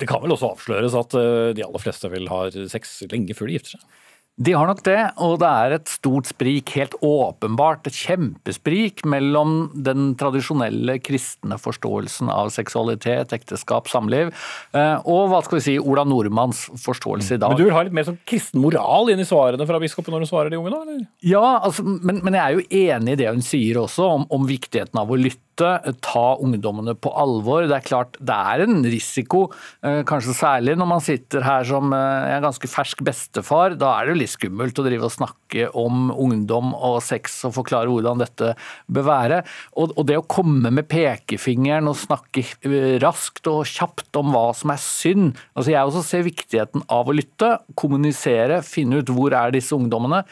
det 0.00 0.08
kan 0.10 0.22
vel 0.24 0.34
også 0.34 0.50
avsløres 0.56 0.96
at 0.98 1.14
eh, 1.20 1.52
de 1.54 1.62
aller 1.66 1.82
fleste 1.82 2.10
vil 2.10 2.26
ha 2.32 2.48
sex 2.70 2.96
lenge 3.12 3.36
før 3.38 3.50
de 3.50 3.58
gifter 3.58 3.76
seg? 3.76 4.02
De 4.34 4.50
har 4.50 4.66
nok 4.66 4.80
det, 4.82 4.98
og 5.22 5.36
det 5.38 5.46
er 5.46 5.72
et 5.76 5.90
stort 5.92 6.26
sprik, 6.26 6.72
helt 6.74 6.96
åpenbart. 7.06 7.86
Et 7.86 7.94
kjempesprik 7.94 9.04
mellom 9.06 9.68
den 9.86 10.08
tradisjonelle 10.18 10.96
kristne 10.98 11.54
forståelsen 11.62 12.32
av 12.34 12.50
seksualitet, 12.50 13.30
ekteskap, 13.36 13.86
samliv, 13.92 14.32
eh, 14.74 14.96
og 15.06 15.30
hva 15.30 15.38
skal 15.46 15.60
vi 15.60 15.64
si, 15.68 15.76
Ola 15.78 16.02
Nordmanns 16.08 16.64
forståelse 16.82 17.38
i 17.38 17.42
dag. 17.44 17.54
Men 17.54 17.62
Du 17.62 17.68
vil 17.68 17.76
ha 17.76 17.84
litt 17.86 17.94
mer 17.94 18.08
sånn 18.08 18.18
kristen 18.26 18.62
moral 18.64 19.12
inn 19.14 19.22
i 19.22 19.28
svarene 19.28 19.68
fra 19.70 19.78
biskopen 19.78 20.16
når 20.16 20.26
hun 20.26 20.32
svarer 20.32 20.50
de 20.50 20.58
unge, 20.58 20.74
da? 20.74 20.82
eller? 20.82 21.06
Ja, 21.22 21.46
altså, 21.60 21.86
men, 21.86 22.18
men, 22.26 22.34
jeg 22.34 22.42
er 22.42 22.58
jo 22.58 22.66
enig 22.90 23.14
i 23.14 23.20
det 23.22 23.30
hun 23.30 23.46
sier 23.46 23.78
også, 23.84 24.10
om, 24.18 24.26
om 24.34 24.50
viktigheten 24.50 24.98
av 24.98 25.14
å 25.14 25.20
lytte 25.20 25.43
ta 25.58 26.24
ungdommene 26.42 26.94
på 26.98 27.12
alvor. 27.14 27.68
Det 27.68 27.76
er 27.76 27.86
klart 27.86 28.18
det 28.18 28.34
er 28.34 28.64
en 28.64 28.82
risiko, 28.86 29.46
eh, 29.84 30.02
kanskje 30.08 30.34
særlig 30.36 30.76
når 30.78 30.88
man 30.90 31.04
sitter 31.04 31.44
her 31.46 31.66
som 31.68 31.92
eh, 31.94 32.30
en 32.34 32.46
ganske 32.46 32.70
fersk 32.70 33.04
bestefar. 33.06 33.76
Da 33.78 33.92
er 33.94 34.06
det 34.06 34.14
jo 34.14 34.20
litt 34.22 34.34
skummelt 34.34 34.80
å 34.80 34.86
drive 34.86 35.08
og 35.08 35.14
snakke 35.14 35.68
om 35.78 36.10
ungdom 36.10 36.72
og 36.74 36.98
sex 37.04 37.42
og 37.48 37.54
forklare 37.58 37.90
hvordan 37.92 38.22
dette 38.22 38.54
bør 38.90 39.08
være. 39.08 39.42
Og 39.78 40.02
det 40.08 40.18
å 40.18 40.26
komme 40.26 40.72
med 40.74 40.88
pekefingeren 40.90 41.90
og 41.90 42.00
snakke 42.00 42.46
eh, 42.66 42.96
raskt 43.02 43.50
og 43.50 43.62
kjapt 43.68 44.20
om 44.20 44.34
hva 44.34 44.48
som 44.56 44.72
er 44.74 44.80
synd 44.80 45.34
altså 45.54 45.72
Jeg 45.72 45.88
også 45.88 46.02
ser 46.06 46.24
viktigheten 46.26 46.82
av 46.92 47.08
å 47.08 47.14
lytte, 47.14 47.50
kommunisere, 47.78 48.60
finne 48.66 49.00
ut 49.00 49.12
hvor 49.14 49.34
er 49.36 49.54
disse 49.54 49.74
ungdommene. 49.76 50.22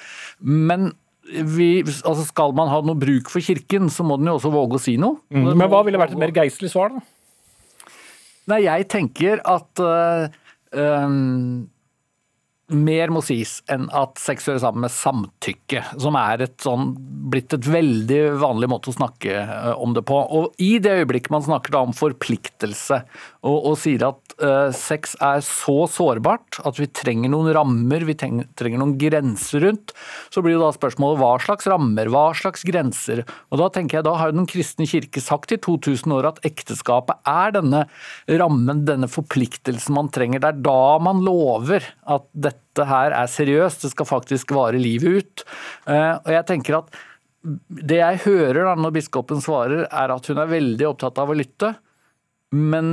Men 0.42 0.90
vi, 1.32 1.70
altså 1.82 2.26
skal 2.28 2.54
man 2.56 2.70
ha 2.72 2.80
noe 2.84 2.98
bruk 2.98 3.30
for 3.32 3.44
kirken, 3.44 3.90
så 3.92 4.04
må 4.06 4.18
den 4.20 4.30
jo 4.30 4.36
også 4.38 4.52
våge 4.52 4.78
å 4.78 4.82
si 4.82 4.96
noe. 5.00 5.20
Mm. 5.32 5.52
Men 5.56 5.68
hva 5.72 5.82
ville 5.86 6.00
vært 6.00 6.16
et 6.16 6.22
mer 6.22 6.34
geistlig 6.36 6.72
svar, 6.72 6.94
da? 6.94 7.02
Nei, 8.50 8.64
jeg 8.64 8.88
tenker 8.90 9.38
at 9.46 9.80
uh, 9.86 10.26
um, 10.74 11.62
mer 12.72 13.12
må 13.12 13.22
sies 13.24 13.58
enn 13.70 13.88
at 13.94 14.20
sex 14.20 14.48
hører 14.48 14.62
sammen 14.64 14.86
med 14.86 14.94
samtykke, 14.94 15.82
som 16.00 16.16
er 16.18 16.46
et 16.46 16.56
sånn, 16.62 16.92
blitt 17.32 17.54
et 17.54 17.68
veldig 17.68 18.20
vanlig 18.42 18.70
måte 18.72 18.90
å 18.92 18.96
snakke 18.96 19.34
eh, 19.42 19.72
om 19.76 19.94
det 19.96 20.04
på. 20.08 20.16
Og 20.16 20.56
I 20.62 20.76
det 20.82 20.96
øyeblikket 21.02 21.32
man 21.34 21.44
snakker 21.44 21.78
om 21.80 21.94
forpliktelse 21.96 23.02
og, 23.44 23.56
og 23.56 23.76
sier 23.80 24.08
at 24.08 24.31
sex 24.76 25.14
er 25.22 25.42
så 25.46 25.84
sårbart 25.90 26.58
at 26.66 26.78
vi 26.80 26.88
trenger 26.90 27.30
noen 27.32 27.52
rammer, 27.54 28.04
vi 28.06 28.16
trenger, 28.18 28.78
noen 28.78 28.96
grenser 29.00 29.62
rundt, 29.66 29.92
så 30.32 30.42
blir 30.42 30.56
jo 30.56 30.62
da 30.64 30.72
spørsmålet 30.74 31.20
hva 31.20 31.32
slags 31.42 31.68
rammer, 31.70 32.10
hva 32.12 32.24
slags 32.36 32.64
grenser? 32.66 33.24
Og 33.50 33.60
Da 33.62 33.68
tenker 33.72 34.00
jeg 34.00 34.06
da 34.08 34.16
har 34.18 34.32
jo 34.32 34.38
Den 34.40 34.48
kristne 34.50 34.88
kirke 34.88 35.22
sagt 35.22 35.52
i 35.54 35.60
2000 35.62 36.16
år 36.16 36.30
at 36.32 36.42
ekteskapet 36.48 37.22
er 37.28 37.54
denne 37.54 37.84
rammen, 38.28 38.84
denne 38.88 39.08
forpliktelsen 39.10 39.94
man 39.94 40.10
trenger. 40.14 40.42
Det 40.42 40.50
er 40.50 40.64
da 40.66 40.98
man 41.02 41.22
lover 41.24 41.86
at 42.10 42.26
dette 42.32 42.88
her 42.88 43.14
er 43.14 43.30
seriøst, 43.30 43.84
det 43.84 43.92
skal 43.92 44.08
faktisk 44.08 44.54
vare 44.56 44.80
livet 44.80 45.22
ut. 45.22 45.46
Eh, 45.86 46.14
og 46.18 46.30
jeg 46.32 46.46
tenker 46.48 46.82
at 46.82 47.00
Det 47.42 47.96
jeg 47.98 48.20
hører 48.22 48.68
da 48.68 48.76
når 48.78 48.92
biskopen 48.94 49.40
svarer, 49.42 49.88
er 49.90 50.12
at 50.14 50.26
hun 50.30 50.38
er 50.38 50.46
veldig 50.46 50.86
opptatt 50.92 51.16
av 51.18 51.32
å 51.32 51.34
lytte. 51.34 51.72
Men 52.52 52.88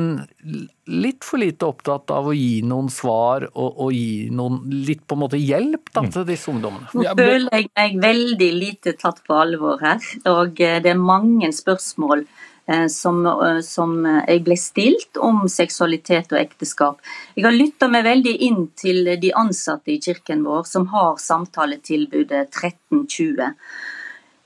litt 0.88 1.26
for 1.28 1.42
lite 1.42 1.68
opptatt 1.68 2.14
av 2.16 2.30
å 2.32 2.36
gi 2.36 2.62
noen 2.64 2.88
svar 2.94 3.44
og, 3.50 3.82
og 3.86 3.90
gi 3.92 4.30
noen 4.32 4.62
litt 4.88 5.02
på 5.04 5.18
en 5.18 5.24
måte 5.26 5.40
hjelp 5.40 5.92
da, 5.92 6.06
til 6.08 6.28
disse 6.30 6.48
ungdommene. 6.52 6.88
Nå 6.96 7.16
føler 7.20 7.58
jeg 7.58 7.72
meg 7.76 7.98
veldig 8.06 8.52
lite 8.56 8.96
tatt 9.00 9.20
på 9.28 9.36
alvor 9.36 9.82
her. 9.84 10.00
Og 10.32 10.64
eh, 10.64 10.80
det 10.84 10.94
er 10.94 11.02
mange 11.02 11.52
spørsmål 11.56 12.24
Eh, 12.70 12.88
som, 12.88 13.26
eh, 13.26 13.60
som, 13.62 14.06
jeg 14.06 14.44
ble 14.46 14.56
stilt 14.58 15.18
om 15.18 15.48
seksualitet 15.50 16.36
og 16.36 16.38
ekteskap. 16.38 17.00
Jeg 17.34 17.48
har 17.48 17.56
lytta 17.56 17.88
meg 17.90 18.04
veldig 18.06 18.34
inn 18.46 18.68
til 18.78 19.10
de 19.18 19.32
ansatte 19.34 19.90
i 19.90 19.98
kirken 19.98 20.44
vår 20.46 20.68
som 20.70 20.86
har 20.92 21.18
samtaletilbudet 21.18 22.44
1320. 22.52 23.56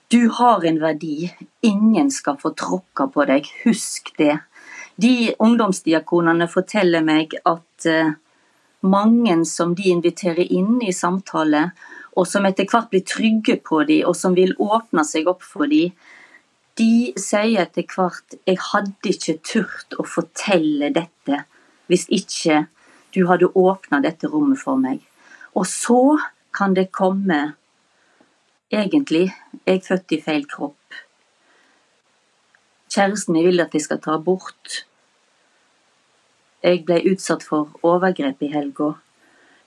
Du 0.07 0.30
har 0.39 0.64
en 0.64 0.80
verdi, 0.80 1.34
ingen 1.68 2.11
skal 2.11 2.38
få 2.39 2.53
tråkka 2.55 3.09
på 3.11 3.28
deg, 3.28 3.49
husk 3.66 4.14
det. 4.18 4.38
De 5.02 5.34
ungdomsdiakonene 5.41 6.48
forteller 6.52 7.02
meg 7.06 7.34
at 7.50 7.88
eh, 7.89 8.14
mange 8.84 9.38
som 9.50 9.74
de 9.76 9.89
inviterer 9.89 10.52
inn 10.54 10.82
i 10.84 10.94
samtale, 10.94 11.70
og 12.14 12.28
som 12.30 12.46
etter 12.46 12.68
hvert 12.70 12.91
blir 12.91 13.06
trygge 13.08 13.58
på 13.66 13.82
dem, 13.89 14.04
og 14.06 14.16
som 14.18 14.36
vil 14.38 14.54
åpne 14.62 15.06
seg 15.08 15.30
opp 15.32 15.41
for 15.46 15.72
dem, 15.72 15.96
de 16.78 17.14
sier 17.22 17.62
etter 17.62 17.86
hvert 17.86 18.34
'jeg 18.46 18.58
hadde 18.58 19.10
ikke 19.10 19.38
turt 19.46 19.94
å 20.02 20.06
fortelle 20.10 20.89
dette 20.89 21.44
hvis 21.88 22.08
ikke 22.10 22.66
du 23.14 23.28
hadde 23.30 23.54
åpna 23.54 24.02
dette 24.02 24.28
rommet 24.28 24.58
for 24.58 24.76
meg'. 24.76 25.02
Og 25.56 25.66
så 25.70 26.18
kan 26.54 26.74
det 26.74 26.91
komme 26.91 27.54
egentlig. 28.72 29.34
Jeg 29.66 29.76
er 29.76 29.86
født 29.88 30.12
i 30.12 30.22
feil 30.22 30.46
kropp. 30.50 30.98
Kjæresten 32.94 33.34
min 33.34 33.48
vil 33.48 33.64
at 33.64 33.74
jeg 33.74 33.82
skal 33.88 34.02
ta 34.04 34.18
abort. 34.20 34.84
Jeg 36.64 36.84
ble 36.86 37.00
utsatt 37.12 37.44
for 37.44 37.74
overgrep 37.84 38.44
i 38.46 38.52
helga. 38.54 38.94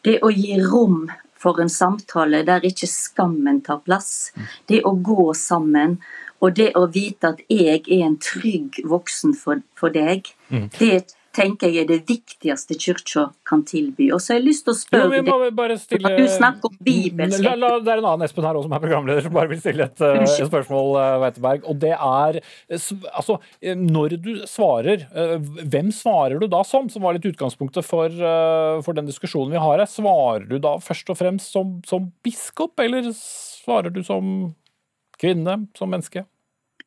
Det 0.06 0.20
å 0.22 0.30
gi 0.30 0.60
rom 0.62 1.08
for 1.36 1.58
en 1.60 1.70
samtale 1.72 2.44
der 2.46 2.64
ikke 2.64 2.88
skammen 2.88 3.60
tar 3.66 3.82
plass, 3.84 4.30
det 4.70 4.80
å 4.88 4.94
gå 4.94 5.32
sammen, 5.36 5.98
og 6.40 6.54
det 6.56 6.70
å 6.78 6.86
vite 6.92 7.34
at 7.34 7.42
jeg 7.50 7.82
er 7.82 8.06
en 8.06 8.16
trygg 8.22 8.80
voksen 8.84 9.34
for, 9.36 9.62
for 9.74 9.90
deg, 9.90 10.32
Mm. 10.48 10.70
det 10.78 11.14
tenker 11.36 11.70
jeg 11.70 11.84
er 11.84 11.88
det 11.90 11.98
viktigste 12.08 12.76
kirka 12.80 13.26
kan 13.46 13.62
tilby. 13.68 14.08
Og 14.14 14.20
så 14.22 14.34
har 14.34 14.40
jeg 14.40 14.46
lyst 14.48 14.64
til 14.66 14.72
å 14.72 14.76
Jo, 14.76 14.82
spørre 14.82 15.08
vi 15.12 15.22
må 15.26 15.36
deg, 15.68 15.80
stille 15.80 16.12
Du 16.16 16.24
snakker 16.32 16.70
om 16.70 16.76
bibelsk 16.86 17.44
La, 17.44 17.54
la, 17.60 17.70
Det 17.84 17.92
er 17.92 18.02
en 18.02 18.08
annen 18.12 18.26
Espen 18.26 18.46
her 18.46 18.58
også 18.58 18.68
som 18.68 18.76
er 18.76 18.82
programleder, 18.84 19.24
som 19.26 19.34
bare 19.36 19.50
vil 19.52 19.60
stille 19.60 19.86
et, 19.86 20.04
eh, 20.04 20.22
et 20.24 20.50
spørsmål, 20.50 20.90
eh, 21.00 21.16
Weiteberg. 21.24 21.66
Og 21.68 21.80
det 21.82 21.92
er 21.94 22.40
eh, 22.40 22.86
Altså, 23.16 23.38
når 23.62 24.16
du 24.22 24.30
svarer, 24.48 25.06
hvem 25.72 25.90
svarer 25.94 26.40
du 26.40 26.46
da 26.50 26.62
som? 26.66 26.88
Som 26.92 27.04
var 27.06 27.16
litt 27.16 27.26
utgangspunktet 27.28 27.86
for, 27.86 28.12
for 28.84 28.96
den 28.96 29.08
diskusjonen 29.08 29.54
vi 29.54 29.62
har 29.62 29.80
her. 29.80 29.88
Svarer 29.90 30.46
du 30.48 30.58
da 30.62 30.76
først 30.82 31.10
og 31.12 31.18
fremst 31.18 31.52
som, 31.54 31.76
som 31.88 32.10
biskop, 32.24 32.76
eller 32.82 33.10
svarer 33.16 33.92
du 33.94 34.02
som 34.06 34.54
kvinne, 35.20 35.58
som 35.78 35.92
menneske? 35.92 36.26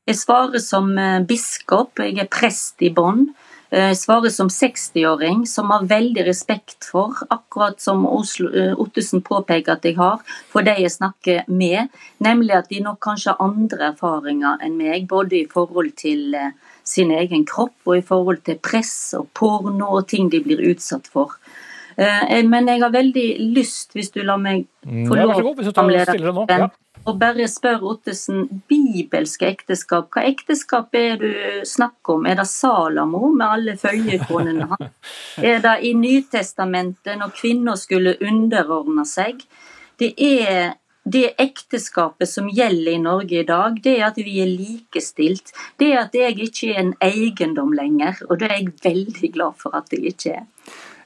Jeg 0.09 0.19
svarer 0.21 0.61
som 0.63 0.91
biskop, 1.29 1.99
jeg 2.01 2.19
er 2.21 2.29
prest 2.31 2.81
i 2.85 2.91
Bonn. 2.93 3.29
Eh, 3.71 3.89
Jeg 3.89 3.97
svarer 3.97 4.29
som 4.33 4.47
60-åring, 4.49 5.43
som 5.47 5.69
har 5.69 5.83
veldig 5.85 6.23
respekt 6.25 6.87
for, 6.89 7.13
akkurat 7.29 7.79
som 7.79 8.05
Oslo, 8.07 8.49
eh, 8.49 8.73
Ottesen 8.81 9.21
påpeker 9.21 9.73
at 9.75 9.83
jeg 9.85 9.95
har, 9.97 10.19
for 10.49 10.61
de 10.65 10.71
jeg 10.81 10.89
snakker 10.91 11.43
med, 11.47 11.89
nemlig 12.19 12.55
at 12.57 12.69
de 12.69 12.79
nok 12.81 12.99
kanskje 12.99 13.35
har 13.35 13.45
andre 13.45 13.91
erfaringer 13.93 14.57
enn 14.65 14.77
meg, 14.77 15.07
både 15.07 15.43
i 15.43 15.45
forhold 15.51 15.93
til 16.01 16.33
eh, 16.35 16.51
sin 16.83 17.11
egen 17.11 17.45
kropp 17.45 17.75
og 17.85 17.97
i 17.97 18.01
forhold 18.01 18.41
til 18.43 18.57
press 18.57 19.13
og 19.19 19.27
porno 19.37 19.91
og 19.99 20.07
ting 20.07 20.29
de 20.31 20.39
blir 20.41 20.63
utsatt 20.71 21.05
for. 21.07 21.35
Eh, 21.97 22.41
Men 22.47 22.67
jeg 22.67 22.81
har 22.81 22.89
veldig 22.89 23.53
lyst, 23.53 23.93
hvis 23.93 24.09
du 24.11 24.23
lar 24.23 24.37
meg 24.37 24.65
Mm, 24.87 25.05
få 25.09 25.15
ja, 25.17 25.25
vær 25.27 25.27
lov, 25.27 25.35
så 25.35 25.43
god, 25.43 25.55
hvis 25.57 25.65
du 25.67 25.71
tar- 25.73 26.05
stiller 26.07 26.31
det 26.31 26.35
nå, 26.35 26.45
ja. 26.47 26.67
Og 27.07 27.19
bare 27.21 27.47
spør 27.49 27.85
Ottesen 27.93 28.47
bibelske 28.69 29.47
ekteskap. 29.49 30.09
Hva 30.13 30.25
ekteskap 30.29 30.95
er 30.97 31.15
du 31.21 31.31
snakker 31.67 32.19
om? 32.19 32.27
Er 32.29 32.41
det 32.41 32.47
Salamo 32.51 33.31
med 33.31 33.45
alle 33.47 33.77
følgekonene 33.79 34.67
hans? 34.73 35.15
Er 35.49 35.61
det 35.63 35.77
i 35.87 35.93
Nytestamentet 35.95 37.17
når 37.19 37.33
kvinner 37.37 37.79
skulle 37.79 38.17
underordne 38.19 39.05
seg? 39.07 39.45
Det 39.99 40.13
er 40.19 40.75
det 41.09 41.33
ekteskapet 41.41 42.29
som 42.29 42.49
gjelder 42.53 42.91
i 42.91 43.01
Norge 43.01 43.39
i 43.39 43.47
dag, 43.47 43.79
det 43.83 43.95
er 43.97 44.09
at 44.09 44.19
vi 44.19 44.39
er 44.43 44.51
likestilt. 44.51 45.53
Det 45.79 45.93
er 45.93 46.03
at 46.03 46.15
jeg 46.15 46.37
ikke 46.45 46.73
er 46.73 46.81
en 46.83 46.93
eiendom 47.01 47.71
lenger, 47.73 48.19
og 48.29 48.39
det 48.39 48.49
er 48.49 48.59
jeg 48.59 48.75
veldig 48.83 49.31
glad 49.33 49.57
for 49.61 49.75
at 49.79 49.89
jeg 49.95 50.13
ikke 50.13 50.35
er. 50.41 50.45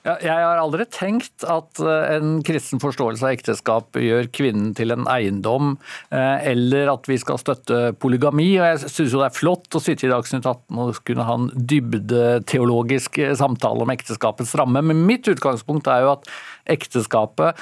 Ja, 0.03 0.17
jeg 0.19 0.35
har 0.35 0.59
aldri 0.59 0.83
tenkt 0.91 1.45
at 1.47 1.79
eh, 1.79 2.17
en 2.17 2.41
kristen 2.43 2.81
forståelse 2.83 3.23
av 3.23 3.37
ekteskap 3.37 3.95
gjør 3.95 4.27
kvinnen 4.35 4.73
til 4.75 4.91
en 4.91 5.07
eiendom, 5.07 5.77
eh, 6.11 6.49
eller 6.51 6.91
at 6.91 7.07
vi 7.07 7.15
skal 7.21 7.39
støtte 7.39 7.93
polygami. 8.03 8.49
og 8.57 8.67
Jeg 8.67 8.81
syns 8.91 9.15
det 9.15 9.23
er 9.29 9.37
flott 9.37 9.79
å 9.79 9.83
sitte 9.83 10.09
i 10.09 10.11
Dagsnytt 10.11 10.43
18 10.43 10.81
og 10.83 10.99
kunne 11.07 11.27
ha 11.29 11.37
en 11.39 11.47
dybdeteologisk 11.55 13.21
eh, 13.23 13.31
samtale 13.39 13.87
om 13.87 13.95
ekteskapets 13.95 14.51
ramme, 14.59 14.83
men 14.83 15.05
mitt 15.07 15.31
utgangspunkt 15.31 15.87
er 15.87 16.03
jo 16.03 16.13
at 16.17 16.27
ekteskapet 16.73 17.59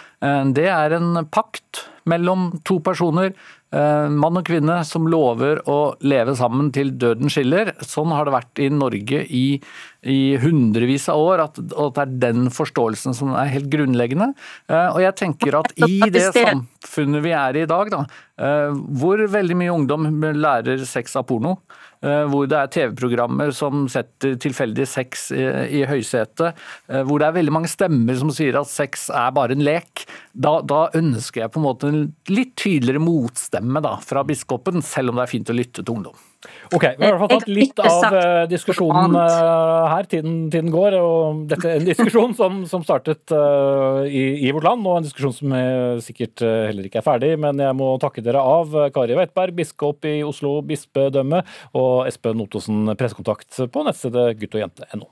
det 0.53 0.67
er 0.69 0.93
en 0.93 1.23
pakt 1.33 1.87
mellom 2.05 2.51
to 2.67 2.75
personer. 2.85 3.31
Mann 3.73 4.37
og 4.37 4.45
kvinne 4.45 4.75
som 4.85 5.07
lover 5.09 5.63
å 5.65 5.95
leve 6.05 6.35
sammen 6.37 6.69
til 6.75 6.91
døden 7.01 7.31
skiller. 7.33 7.71
Sånn 7.81 8.13
har 8.13 8.27
det 8.27 8.35
vært 8.35 8.61
i 8.61 8.67
Norge 8.69 9.23
i, 9.25 9.57
i 10.01 10.35
hundrevis 10.41 11.05
av 11.13 11.21
år, 11.21 11.43
at, 11.45 11.59
at 11.61 11.97
det 11.97 12.03
er 12.03 12.13
den 12.23 12.47
forståelsen 12.53 13.13
som 13.13 13.35
er 13.37 13.51
helt 13.53 13.69
grunnleggende. 13.69 14.31
Eh, 14.71 14.87
Og 14.95 15.01
jeg 15.03 15.17
tenker 15.19 15.59
at 15.59 15.75
i 15.77 15.99
det 16.09 16.31
samfunnet 16.33 17.21
vi 17.21 17.35
er 17.37 17.59
i 17.59 17.61
i 17.61 17.69
dag, 17.69 17.91
da, 17.93 17.99
eh, 18.41 18.73
hvor 18.97 19.21
veldig 19.21 19.57
mye 19.59 19.75
ungdom 19.75 20.07
lærer 20.41 20.81
sex 20.89 21.13
av 21.19 21.27
porno, 21.29 21.59
eh, 22.01 22.23
hvor 22.25 22.49
det 22.49 22.57
er 22.57 22.71
TV-programmer 22.73 23.53
som 23.53 23.85
setter 23.93 24.39
tilfeldig 24.41 24.87
sex 24.89 25.29
i, 25.37 25.45
i 25.81 25.83
høysetet, 25.85 26.57
hvor 27.05 27.21
det 27.21 27.29
er 27.29 27.37
veldig 27.37 27.53
mange 27.53 27.69
stemmer 27.69 28.17
som 28.17 28.33
sier 28.33 28.57
at 28.57 28.71
sex 28.71 29.11
er 29.13 29.29
bare 29.37 29.53
en 29.53 29.61
lek, 29.61 30.07
da, 30.33 30.57
da 30.65 30.87
ønsker 30.97 31.45
jeg 31.45 31.53
på 31.53 31.61
en 31.61 31.67
måte 31.69 31.93
en 31.93 32.03
litt 32.33 32.55
tydeligere 32.57 33.05
motstemme 33.05 33.85
da, 33.85 33.99
fra 34.01 34.25
biskopen, 34.25 34.81
selv 34.81 35.13
om 35.13 35.21
det 35.21 35.27
er 35.27 35.35
fint 35.37 35.53
å 35.53 35.61
lytte 35.61 35.85
til 35.85 35.99
ungdom. 35.99 36.30
Ok, 36.73 36.85
vi 36.97 37.05
har 37.05 37.11
i 37.11 37.13
hvert 37.13 37.21
fall 37.21 37.31
tatt 37.35 37.51
litt 37.51 37.81
av 37.83 38.15
eh, 38.17 38.43
diskusjonen 38.49 39.17
eh, 39.19 39.91
her. 39.91 40.07
Tiden, 40.09 40.35
tiden 40.53 40.71
går. 40.73 40.97
og 40.97 41.43
Dette 41.51 41.69
er 41.69 41.81
en 41.81 41.87
diskusjon 41.87 42.33
som, 42.37 42.63
som 42.69 42.85
startet 42.85 43.33
eh, 43.35 44.01
i, 44.09 44.23
i 44.47 44.53
vårt 44.55 44.65
land, 44.65 44.87
og 44.87 44.99
en 44.99 45.07
diskusjon 45.07 45.35
som 45.37 45.55
sikkert 46.01 46.41
heller 46.41 46.89
ikke 46.89 47.01
er 47.03 47.07
ferdig. 47.07 47.31
Men 47.41 47.61
jeg 47.61 47.77
må 47.77 47.93
takke 48.01 48.25
dere 48.25 48.41
av. 48.41 48.73
Kari 48.95 49.17
Weitberg, 49.19 49.55
biskop 49.61 50.09
i 50.09 50.19
Oslo 50.25 50.57
bispedømme, 50.65 51.43
og 51.77 52.05
Espen 52.09 52.41
Ottosen, 52.41 52.95
pressekontakt 52.97 53.61
på 53.71 53.87
nettstedet 53.87 54.31
guttogjente.no. 54.41 55.09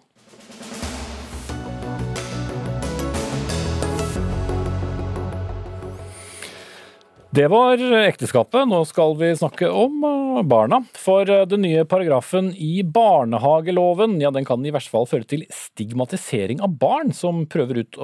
Det 7.30 7.45
var 7.45 7.77
ekteskapet. 7.77 8.65
Nå 8.65 8.80
skal 8.89 9.11
vi 9.19 9.27
snakke 9.38 9.67
om 9.69 9.99
eh, 10.01 10.39
barna. 10.49 10.80
For 10.97 11.30
eh, 11.30 11.43
den 11.45 11.61
nye 11.61 11.84
paragrafen 11.86 12.47
i 12.57 12.82
barnehageloven 12.82 14.15
ja, 14.17 14.32
den 14.34 14.47
kan 14.47 14.65
i 14.65 14.71
verste 14.73 14.89
fall 14.89 15.05
føre 15.05 15.27
til 15.30 15.43
stigmatisering 15.53 16.57
av 16.65 16.73
barn 16.82 17.13
som 17.13 17.43
prøver, 17.45 17.84
ut, 17.84 17.99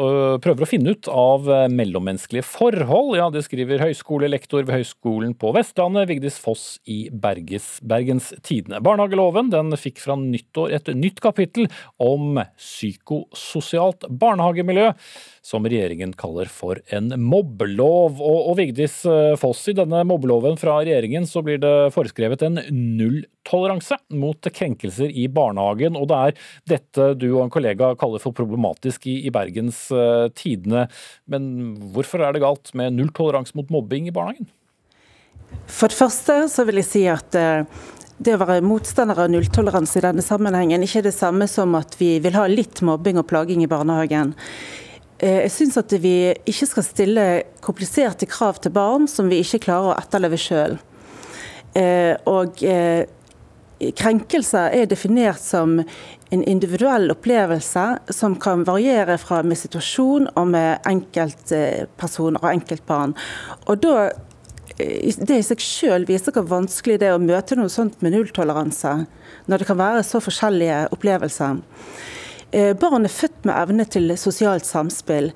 prøver 0.46 0.62
å 0.62 0.70
finne 0.70 0.94
ut 0.94 1.10
av 1.10 1.50
eh, 1.50 1.66
mellommenneskelige 1.74 2.46
forhold. 2.46 3.16
Ja, 3.18 3.32
Det 3.34 3.42
skriver 3.48 3.82
høyskolelektor 3.82 4.68
ved 4.68 4.76
Høgskolen 4.76 5.34
på 5.42 5.56
Vestlandet, 5.58 6.06
Vigdis 6.12 6.38
Foss 6.38 6.68
i 6.86 7.08
Berges, 7.10 7.80
Bergens 7.82 8.30
Tidende. 8.46 8.84
Barnehageloven 8.86 9.50
den 9.50 9.74
fikk 9.74 10.06
fra 10.06 10.20
nyttår 10.22 10.78
et 10.78 10.94
nytt 10.94 11.18
kapittel 11.26 11.66
om 11.98 12.44
psykososialt 12.62 14.06
barnehagemiljø, 14.06 14.94
som 15.42 15.66
regjeringen 15.66 16.14
kaller 16.14 16.46
for 16.46 16.86
en 16.94 17.10
mobbelov. 17.26 18.22
Og, 18.22 18.40
og 18.52 18.62
Vigdis 18.62 19.02
Foss, 19.40 19.64
i 19.72 19.76
denne 19.78 20.04
mobbeloven 20.08 20.58
fra 20.60 20.78
regjeringen 20.82 21.28
så 21.30 21.44
blir 21.46 21.60
det 21.62 21.74
foreskrevet 21.96 22.46
en 22.48 22.60
nulltoleranse 22.70 23.98
mot 24.16 24.50
krenkelser 24.54 25.12
i 25.12 25.28
barnehagen. 25.32 25.98
Og 26.00 26.10
det 26.12 26.20
er 26.22 26.38
dette 26.76 27.10
du 27.20 27.28
og 27.34 27.46
en 27.46 27.54
kollega 27.54 27.94
kaller 28.00 28.24
for 28.24 28.36
problematisk 28.36 29.08
i, 29.12 29.20
i 29.28 29.34
Bergens 29.34 29.88
uh, 29.96 30.28
Tidende. 30.36 30.88
Men 31.32 31.76
hvorfor 31.96 32.24
er 32.26 32.36
det 32.36 32.46
galt 32.46 32.74
med 32.78 32.96
nulltoleranse 32.98 33.58
mot 33.58 33.74
mobbing 33.74 34.10
i 34.10 34.16
barnehagen? 34.16 34.50
For 35.72 35.92
det 35.92 35.98
første 35.98 36.40
så 36.52 36.66
vil 36.68 36.82
jeg 36.82 36.92
si 36.92 37.06
at 37.12 37.38
uh 37.40 37.94
det 38.18 38.36
å 38.36 38.40
være 38.40 38.64
motstander 38.64 39.18
av 39.20 39.32
nulltoleranse 39.32 40.00
i 40.00 40.04
denne 40.06 40.24
sammenhengen 40.24 40.84
ikke 40.86 41.02
er 41.02 41.10
det 41.10 41.18
samme 41.18 41.50
som 41.52 41.76
at 41.76 41.98
vi 42.00 42.16
vil 42.24 42.38
ha 42.38 42.46
litt 42.48 42.80
mobbing 42.86 43.20
og 43.20 43.28
plaging 43.28 43.66
i 43.66 43.70
barnehagen. 43.72 44.32
Eh, 45.20 45.46
Jeg 45.46 45.52
syns 45.52 45.78
at 45.78 45.94
vi 46.02 46.34
ikke 46.46 46.68
skal 46.68 46.84
stille 46.84 47.28
kompliserte 47.62 48.26
krav 48.26 48.60
til 48.62 48.72
barn 48.76 49.08
som 49.08 49.30
vi 49.32 49.42
ikke 49.44 49.64
klarer 49.68 49.94
å 49.94 50.00
etterleve 50.00 50.40
sjøl. 50.40 50.80
Og 52.32 52.62
eh, 52.64 53.04
krenkelser 54.00 54.72
er 54.72 54.88
definert 54.88 55.42
som 55.44 55.82
en 56.34 56.44
individuell 56.44 57.12
opplevelse 57.14 57.86
som 58.14 58.36
kan 58.42 58.64
variere 58.68 59.18
fra 59.22 59.42
med 59.46 59.60
situasjon 59.60 60.30
og 60.34 60.48
med 60.54 60.88
enkeltpersoner 60.90 62.42
og 62.42 62.52
enkeltbarn. 62.52 63.16
Og 63.68 63.84
da 63.84 63.96
eh, 64.80 65.14
det 65.16 65.40
i 65.40 65.46
seg 65.46 65.64
selv 65.64 66.12
viser 66.12 66.36
hvor 66.36 66.48
vanskelig 66.50 67.00
det 67.02 67.12
er 67.12 67.18
å 67.18 67.24
møte 67.24 67.58
noe 67.60 67.72
sånt 67.72 68.02
med 68.02 68.16
nulltoleranse, 68.16 68.98
når 69.46 69.62
det 69.62 69.70
kan 69.70 69.82
være 69.82 70.04
så 70.08 70.24
forskjellige 70.24 70.86
opplevelser. 70.96 71.62
Eh, 72.56 72.72
Barn 72.80 73.04
er 73.04 73.12
født 73.12 73.44
med 73.44 73.52
evne 73.58 73.84
til 73.92 74.14
sosialt 74.16 74.64
samspill, 74.64 75.34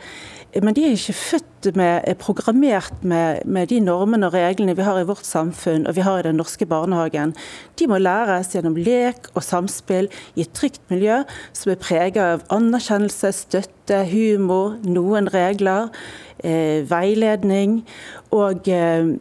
eh, 0.53 0.63
men 0.63 0.75
de 0.75 0.85
er 0.87 0.93
ikke 0.95 1.17
født 1.19 1.75
med, 1.75 2.05
er 2.07 2.15
programmert 2.15 3.03
med, 3.03 3.41
med 3.43 3.67
de 3.67 3.81
normene 3.83 4.29
og 4.29 4.37
reglene 4.37 4.75
vi 4.77 4.85
har 4.87 5.01
i 5.01 5.07
vårt 5.09 5.27
samfunn 5.27 5.83
og 5.89 5.97
vi 5.97 6.05
har 6.05 6.21
i 6.21 6.27
den 6.29 6.39
norske 6.39 6.63
barnehagen. 6.65 7.33
De 7.75 7.89
må 7.91 7.99
læres 7.99 8.53
gjennom 8.55 8.77
lek 8.79 9.27
og 9.33 9.43
samspill 9.43 10.07
i 10.37 10.45
et 10.45 10.53
trygt 10.55 10.79
miljø 10.87 11.25
som 11.51 11.73
er 11.73 11.81
preget 11.83 12.21
av 12.23 12.45
anerkjennelse, 12.55 13.33
støtte, 13.35 14.05
humor, 14.13 14.77
noen 14.87 15.27
regler, 15.33 15.91
eh, 16.39 16.87
veiledning 16.87 17.81
og 18.31 18.71
eh, 18.71 19.11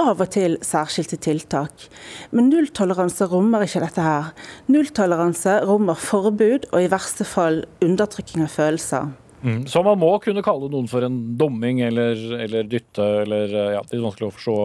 av 0.00 0.22
og 0.22 0.30
til 0.34 0.56
særskilte 0.64 1.18
tiltak. 1.20 1.86
Men 2.30 2.50
nulltoleranse 2.52 3.28
rommer 3.30 3.66
ikke 3.66 3.82
dette 3.84 4.04
her. 4.04 4.32
Nulltoleranse 4.70 5.60
rommer 5.68 5.98
forbud 5.98 6.68
og 6.72 6.78
i 6.82 6.90
verste 6.92 7.26
fall 7.28 7.64
undertrykking 7.84 8.44
av 8.46 8.54
følelser. 8.54 9.10
Mm. 9.42 9.66
Så 9.70 9.82
man 9.86 10.00
må 10.00 10.10
kunne 10.22 10.42
kalle 10.42 10.70
noen 10.70 10.88
for 10.90 11.04
en 11.06 11.18
domming 11.38 11.80
eller, 11.86 12.18
eller 12.42 12.66
dytte, 12.66 13.04
eller 13.22 13.52
ja, 13.76 13.84
det 13.86 13.94
er 13.94 14.02
vanskelig 14.02 14.32
å 14.32 14.34
forstå 14.34 14.56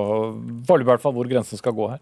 i 0.81 0.87
hvert 0.89 1.03
fall 1.03 1.13
hvor 1.13 1.29
grensen 1.29 1.61
skal 1.61 1.75
gå 1.77 1.91
her. 1.93 2.01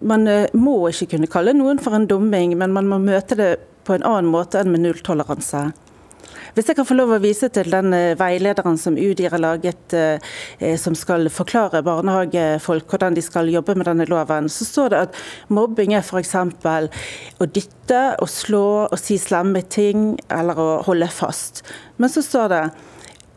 Man 0.00 0.24
må 0.56 0.78
ikke 0.88 1.10
kunne 1.12 1.28
kalle 1.28 1.52
noen 1.52 1.80
for 1.82 1.92
en 1.92 2.08
dumming, 2.08 2.54
men 2.56 2.72
man 2.72 2.88
må 2.88 2.96
møte 3.02 3.36
det 3.36 3.50
på 3.84 3.98
en 3.98 4.06
annen 4.06 4.30
måte 4.32 4.62
enn 4.62 4.72
med 4.72 4.80
nulltoleranse. 4.86 5.66
Hvis 6.54 6.70
jeg 6.70 6.78
kan 6.78 6.86
få 6.88 6.96
lov 6.98 7.12
å 7.14 7.20
vise 7.22 7.48
til 7.52 7.70
den 7.72 7.94
eh, 7.96 8.16
veilederen 8.18 8.78
som 8.80 8.98
Udir 8.98 9.30
har 9.32 9.42
laget, 9.42 9.94
eh, 9.96 10.32
eh, 10.58 10.76
som 10.80 10.96
skal 10.98 11.28
forklare 11.32 11.82
barnehagefolk 11.86 12.90
hvordan 12.90 13.16
de 13.16 13.24
skal 13.24 13.50
jobbe 13.52 13.76
med 13.78 13.86
denne 13.90 14.08
loven, 14.10 14.50
så 14.50 14.66
står 14.66 14.92
det 14.92 15.02
at 15.06 15.20
mobbing 15.48 15.94
er 15.94 16.02
f.eks. 16.02 16.34
å 16.34 17.48
dytte, 17.48 18.02
å 18.18 18.26
slå, 18.30 18.66
å 18.90 19.00
si 19.00 19.18
slemme 19.20 19.62
ting 19.62 20.14
eller 20.28 20.58
å 20.58 20.70
holde 20.88 21.10
fast. 21.14 21.62
Men 21.98 22.12
så 22.12 22.24
står 22.24 22.50
det 22.54 22.64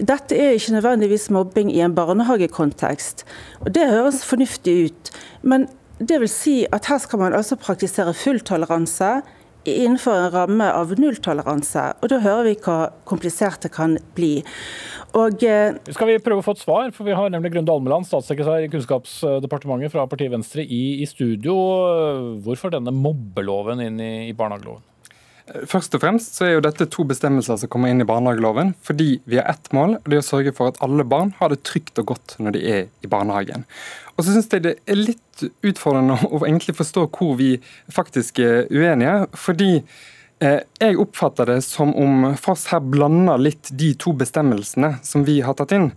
dette 0.03 0.35
er 0.35 0.57
ikke 0.57 0.73
nødvendigvis 0.73 1.29
mobbing 1.31 1.69
i 1.71 1.83
en 1.85 1.93
barnehagekontekst. 1.95 3.23
Og 3.61 3.71
Det 3.75 3.85
høres 3.91 4.23
fornuftig 4.25 4.73
ut. 4.89 5.11
Men 5.45 5.67
det 6.01 6.17
vil 6.23 6.31
si 6.31 6.55
at 6.73 6.89
her 6.89 6.99
skal 6.99 7.21
man 7.21 7.35
altså 7.37 7.55
praktisere 7.61 8.15
full 8.17 8.41
toleranse 8.41 9.21
innenfor 9.65 10.17
en 10.17 10.31
ramme 10.33 10.69
av 10.73 10.93
nulltoleranse. 10.99 11.85
Og 12.01 12.11
da 12.11 12.21
hører 12.23 12.49
vi 12.49 12.55
hva 12.65 12.77
komplisert 13.09 13.63
det 13.65 13.73
kan 13.75 13.97
bli. 14.17 14.43
Og, 15.13 15.43
eh, 15.43 15.75
skal 15.93 16.09
vi 16.09 16.17
prøve 16.17 16.41
å 16.41 16.45
få 16.45 16.55
et 16.57 16.63
svar, 16.63 16.91
for 16.91 17.05
vi 17.05 17.13
har 17.13 17.29
nemlig 17.29 17.53
Grunde 17.53 17.69
Almeland, 17.69 18.07
statssekretær 18.09 18.65
i 18.65 18.71
Kunnskapsdepartementet 18.73 19.93
fra 19.93 20.07
partiet 20.09 20.31
Venstre 20.33 20.65
i, 20.65 21.01
i 21.03 21.05
studio. 21.05 21.53
Hvorfor 22.41 22.73
denne 22.73 22.95
mobbeloven 22.95 23.83
inn 23.85 24.01
i, 24.01 24.13
i 24.29 24.33
barnehageloven? 24.33 24.81
Først 25.67 25.91
og 25.97 25.99
fremst 25.99 26.37
så 26.37 26.45
er 26.47 26.53
jo 26.53 26.63
dette 26.63 26.85
to 26.87 27.03
bestemmelser 27.07 27.57
som 27.59 27.69
kommer 27.71 27.91
inn 27.91 27.99
i 27.99 28.07
barnehageloven 28.07 28.71
fordi 28.87 29.17
vi 29.27 29.39
har 29.41 29.49
ett 29.51 29.67
mål, 29.75 29.97
og 29.99 30.07
det 30.07 30.15
er 30.15 30.23
å 30.23 30.27
sørge 30.27 30.53
for 30.55 30.71
at 30.71 30.79
alle 30.85 31.03
barn 31.03 31.33
har 31.41 31.51
det 31.51 31.65
trygt 31.67 31.99
og 31.99 32.13
godt 32.13 32.37
når 32.39 32.55
de 32.55 32.63
er 32.71 32.85
i 33.03 33.11
barnehagen. 33.11 33.65
Og 34.15 34.23
så 34.23 34.31
syns 34.31 34.47
jeg 34.53 34.63
det 34.63 34.77
er 34.87 34.99
litt 34.99 35.43
utfordrende 35.65 36.15
å 36.29 36.43
egentlig 36.45 36.77
forstå 36.77 37.09
hvor 37.17 37.35
vi 37.41 37.57
faktisk 37.91 38.39
er 38.39 38.71
uenige. 38.71 39.27
fordi 39.33 39.71
jeg 40.43 40.97
oppfatter 40.99 41.47
det 41.47 41.61
som 41.63 41.93
om 41.95 42.25
Foss 42.39 42.65
her 42.73 42.81
blander 42.83 43.39
litt 43.39 43.69
de 43.79 43.93
to 43.99 44.11
bestemmelsene 44.17 44.97
som 45.05 45.23
vi 45.27 45.37
har 45.45 45.55
tatt 45.55 45.71
inn. 45.75 45.91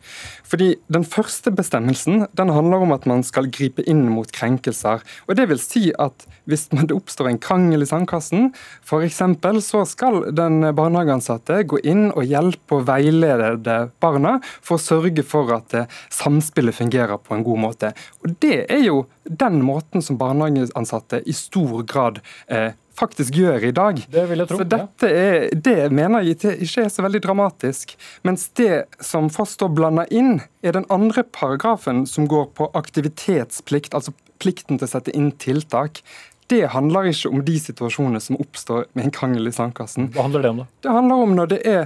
Fordi 0.47 0.75
Den 0.93 1.05
første 1.05 1.51
bestemmelsen 1.51 2.27
den 2.39 2.53
handler 2.55 2.85
om 2.85 2.95
at 2.95 3.07
man 3.11 3.25
skal 3.27 3.51
gripe 3.51 3.83
inn 3.91 4.05
mot 4.13 4.31
krenkelser. 4.31 5.03
Og 5.27 5.35
det 5.39 5.49
vil 5.51 5.63
si 5.63 5.91
at 5.99 6.27
Hvis 6.47 6.69
det 6.71 6.95
oppstår 6.95 7.33
en 7.33 7.41
krangel 7.43 7.83
i 7.83 7.89
sandkassen, 7.91 8.53
f.eks., 8.87 9.19
så 9.67 9.81
skal 9.89 10.29
den 10.31 10.63
barnehageansatte 10.79 11.65
gå 11.67 11.81
inn 11.83 12.13
og 12.13 12.23
hjelpe 12.23 12.79
og 12.79 12.87
veilede 12.87 13.79
barna 14.03 14.37
for 14.61 14.77
å 14.77 14.83
sørge 14.83 15.25
for 15.27 15.51
at 15.57 15.75
eh, 15.75 15.91
samspillet 16.15 16.77
fungerer 16.77 17.19
på 17.19 17.35
en 17.35 17.43
god 17.47 17.63
måte. 17.65 17.93
Og 18.23 18.37
Det 18.39 18.63
er 18.71 18.85
jo 18.85 19.07
den 19.27 19.59
måten 19.67 20.05
som 20.05 20.21
barnehageansatte 20.21 21.25
i 21.27 21.35
stor 21.35 21.83
grad 21.89 22.23
eh, 22.47 22.79
faktisk 22.99 23.37
gjør 23.37 23.67
i 23.69 23.73
dag. 23.77 24.01
Det 24.13 24.25
vil 24.31 24.43
jeg 24.43 24.51
tro, 24.51 24.61
så 24.61 24.69
dette 24.69 25.11
er, 25.11 25.49
det 25.53 25.91
mener 25.95 26.25
jeg 26.27 26.57
ikke 26.67 26.87
er 26.87 26.93
så 26.93 27.05
veldig 27.07 27.23
dramatisk. 27.25 27.97
Mens 28.27 28.49
det 28.59 28.87
som 29.05 29.29
da 29.31 29.69
blander 29.73 30.09
inn, 30.15 30.41
er 30.63 30.77
den 30.77 30.89
andre 30.93 31.25
paragrafen 31.25 32.07
som 32.09 32.29
går 32.31 32.49
på 32.57 32.71
aktivitetsplikt, 32.75 33.95
altså 33.95 34.15
plikten 34.43 34.81
til 34.81 34.89
å 34.89 34.95
sette 34.97 35.15
inn 35.17 35.31
tiltak. 35.41 36.03
Det 36.51 36.69
handler 36.71 37.11
ikke 37.11 37.33
om 37.33 37.43
de 37.45 37.59
situasjonene 37.59 38.23
som 38.23 38.39
oppstår 38.39 38.87
med 38.95 39.09
en 39.09 39.15
krangel 39.15 39.51
i 39.51 39.55
sandkassen. 39.55 40.11
Hva 40.15 40.29
handler 40.29 40.45
det 40.45 40.53
om, 40.55 40.61
da? 40.63 40.67
Det 40.85 40.97
handler 40.99 41.25
om 41.25 41.39
når 41.39 41.53
det 41.55 41.61
er 41.67 41.81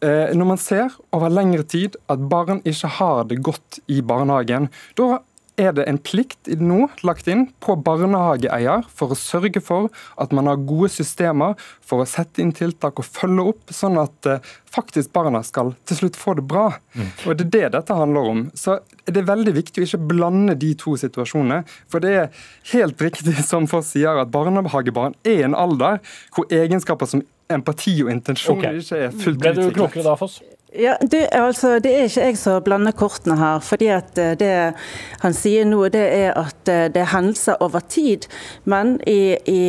eh, 0.00 0.32
når 0.36 0.50
man 0.54 0.60
ser 0.60 0.94
over 1.16 1.32
lengre 1.32 1.66
tid 1.68 1.98
at 2.12 2.22
barn 2.30 2.62
ikke 2.64 2.92
har 2.98 3.26
det 3.28 3.42
godt 3.44 3.80
i 3.92 4.00
barnehagen. 4.00 4.70
Da 4.96 5.20
er 5.60 5.72
det 5.76 5.86
en 5.88 5.98
plikt 5.98 6.50
nå 6.60 6.86
lagt 7.06 7.28
inn 7.30 7.46
på 7.64 7.76
barnehageeier 7.86 8.84
for 8.92 9.12
å 9.12 9.18
sørge 9.18 9.62
for 9.64 9.88
at 10.20 10.34
man 10.36 10.48
har 10.50 10.62
gode 10.68 10.90
systemer 10.92 11.56
for 11.84 12.02
å 12.02 12.08
sette 12.08 12.42
inn 12.42 12.52
tiltak 12.56 13.00
og 13.00 13.08
følge 13.08 13.46
opp, 13.52 13.72
sånn 13.72 13.98
at 14.00 14.28
uh, 14.28 14.50
faktisk 14.72 15.12
barna 15.16 15.42
skal 15.46 15.72
til 15.88 16.00
slutt 16.00 16.18
få 16.20 16.36
det 16.38 16.46
bra. 16.48 16.68
Mm. 16.96 17.08
Og 17.26 17.38
Det 17.38 17.46
er 17.46 17.52
det 17.56 17.70
dette 17.78 17.96
handler 17.96 18.32
om. 18.32 18.42
Så 18.54 18.78
det 19.06 19.22
er 19.22 19.30
veldig 19.30 19.54
viktig 19.56 19.82
å 19.82 19.88
ikke 19.88 20.02
blande 20.12 20.56
de 20.60 20.74
to 20.78 20.96
situasjonene. 21.00 21.62
For 21.92 22.04
det 22.04 22.12
er 22.20 22.44
helt 22.74 23.00
riktig 23.02 23.38
som 23.50 23.68
Foss 23.70 23.94
sier, 23.94 24.20
at 24.20 24.32
barnehagebarn 24.34 25.16
er 25.26 25.46
en 25.48 25.56
alder 25.56 26.02
hvor 26.36 26.50
egenskaper 26.52 27.10
som 27.10 27.24
empati 27.52 28.00
og 28.02 28.10
intensjon 28.10 28.58
okay. 28.58 28.80
ikke 28.82 29.02
er 29.06 29.10
fullt 29.14 29.38
utviklet. 29.38 29.56
Ble 29.56 29.70
du 29.70 29.76
klokere 29.76 30.06
da, 30.08 30.16
Foss? 30.18 30.40
Ja, 30.74 30.96
det, 31.00 31.28
altså, 31.32 31.78
det, 31.78 31.92
er 31.94 32.08
ikke 32.08 32.24
jeg 32.26 32.38
som 32.40 32.62
blander 32.64 32.92
kortene 32.92 33.36
her. 33.38 33.60
fordi 33.62 33.86
at 33.94 34.18
eh, 34.18 34.34
Det 34.36 34.74
han 35.22 35.34
sier 35.34 35.64
nå, 35.64 35.86
det 35.94 36.02
er 36.02 36.32
at 36.36 36.68
eh, 36.68 36.88
det 36.92 37.00
er 37.04 37.12
hendelser 37.12 37.62
over 37.62 37.80
tid. 37.80 38.26
Men 38.64 38.96
i, 39.06 39.38
i 39.46 39.60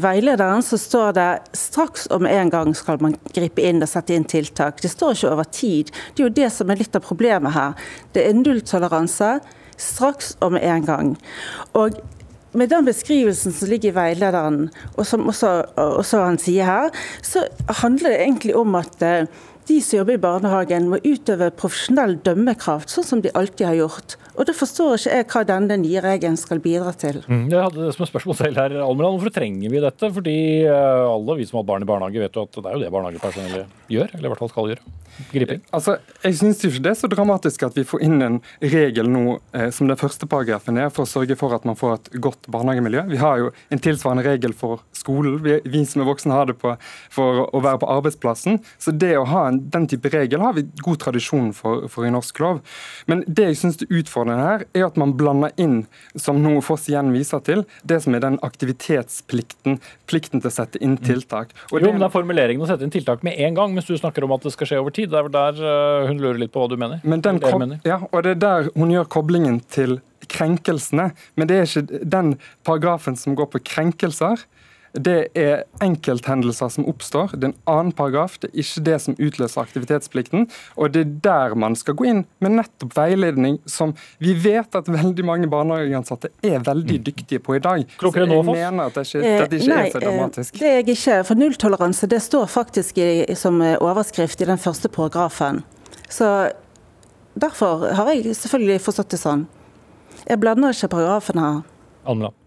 veilederen 0.00 0.62
så 0.62 0.78
står 0.78 1.12
det 1.18 1.28
straks 1.58 2.06
om 2.10 2.26
en 2.26 2.50
gang 2.50 2.74
skal 2.74 3.02
man 3.02 3.18
gripe 3.34 3.66
inn 3.66 3.82
og 3.82 3.90
sette 3.90 4.14
inn 4.14 4.24
tiltak. 4.24 4.80
Det 4.80 4.92
står 4.94 5.18
ikke 5.18 5.34
over 5.34 5.50
tid. 5.50 5.90
Det 6.14 6.22
er 6.22 6.28
jo 6.28 6.38
det 6.38 6.50
som 6.54 6.70
er 6.70 6.80
litt 6.80 6.96
av 6.96 7.04
problemet 7.04 7.52
her. 7.52 7.74
Det 8.14 8.24
er 8.24 8.38
nulltoleranse 8.38 9.38
straks 9.76 10.36
med 10.38 10.62
en 10.62 10.86
gang. 10.86 11.16
Og 11.74 11.98
med 12.54 12.70
den 12.70 12.86
beskrivelsen 12.86 13.52
som 13.52 13.68
ligger 13.68 13.90
i 13.90 13.96
veilederen, 13.96 14.68
og 14.94 15.06
som 15.06 15.26
også, 15.26 15.64
også 15.74 16.22
han 16.22 16.38
sier 16.38 16.68
her, 16.68 16.94
så 17.22 17.42
handler 17.82 18.14
det 18.14 18.20
egentlig 18.20 18.54
om 18.56 18.78
at 18.78 19.02
eh, 19.02 19.26
de 19.68 19.78
som 19.80 19.98
jobber 19.98 20.18
i 20.18 20.20
barnehagen 20.20 20.90
må 20.92 20.98
utøve 21.04 21.48
profesjonell 21.56 22.18
dømmekraft, 22.26 22.92
sånn 22.92 23.06
som 23.06 23.22
de 23.24 23.32
alltid 23.36 23.66
har 23.70 23.78
gjort. 23.78 24.16
Og 24.34 24.48
Da 24.48 24.54
forstår 24.56 24.96
ikke 24.98 25.14
jeg 25.14 25.26
hva 25.30 25.42
denne 25.46 25.78
nye 25.80 26.02
regelen 26.04 26.36
skal 26.40 26.60
bidra 26.64 26.92
til. 26.98 27.20
Mm, 27.28 27.46
jeg 27.52 27.62
hadde 27.62 27.86
det 27.86 27.94
som 27.94 28.04
et 28.04 28.10
spørsmål 28.10 28.38
selv 28.40 28.60
her, 28.60 28.76
Almeland. 28.82 29.20
Hvorfor 29.20 29.34
trenger 29.36 29.72
vi 29.72 29.84
dette? 29.84 30.10
Fordi 30.18 30.36
eh, 30.66 31.04
alle 31.06 31.38
vi 31.38 31.46
som 31.48 31.60
har 31.60 31.68
barn 31.70 31.86
i 31.86 31.88
barnehage, 31.88 32.20
vet 32.24 32.36
jo 32.36 32.44
at 32.48 32.58
det 32.58 32.66
er 32.66 32.76
jo 32.76 32.82
det 32.82 32.92
barnehagepersonellet 32.94 33.80
gjør. 33.94 34.12
Eller 34.12 34.26
i 34.26 34.32
hvert 34.34 34.42
fall 34.42 34.52
skal 34.52 34.72
gjøre. 34.74 34.94
Gripe 35.30 35.58
inn. 35.58 35.62
Altså, 35.74 35.96
jeg 36.24 36.38
syns 36.40 36.62
ikke 36.66 36.82
det 36.84 36.90
er 36.90 36.98
så 36.98 37.08
dramatisk 37.10 37.62
at 37.66 37.76
vi 37.78 37.84
får 37.86 38.02
inn 38.06 38.22
en 38.24 38.38
regel 38.62 39.08
nå 39.10 39.38
eh, 39.54 39.68
som 39.74 39.88
den 39.90 39.98
første 39.98 40.26
paragrafen 40.30 40.78
er, 40.80 40.90
for 40.94 41.06
å 41.06 41.10
sørge 41.10 41.36
for 41.38 41.54
at 41.54 41.66
man 41.68 41.78
får 41.78 41.96
et 41.96 42.10
godt 42.24 42.48
barnehagemiljø. 42.50 43.04
Vi 43.12 43.20
har 43.20 43.42
jo 43.42 43.52
en 43.74 43.82
tilsvarende 43.82 44.24
regel 44.26 44.54
for 44.56 44.82
skolen. 44.96 45.38
Vi, 45.44 45.60
vi 45.70 45.84
som 45.88 46.02
er 46.02 46.08
voksne 46.08 46.34
har 46.34 46.50
det 46.50 46.56
på, 46.60 46.74
for 47.14 47.44
å 47.46 47.62
være 47.64 47.82
på 47.82 47.90
arbeidsplassen. 47.94 48.60
Så 48.82 48.94
det 48.94 49.12
å 49.20 49.26
ha 49.30 49.46
en, 49.50 49.60
den 49.74 49.88
type 49.90 50.10
regel 50.12 50.42
har 50.42 50.56
vi 50.58 50.66
god 50.82 51.02
tradisjon 51.04 51.52
for, 51.56 51.86
for 51.92 52.08
i 52.08 52.12
norsk 52.14 52.42
lov. 52.42 52.62
Men 53.10 53.22
det 53.26 53.50
jeg 53.52 53.60
syns 53.62 53.80
er 53.84 53.94
utfordrende 54.00 54.48
her, 54.48 54.66
er 54.74 54.88
at 54.88 54.98
man 55.00 55.14
blander 55.18 55.54
inn, 55.60 55.84
som 56.18 56.42
nå 56.42 56.56
Foss 56.64 56.88
igjen 56.88 57.12
viser 57.14 57.42
til, 57.44 57.64
det 57.84 58.00
som 58.04 58.14
er 58.16 58.22
den 58.24 58.38
aktivitetsplikten, 58.46 59.78
plikten 60.10 60.40
til 60.40 60.50
å 60.50 60.54
sette 60.54 60.80
inn 60.80 60.96
mm. 60.96 61.04
tiltak. 61.04 61.52
Og 61.70 61.82
jo, 61.82 61.90
men 61.90 62.00
det 62.00 62.08
er 62.08 62.14
formuleringen 62.14 62.64
å 62.64 62.68
sette 62.70 62.86
inn 62.86 62.94
tiltak 62.94 63.24
med 63.26 63.36
en 63.44 63.58
gang, 63.58 63.74
mens 63.76 63.88
du 63.88 63.96
snakker 63.98 64.24
om 64.24 64.32
at 64.36 64.46
det 64.46 64.54
skal 64.54 64.70
skje 64.70 64.80
over 64.80 64.94
tid. 64.94 65.03
Det 65.10 65.18
er 65.18 65.26
vel 65.28 65.34
der 65.34 65.60
uh, 65.60 66.08
hun 66.08 66.20
lurer 66.22 66.40
litt 66.42 66.52
på 66.54 66.62
hva 66.62 66.70
du 66.72 66.76
mener? 66.80 67.04
Men 67.04 67.22
den, 67.24 67.40
mener. 67.42 67.80
Ja, 67.86 68.00
og 68.10 68.24
det 68.26 68.36
er 68.36 68.42
der 68.44 68.68
hun 68.74 68.92
gjør 68.92 69.08
koblingen 69.16 69.60
til 69.72 69.98
krenkelsene. 70.30 71.10
Men 71.36 71.50
det 71.50 71.58
er 71.58 71.68
ikke 71.68 72.02
den 72.16 72.34
paragrafen 72.66 73.18
som 73.20 73.36
går 73.38 73.50
på 73.52 73.62
krenkelser 73.66 74.44
det 74.94 75.28
er 75.34 75.64
enkelthendelser 75.82 76.68
som 76.70 76.86
oppstår. 76.86 77.32
Det 77.34 77.48
er 77.48 77.50
en 77.50 77.70
annen 77.70 77.94
paragraf. 77.96 78.36
Det 78.38 78.50
er 78.52 78.60
ikke 78.62 78.82
det 78.86 78.98
som 79.02 79.16
utløser 79.18 79.64
aktivitetsplikten. 79.64 80.46
Og 80.78 80.92
det 80.94 81.02
er 81.02 81.14
der 81.24 81.56
man 81.58 81.74
skal 81.78 81.96
gå 81.98 82.06
inn 82.12 82.20
med 82.44 82.54
nettopp 82.60 82.94
veiledning, 82.94 83.58
som 83.66 83.96
vi 84.22 84.36
vet 84.38 84.78
at 84.78 84.90
veldig 84.90 85.26
mange 85.26 85.50
barnehageansatte 85.50 86.30
er 86.46 86.62
veldig 86.62 87.00
mm. 87.00 87.06
dyktige 87.08 87.42
på 87.42 87.56
i 87.58 87.62
dag. 87.64 87.82
Klokere 87.98 88.28
nå, 88.30 88.38
Foss? 88.46 88.60
Jeg 88.60 88.70
mener 88.70 88.92
at 88.92 89.00
det 89.00 89.06
ikke, 89.08 89.32
at 89.34 89.50
det 89.50 89.60
ikke 89.60 89.72
Nei, 89.72 89.80
er 89.88 89.96
så 89.96 90.04
dramatisk. 90.04 90.54
Eh, 90.54 90.60
det 90.60 90.70
er 90.70 90.78
jeg 90.78 90.88
ikke. 90.94 91.18
For 91.30 91.42
nulltoleranse 91.42 92.10
det 92.14 92.22
står 92.22 92.46
faktisk 92.54 93.02
i, 93.02 93.10
som 93.38 93.58
overskrift 93.74 94.46
i 94.46 94.50
den 94.52 94.62
første 94.62 94.92
paragrafen. 94.94 95.64
Så 96.06 96.30
derfor 97.34 97.88
har 97.98 98.14
jeg 98.14 98.38
selvfølgelig 98.38 98.78
forstått 98.86 99.10
det 99.16 99.22
sånn. 99.24 99.46
Jeg 100.22 100.38
blander 100.38 100.70
ikke 100.70 100.94
paragrafen 100.94 101.42
her. 101.42 101.62
Almeland. 102.06 102.43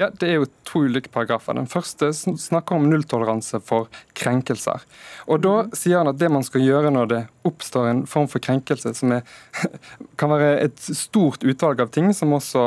Ja, 0.00 0.08
Det 0.08 0.28
er 0.30 0.38
jo 0.38 0.46
to 0.64 0.80
ulike 0.88 1.10
paragrafer. 1.12 1.52
Den 1.52 1.66
første 1.68 2.08
snakker 2.16 2.78
om 2.78 2.86
nulltoleranse 2.88 3.58
for 3.60 3.90
krenkelser. 4.16 4.80
Og 5.28 5.42
Da 5.44 5.52
mhm. 5.62 5.74
sier 5.76 5.98
han 5.98 6.08
at 6.08 6.18
det 6.18 6.30
man 6.32 6.46
skal 6.46 6.64
gjøre 6.64 6.92
når 6.94 7.10
det 7.10 7.20
oppstår 7.44 7.88
en 7.90 8.00
form 8.06 8.28
for 8.28 8.40
krenkelse, 8.40 8.94
som 8.96 9.12
er, 9.12 9.22
kan 10.20 10.32
være 10.32 10.64
et 10.64 10.80
stort 10.80 11.44
utvalg 11.44 11.80
av 11.80 11.90
ting, 11.92 12.14
som 12.16 12.32
også 12.32 12.62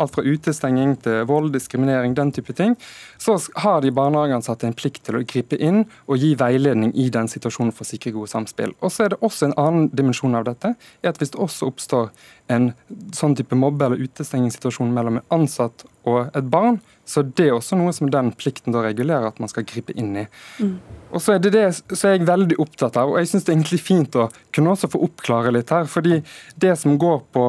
alt 0.00 0.14
fra 0.14 0.24
utestenging 0.24 0.96
til 1.04 1.26
vold, 1.28 1.52
diskriminering, 1.52 2.14
den 2.16 2.32
type 2.32 2.52
ting, 2.56 2.76
så 3.18 3.36
har 3.56 3.80
de 3.84 3.92
barnehageansatte 3.92 4.68
en 4.68 4.76
plikt 4.76 5.04
til 5.04 5.20
å 5.20 5.24
gripe 5.28 5.56
inn 5.56 5.84
og 6.06 6.16
gi 6.20 6.34
veiledning 6.40 6.94
i 6.96 7.08
den 7.12 7.28
situasjonen 7.28 7.72
for 7.72 7.84
å 7.84 7.90
sikre 7.90 8.14
gode 8.16 8.32
samspill. 8.32 8.72
Og 8.80 8.92
så 8.92 9.04
er 9.04 9.14
det 9.14 9.20
også 9.20 9.48
en 9.48 9.56
annen 9.60 9.88
dimensjon 9.92 10.36
av 10.36 10.48
dette, 10.48 10.74
er 11.02 11.12
at 11.12 11.20
hvis 11.20 11.32
det 11.36 11.40
også 11.40 11.68
oppstår 11.68 12.12
en 12.48 12.72
sånn 13.16 13.36
type 13.36 13.56
mobbe- 13.56 13.86
eller 13.86 14.04
utestengingssituasjon 14.04 14.92
mellom 14.94 15.20
en 15.20 15.26
ansatt 15.34 15.84
og 16.08 16.30
et 16.36 16.48
barn, 16.48 16.80
Så 17.08 17.22
det 17.22 17.46
er 17.46 17.54
også 17.56 17.76
noe 17.80 17.92
som 17.96 18.10
den 18.12 18.34
plikten 18.36 18.74
da 18.74 18.82
regulerer 18.84 19.30
at 19.30 19.38
man 19.40 19.48
skal 19.48 19.64
gripe 19.64 19.94
inn 19.96 20.10
i. 20.12 20.26
Mm. 20.60 20.74
Og 21.08 21.22
så 21.24 21.34
er 21.34 21.38
det 21.40 21.54
det 21.54 21.62
så 21.72 22.02
er 22.04 22.18
jeg 22.18 22.26
veldig 22.28 22.58
opptatt 22.60 22.98
av, 23.00 23.08
og 23.08 23.16
jeg 23.16 23.30
syns 23.30 23.46
det 23.46 23.52
er 23.54 23.56
egentlig 23.56 23.80
fint 23.80 24.18
å 24.20 24.26
kunne 24.52 24.74
også 24.74 24.90
få 24.92 25.00
oppklare 25.06 25.54
litt 25.56 25.72
her. 25.72 25.88
fordi 25.88 26.22
det 26.60 26.76
som 26.78 26.98
går 26.98 27.22
på 27.32 27.46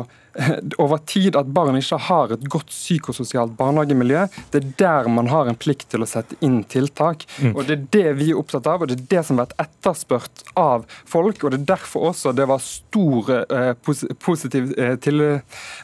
over 0.84 1.02
tid 1.10 1.38
at 1.40 1.50
barn 1.54 1.78
ikke 1.80 2.00
har 2.10 2.34
et 2.36 2.46
godt 2.52 2.72
psykososialt 2.72 3.56
barnehagemiljø. 3.60 4.26
Det 4.54 4.62
er 4.62 4.70
der 4.80 5.10
man 5.12 5.30
har 5.32 5.50
en 5.50 5.58
plikt 5.60 5.90
til 5.94 6.06
å 6.06 6.10
sette 6.10 6.38
inn 6.46 6.62
tiltak. 6.70 7.26
Mm. 7.44 7.54
Og 7.56 7.66
Det 7.68 7.76
er 7.76 7.86
det 7.96 8.16
vi 8.22 8.32
er 8.34 8.40
opptatt 8.40 8.68
av, 8.70 8.84
og 8.84 8.92
det 8.92 9.00
er 9.00 9.06
det 9.16 9.26
som 9.28 9.38
har 9.40 9.50
vært 9.50 9.66
etterspurt 9.66 10.44
av 10.60 10.86
folk. 11.10 11.44
og 11.44 11.54
Det 11.54 11.62
er 11.62 11.70
derfor 11.76 12.10
også 12.12 12.34
det 12.36 12.48
var 12.50 12.64
stor 12.64 13.32
eh, 13.46 13.72
positiv 14.24 14.74
eh, 14.78 14.96
til 15.02 15.26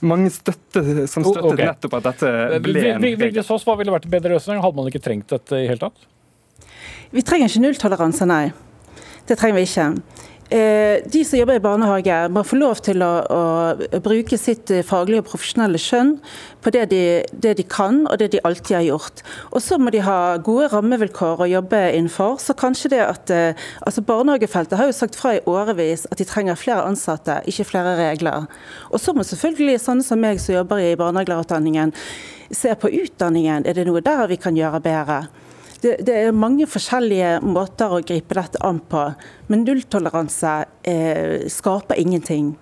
mange 0.05 0.31
støtte 0.33 1.07
som 1.11 1.25
støttet 1.25 1.51
okay. 1.51 1.69
nettopp 1.71 1.99
at 1.99 2.11
dette 2.11 2.61
ble 2.65 2.89
en 2.95 3.03
regel. 3.03 3.43
Hva 3.65 3.79
ville 3.79 3.93
vært 3.93 4.05
en 4.07 4.13
bedre 4.13 4.35
løsning? 4.35 4.61
Hadde 4.61 4.77
man 4.77 4.91
ikke 4.91 5.03
trengt 5.03 5.31
dette 5.31 5.63
i 5.63 5.69
hele 5.69 5.81
tatt? 5.81 6.05
Vi 7.15 7.23
trenger 7.25 7.49
ikke 7.49 7.63
nulltoleranse, 7.63 8.27
nei. 8.29 8.45
Det 9.25 9.37
trenger 9.39 9.57
vi 9.57 9.65
ikke. 9.65 9.87
Eh, 10.49 11.01
de 11.09 11.23
som 11.25 11.39
jobber 11.39 11.57
i 11.57 11.61
barnehage 11.63 12.15
må 12.29 12.43
få 12.45 12.59
lov 12.59 12.77
til 12.85 13.01
å, 13.01 13.13
å 13.33 13.99
bruke 14.05 14.37
sitt 14.37 14.69
eh, 14.69 14.83
faglige 14.85 15.23
og 15.23 15.29
profesjonelle 15.31 15.79
skjønn 15.81 16.11
på 16.61 16.73
det 16.75 16.83
de, 16.91 16.99
det 17.33 17.55
de, 17.57 17.63
kan 17.65 18.03
og 18.05 18.19
det 18.21 18.27
de 18.35 18.41
alltid 18.45 18.75
har 18.77 18.85
gjort. 18.85 19.23
Og 19.49 19.63
så 19.65 19.79
må 19.81 19.89
de 19.89 20.03
ha 20.05 20.37
gode 20.37 20.67
rammevilkår 20.69 21.41
å 21.41 21.49
jobbe 21.49 21.79
innenfor. 21.97 22.37
Så 22.43 22.53
kanskje 22.57 22.93
det 22.93 23.01
at 23.07 23.33
eh, 23.33 23.65
altså 23.81 24.05
Barnehagefeltet 24.05 24.77
har 24.77 24.91
jo 24.91 24.97
sagt 24.97 25.17
fra 25.17 25.33
i 25.39 25.41
årevis 25.49 26.05
at 26.11 26.21
de 26.21 26.29
trenger 26.29 26.61
flere 26.61 26.85
ansatte, 26.85 27.39
ikke 27.49 27.65
flere 27.71 27.95
regler. 28.03 28.45
Og 28.93 29.01
så 29.01 29.17
må 29.17 29.25
selvfølgelig 29.25 29.81
sånne 29.81 30.05
som 30.05 30.21
meg 30.21 30.43
som 30.43 30.59
jobber 30.59 30.83
i 30.83 30.93
barnehagelærerutdanningen 30.99 31.95
se 32.53 32.77
på 32.77 32.93
utdanningen. 33.01 33.65
Er 33.65 33.73
det 33.73 33.87
noe 33.89 34.05
der 34.05 34.27
vi 34.29 34.37
kan 34.37 34.53
gjøre 34.57 34.83
bedre? 34.85 35.23
Det, 35.85 36.13
er 36.13 36.35
mange 36.35 36.67
forskjellige 36.69 37.39
måter 37.45 37.93
å 37.93 38.01
gripe 38.05 38.37
dette 38.37 38.61
an 38.65 38.81
på, 38.89 39.07
men 39.51 39.65
nulltoleranse 39.67 40.53
eh, 40.87 41.45
skaper 41.51 41.99
ingenting. 42.01 42.53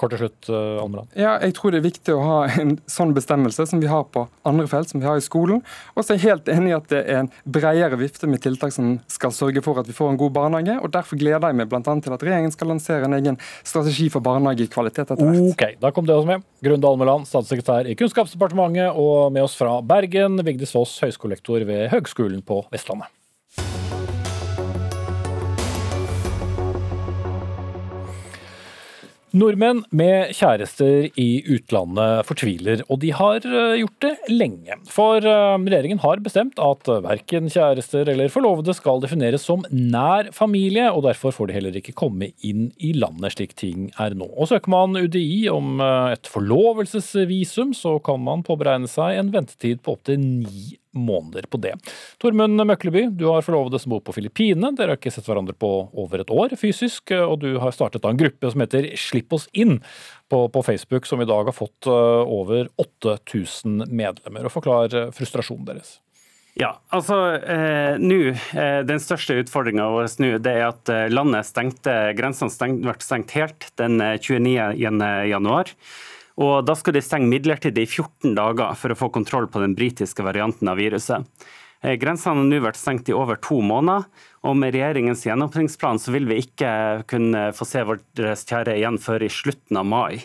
Kort 0.00 0.14
til 0.14 0.24
slutt, 0.24 0.48
eh, 0.50 0.82
Almeland. 0.82 1.08
Ja, 1.18 1.36
jeg 1.42 1.54
tror 1.56 1.74
det 1.74 1.80
er 1.80 1.86
viktig 1.88 2.14
å 2.14 2.22
ha 2.24 2.38
en 2.60 2.76
sånn 2.90 3.14
bestemmelse 3.16 3.66
som 3.70 3.82
vi 3.82 3.90
har 3.90 4.04
på 4.14 4.26
andre 4.46 4.66
felt, 4.70 4.90
som 4.90 5.02
vi 5.02 5.06
har 5.06 5.20
i 5.20 5.24
skolen. 5.24 5.62
Og 5.94 6.04
så 6.04 6.14
er 6.14 6.18
jeg 6.18 6.30
helt 6.30 6.50
enig 6.52 6.72
i 6.72 6.76
at 6.76 6.88
det 6.92 7.02
er 7.04 7.22
en 7.22 7.30
bredere 7.46 7.98
vifte 8.00 8.28
med 8.30 8.42
tiltak 8.44 8.74
som 8.74 8.98
skal 9.10 9.34
sørge 9.34 9.62
for 9.64 9.80
at 9.80 9.88
vi 9.90 9.96
får 9.96 10.12
en 10.14 10.20
god 10.20 10.34
barnehage. 10.36 10.78
og 10.82 10.92
Derfor 10.94 11.20
gleder 11.20 11.48
jeg 11.50 11.60
meg 11.60 11.70
bl.a. 11.70 11.82
til 11.82 12.16
at 12.16 12.26
regjeringen 12.26 12.54
skal 12.54 12.72
lansere 12.74 13.08
en 13.08 13.18
egen 13.18 13.40
strategi 13.62 14.10
for 14.12 14.24
barnehagekvalitet 14.24 15.14
etter 15.14 15.24
hvert. 15.24 15.50
Ok, 15.54 15.66
Da 15.80 15.90
kom 15.94 16.06
det 16.06 16.16
også 16.16 16.32
med. 16.34 16.46
Grunde 16.64 16.88
Almeland, 16.88 17.28
statssekretær 17.30 17.90
i 17.90 17.96
Kunnskapsdepartementet, 17.98 18.94
og 18.94 19.32
med 19.34 19.46
oss 19.46 19.56
fra 19.58 19.80
Bergen, 19.82 20.40
Vigdis 20.44 20.74
Foss, 20.74 20.98
høyskolelektor 21.04 21.64
ved 21.68 21.90
Høgskolen 21.94 22.42
på 22.46 22.64
Vestlandet. 22.72 23.10
Nordmenn 29.34 29.80
med 29.90 30.30
kjærester 30.38 31.08
i 31.18 31.28
utlandet 31.50 32.22
fortviler, 32.28 32.84
og 32.86 33.00
de 33.02 33.08
har 33.18 33.42
eh, 33.42 33.80
gjort 33.80 34.04
det 34.04 34.12
lenge. 34.30 34.76
For 34.86 35.18
eh, 35.18 35.56
regjeringen 35.58 35.98
har 36.04 36.22
bestemt 36.22 36.60
at 36.62 36.86
verken 37.02 37.50
kjærester 37.50 38.12
eller 38.12 38.30
forlovede 38.30 38.76
skal 38.78 39.02
defineres 39.02 39.42
som 39.48 39.66
nær 39.74 40.30
familie, 40.36 40.86
og 40.92 41.02
derfor 41.08 41.34
får 41.34 41.50
de 41.50 41.56
heller 41.58 41.80
ikke 41.80 41.96
komme 41.98 42.30
inn 42.46 42.68
i 42.78 42.92
landet 42.94 43.34
slik 43.34 43.56
ting 43.58 43.90
er 43.98 44.14
nå. 44.14 44.30
Og 44.38 44.52
Søker 44.52 44.70
man 44.70 44.94
UDI 44.94 45.48
om 45.50 45.82
eh, 45.82 46.14
et 46.14 46.30
forlovelsesvisum, 46.30 47.74
så 47.74 47.98
kan 48.06 48.22
man 48.22 48.46
påberegne 48.46 48.86
seg 48.90 49.18
en 49.18 49.34
ventetid 49.34 49.82
på 49.82 49.98
opptil 49.98 50.22
ni 50.22 50.78
måneder 50.94 51.48
på 51.50 51.60
det. 51.62 51.74
Tormund 52.22 52.60
Møkleby, 52.66 53.06
du 53.14 53.26
har 53.30 53.44
forlovede 53.46 53.80
som 53.82 53.94
bor 53.94 54.02
på 54.04 54.14
Filippinene. 54.16 54.72
Dere 54.78 54.94
har 54.94 55.00
ikke 55.00 55.12
sett 55.14 55.28
hverandre 55.28 55.56
på 55.58 55.72
over 55.90 56.24
et 56.24 56.32
år 56.32 56.56
fysisk, 56.60 57.12
og 57.14 57.40
du 57.44 57.54
har 57.62 57.74
startet 57.74 58.06
en 58.08 58.20
gruppe 58.20 58.50
som 58.52 58.64
heter 58.64 58.92
Slipp 59.00 59.34
oss 59.36 59.48
inn 59.52 59.80
på, 60.32 60.46
på 60.48 60.64
Facebook, 60.66 61.06
som 61.06 61.22
i 61.22 61.28
dag 61.28 61.50
har 61.50 61.56
fått 61.56 61.90
eh, 61.90 62.34
over 62.38 62.70
8000 62.80 63.86
medlemmer. 63.90 64.46
og 64.46 64.54
Forklar 64.54 64.94
eh, 64.94 65.12
frustrasjonen 65.14 65.68
deres. 65.68 65.98
Ja, 66.54 66.76
altså 66.94 67.16
eh, 67.34 67.96
nå, 67.98 68.18
eh, 68.54 68.80
Den 68.86 69.00
største 69.02 69.40
utfordringa 69.42 69.88
vår 69.90 70.12
nå 70.22 70.36
det 70.42 70.52
er 70.54 70.68
at 70.68 70.90
eh, 70.92 71.08
landet 71.10 71.48
stengte, 71.48 71.94
grensene 72.14 72.52
stengt, 72.54 72.84
ble 72.84 72.94
stengt 73.02 73.34
helt 73.34 73.72
den 73.80 73.98
29. 73.98 74.70
Og 76.42 76.64
Da 76.66 76.74
skal 76.74 76.96
de 76.96 77.02
stenge 77.04 77.30
midlertidig 77.30 77.84
i 77.84 77.90
14 77.90 78.34
dager 78.34 78.74
for 78.78 78.90
å 78.90 78.98
få 78.98 79.10
kontroll 79.14 79.46
på 79.46 79.62
den 79.62 79.76
britiske 79.78 80.24
varianten 80.26 80.70
av 80.70 80.80
viruset. 80.82 81.22
Eh, 81.84 81.96
grensene 82.00 82.40
har 82.40 82.48
nå 82.48 82.60
vært 82.64 82.80
stengt 82.80 83.10
i 83.12 83.16
over 83.16 83.36
to 83.44 83.60
måneder, 83.62 84.06
og 84.44 84.56
med 84.56 84.74
regjeringens 84.74 85.24
gjenåpningsplan 85.26 86.00
så 86.00 86.14
vil 86.14 86.28
vi 86.30 86.40
ikke 86.42 87.04
kunne 87.10 87.50
få 87.56 87.66
se 87.68 87.84
vårt 87.84 88.22
kjære 88.22 88.78
igjen 88.78 88.96
før 89.02 89.26
i 89.26 89.32
slutten 89.32 89.80
av 89.80 89.86
mai. 89.86 90.24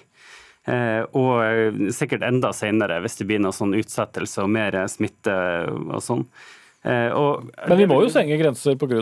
Eh, 0.69 1.03
og 1.17 1.33
eh, 1.43 1.91
sikkert 1.95 2.23
enda 2.27 2.53
senere, 2.55 3.01
hvis 3.03 3.19
det 3.19 3.27
blir 3.27 3.43
noe 3.43 3.55
sånn 3.55 3.75
utsettelse 3.77 4.45
og 4.45 4.53
mer 4.55 4.79
smitte 4.91 5.35
og 5.69 5.99
sånn. 6.03 6.25
Og, 6.79 7.49
Men 7.67 7.75
vi 7.75 7.85
må 7.91 7.97
jo 8.05 8.07
stenge 8.07 8.37
grenser 8.39 8.77
pga. 8.79 9.01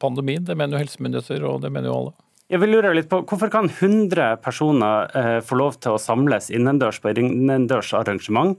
pandemien, 0.00 0.40
det 0.40 0.54
mener 0.56 0.78
jo 0.78 0.86
helsemyndigheter 0.86 1.42
og 1.44 1.58
det 1.60 1.68
mener 1.68 1.90
jo 1.90 1.96
alle. 1.98 2.14
Jeg 2.52 2.60
vil 2.60 2.74
lure 2.74 2.92
litt 2.92 3.08
på, 3.08 3.22
Hvorfor 3.24 3.48
kan 3.52 3.70
100 3.70 4.40
personer 4.44 5.12
eh, 5.16 5.38
få 5.44 5.56
lov 5.56 5.78
til 5.80 5.96
å 5.96 6.00
samles 6.00 6.50
innendørs 6.52 7.00
på 7.00 7.14
innendørs 7.14 7.94
arrangement, 7.96 8.58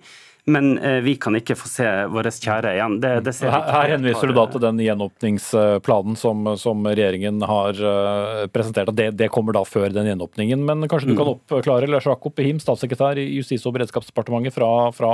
men 0.50 0.76
eh, 0.78 0.98
vi 1.06 1.16
kan 1.22 1.38
ikke 1.38 1.58
få 1.58 1.70
se 1.70 1.90
våre 2.10 2.32
kjære 2.34 2.74
igjen? 2.78 2.96
Det, 3.02 3.12
det 3.28 3.34
her, 3.44 3.68
her 3.76 3.92
henviser 3.94 4.30
du 4.30 4.34
da 4.38 4.46
til 4.50 4.64
den 4.64 4.82
gjenåpningsplanen 4.82 6.18
som, 6.18 6.50
som 6.62 6.82
regjeringen 6.90 7.46
har 7.46 7.82
uh, 7.82 8.46
presentert. 8.54 8.90
det, 8.98 9.12
det, 9.20 9.30
kommer 9.34 9.58
da 9.58 9.62
før 9.70 9.94
den 9.94 10.10
gjenåpningen. 10.10 10.66
Men 10.66 10.90
kanskje 10.90 11.12
du 11.12 11.18
kan 11.18 11.30
mm. 11.30 11.36
oppklare, 11.60 11.90
Lars 11.90 12.10
Jakob 12.10 12.34
Behim, 12.38 12.62
statssekretær 12.62 13.22
i 13.22 13.28
Justis- 13.36 13.68
og 13.70 13.78
beredskapsdepartementet 13.78 14.58
fra, 14.58 14.72
fra 14.98 15.12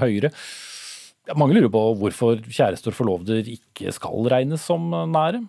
Høyre. 0.00 0.32
Mange 1.36 1.56
lurer 1.56 1.72
på 1.74 1.84
hvorfor 2.00 2.40
kjærester 2.46 2.94
og 2.94 2.96
forlovede 2.96 3.42
ikke 3.58 3.92
skal 3.92 4.28
regnes 4.32 4.64
som 4.64 4.88
nære? 5.12 5.42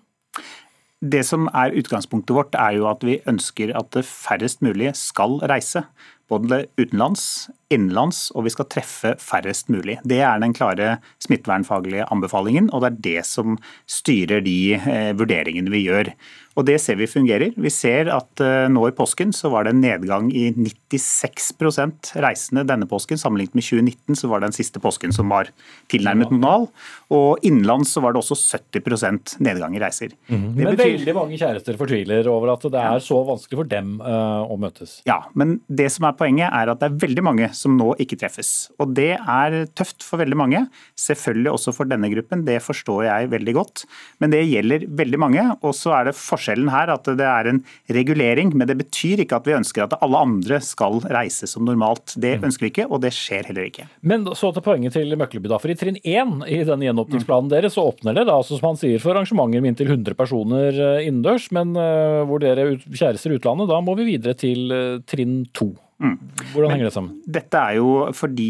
Det 0.98 1.22
som 1.28 1.46
er 1.54 1.76
Utgangspunktet 1.78 2.34
vårt 2.34 2.56
er 2.58 2.80
jo 2.80 2.88
at 2.90 3.04
vi 3.06 3.20
ønsker 3.30 3.70
at 3.78 3.98
færrest 4.02 4.64
mulig 4.66 4.96
skal 4.98 5.38
reise. 5.46 5.84
Både 6.28 6.66
utenlands, 6.76 7.48
innenlands, 7.72 8.28
og 8.36 8.48
vi 8.48 8.52
skal 8.54 8.68
treffe 8.72 9.14
færrest 9.22 9.72
mulig. 9.72 9.98
Det 10.08 10.20
er 10.24 10.42
den 10.44 10.56
klare 10.56 10.98
smittevernfaglige 11.24 12.08
anbefalingen, 12.12 12.68
og 12.72 12.84
det 12.84 12.90
er 12.90 13.00
det 13.08 13.22
som 13.28 13.56
styrer 13.88 14.44
de 14.44 14.60
eh, 14.76 15.14
vurderingene 15.18 15.72
vi 15.74 15.86
gjør. 15.88 16.12
Og 16.58 16.66
Det 16.66 16.80
ser 16.82 16.98
vi 16.98 17.06
fungerer. 17.06 17.54
Vi 17.54 17.70
ser 17.70 18.10
at 18.10 18.42
uh, 18.42 18.66
nå 18.72 18.88
i 18.90 18.96
påsken 18.98 19.30
så 19.36 19.52
var 19.54 19.68
det 19.68 19.76
en 19.76 19.84
nedgang 19.84 20.32
i 20.34 20.50
96% 20.56 22.16
reisende 22.24 22.64
denne 22.66 22.88
påsken. 22.90 23.20
Sammenlignet 23.22 23.54
med 23.60 23.66
2019 23.68 24.18
så 24.18 24.30
var 24.32 24.42
det 24.42 24.50
den 24.50 24.58
siste 24.58 24.82
påsken 24.82 25.14
som 25.14 25.30
var 25.30 25.52
tilnærmet 25.94 26.34
normal. 26.34 26.66
Og 27.14 27.46
innenlands 27.46 27.94
så 27.94 28.02
var 28.02 28.16
det 28.16 28.24
også 28.24 28.58
70% 28.58 29.38
nedgang 29.46 29.78
i 29.78 29.84
reiser. 29.84 30.16
Mm. 30.32 30.48
Men 30.58 30.72
betyr... 30.72 30.98
veldig 30.98 31.16
mange 31.20 31.38
kjærester 31.38 31.78
fortviler 31.78 32.32
over 32.32 32.56
at 32.56 32.66
det 32.74 32.82
er 32.82 33.06
så 33.06 33.22
vanskelig 33.28 33.62
for 33.62 33.72
dem 33.78 33.94
uh, 34.02 34.42
å 34.50 34.58
møtes. 34.58 34.98
Ja, 35.06 35.22
men 35.38 35.60
det 35.70 35.92
som 35.94 36.10
er 36.10 36.17
poenget 36.20 36.52
er 36.52 36.72
at 36.72 36.82
det 36.82 36.90
er 36.90 37.00
veldig 37.06 37.24
mange 37.26 37.50
som 37.58 37.78
nå 37.78 37.94
ikke 38.02 38.20
treffes. 38.20 38.70
Og 38.82 38.94
det 38.98 39.14
er 39.18 39.58
tøft 39.78 40.06
for 40.06 40.22
veldig 40.22 40.38
mange. 40.40 40.64
Selvfølgelig 41.00 41.54
også 41.54 41.74
for 41.76 41.90
denne 41.90 42.10
gruppen, 42.12 42.46
det 42.48 42.60
forstår 42.66 43.08
jeg 43.08 43.32
veldig 43.34 43.56
godt. 43.58 43.86
Men 44.22 44.34
det 44.34 44.44
gjelder 44.48 44.88
veldig 45.00 45.22
mange. 45.22 45.46
Og 45.62 45.76
så 45.78 45.94
er 46.00 46.10
det 46.10 46.18
forskjellen 46.18 46.72
her 46.74 46.92
at 46.94 47.08
det 47.18 47.28
er 47.28 47.52
en 47.52 47.62
regulering, 47.94 48.54
men 48.58 48.70
det 48.70 48.78
betyr 48.82 49.24
ikke 49.24 49.40
at 49.40 49.48
vi 49.50 49.58
ønsker 49.58 49.86
at 49.86 49.98
alle 50.02 50.24
andre 50.28 50.60
skal 50.64 51.02
reise 51.14 51.50
som 51.50 51.66
normalt. 51.68 52.16
Det 52.18 52.38
mm. 52.38 52.48
ønsker 52.50 52.68
vi 52.68 52.74
ikke, 52.74 52.88
og 52.90 53.02
det 53.06 53.14
skjer 53.16 53.50
heller 53.50 53.70
ikke. 53.70 53.88
Men 54.02 54.26
så 54.38 54.52
til 54.56 54.66
poenget 54.66 54.98
til 54.98 55.14
Møkleby. 55.18 55.50
da, 55.52 55.62
for 55.62 55.72
I 55.72 55.78
trinn 55.80 56.00
1 56.04 56.46
i 56.52 56.62
den 56.68 56.86
gjenåpningsplanen 56.88 57.52
deres 57.52 57.78
så 57.78 57.88
åpner 57.90 58.18
det 58.18 58.28
da, 58.28 58.38
altså 58.38 58.58
som 58.58 58.72
han 58.72 58.80
sier, 58.80 59.02
for 59.04 59.16
arrangementer 59.16 59.64
med 59.64 59.74
inntil 59.74 59.92
100 59.92 60.18
personer 60.18 60.78
eh, 60.78 61.08
innendørs. 61.08 61.50
Men 61.56 61.76
uh, 61.78 62.24
hvor 62.28 62.42
dere 62.44 62.70
kjærester 62.88 63.36
utlandet, 63.38 63.70
da 63.72 63.82
må 63.84 63.98
vi 64.00 64.12
videre 64.14 64.38
til 64.38 64.72
uh, 64.74 65.04
trinn 65.08 65.44
2. 65.58 65.70
Mm. 65.98 66.18
Hvordan 66.54 66.72
henger 66.76 66.86
det 66.86 66.94
sammen? 66.94 67.14
Dette 67.26 67.58
er 67.58 67.78
jo 67.80 67.88
fordi 68.14 68.50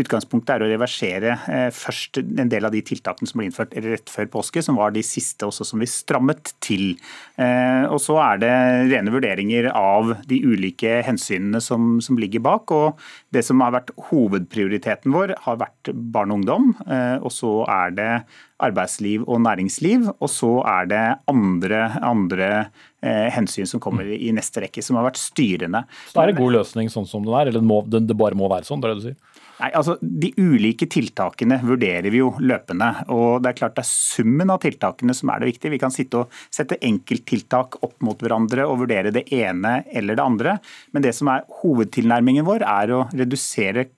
utgangspunktet 0.00 0.54
er 0.54 0.62
å 0.64 0.68
reversere 0.70 1.34
eh, 1.52 1.66
først 1.74 2.22
en 2.22 2.48
del 2.48 2.64
av 2.64 2.72
de 2.72 2.80
tiltakene 2.88 3.28
som 3.28 3.42
ble 3.42 3.50
innført 3.50 3.76
rett 3.84 4.08
før 4.12 4.30
påske, 4.38 4.62
som 4.64 4.78
var 4.80 4.94
de 4.94 5.02
siste 5.04 5.44
også 5.44 5.66
som 5.68 5.82
vi 5.82 5.90
strammet 5.90 6.54
til. 6.64 6.94
Eh, 7.36 7.84
og 7.90 8.00
så 8.00 8.16
er 8.24 8.40
det 8.40 8.54
rene 8.94 9.12
vurderinger 9.12 9.68
av 9.76 10.14
de 10.30 10.40
ulike 10.48 11.02
hensynene 11.04 11.60
som, 11.60 11.98
som 12.00 12.16
ligger 12.20 12.44
bak. 12.46 12.72
og 12.72 13.04
Det 13.28 13.44
som 13.44 13.60
har 13.60 13.76
vært 13.76 13.92
hovedprioriteten 14.08 15.12
vår, 15.12 15.36
har 15.44 15.60
vært 15.60 15.92
barn 15.92 16.32
og 16.32 16.40
ungdom. 16.40 16.72
Eh, 16.88 17.16
og 17.20 17.32
så 17.34 17.58
er 17.68 17.96
det 18.00 18.12
arbeidsliv 18.64 19.28
og 19.28 19.42
næringsliv. 19.44 20.08
Og 20.16 20.32
så 20.32 20.52
er 20.64 20.88
det 20.88 21.04
andre, 21.28 21.82
andre 22.00 22.50
hensyn 23.34 23.68
som 23.68 23.82
kommer 23.82 24.08
i 24.08 24.32
neste 24.34 24.64
rekke, 24.64 24.84
som 24.84 24.98
har 24.98 25.08
vært 25.08 25.20
styrende. 25.20 25.84
Så 26.12 26.22
er 26.22 26.30
det 26.30 26.40
god 26.40 26.58
løsning 26.58 26.92
sånn 26.92 27.08
som 27.08 27.24
den 27.26 27.34
er, 27.34 27.50
eller 27.50 27.62
det, 27.62 27.68
må, 27.68 27.82
det 27.86 28.18
bare 28.18 28.38
må 28.38 28.50
være 28.52 28.68
sånn? 28.68 28.82
det 28.82 28.90
er 28.90 28.94
det 28.94 29.02
du 29.02 29.08
sier? 29.10 29.42
Nei, 29.56 29.70
altså 29.72 29.96
De 30.00 30.30
ulike 30.36 30.88
tiltakene 30.92 31.58
vurderer 31.64 32.12
vi 32.12 32.20
jo 32.20 32.32
løpende. 32.42 32.90
og 33.12 33.42
Det 33.42 33.50
er 33.50 33.58
klart 33.60 33.76
det 33.78 33.84
er 33.86 33.90
summen 33.90 34.52
av 34.52 34.60
tiltakene 34.64 35.16
som 35.16 35.32
er 35.32 35.42
det 35.42 35.52
viktige. 35.54 35.72
Vi 35.72 35.80
kan 35.80 35.94
sitte 35.94 36.24
og 36.24 36.40
sette 36.52 36.78
enkelttiltak 36.84 37.78
opp 37.86 37.96
mot 38.04 38.20
hverandre 38.20 38.66
og 38.68 38.82
vurdere 38.84 39.14
det 39.14 39.26
ene 39.32 39.78
eller 39.88 40.18
det 40.18 40.24
andre. 40.24 40.58
Men 40.92 41.06
det 41.06 41.14
som 41.16 41.32
er 41.32 41.46
hovedtilnærmingen 41.62 42.46
vår, 42.46 42.66
er 42.66 42.92
å 42.92 43.04
redusere 43.16 43.88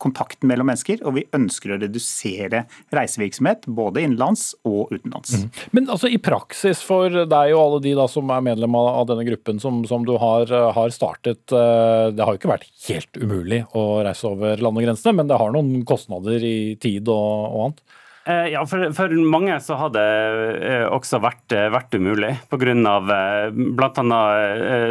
kontakten 0.00 0.48
mellom 0.50 0.70
mennesker, 0.70 1.02
og 1.04 1.18
vi 1.18 1.26
ønsker 1.36 1.74
å 1.74 1.80
redusere 1.80 2.64
reisevirksomhet 2.94 3.68
både 3.68 4.04
innenlands 4.04 4.50
og 4.66 4.92
utenlands. 4.94 5.36
Mm. 5.36 5.62
Men 5.76 5.92
altså 5.92 6.10
i 6.10 6.20
praksis 6.22 6.82
for 6.86 7.12
deg 7.12 7.54
og 7.54 7.60
alle 7.60 7.82
de 7.84 7.94
da 7.98 8.06
som 8.10 8.32
er 8.32 8.44
medlem 8.44 8.76
av 8.80 9.06
denne 9.10 9.26
gruppen 9.28 9.60
som, 9.62 9.82
som 9.88 10.06
du 10.08 10.16
har, 10.20 10.50
har, 10.76 10.94
startet, 10.94 11.44
eh, 11.52 12.08
det 12.14 12.24
har 12.24 12.34
jo 12.34 12.40
ikke 12.40 12.54
vært 12.54 12.68
helt 12.88 13.20
umulig 13.20 13.62
å 13.76 13.86
reise 14.06 14.28
over 14.30 14.60
landegrensene, 14.64 15.16
men 15.20 15.30
det 15.30 15.40
har 15.40 15.54
noen 15.54 15.84
kostnader 15.88 16.44
i 16.44 16.76
tid 16.80 17.08
og, 17.08 17.50
og 17.50 17.64
annet? 17.66 17.82
Eh, 18.30 18.46
ja, 18.52 18.62
for, 18.68 18.90
for, 18.94 19.12
mange 19.32 19.56
så 19.64 19.76
har 19.80 19.92
det 19.94 20.06
eh, 20.68 20.86
også 20.92 21.20
vært, 21.24 21.54
vært 21.72 21.94
umulig. 21.96 22.34
Pga. 22.52 22.74
bl.a. 23.50 24.22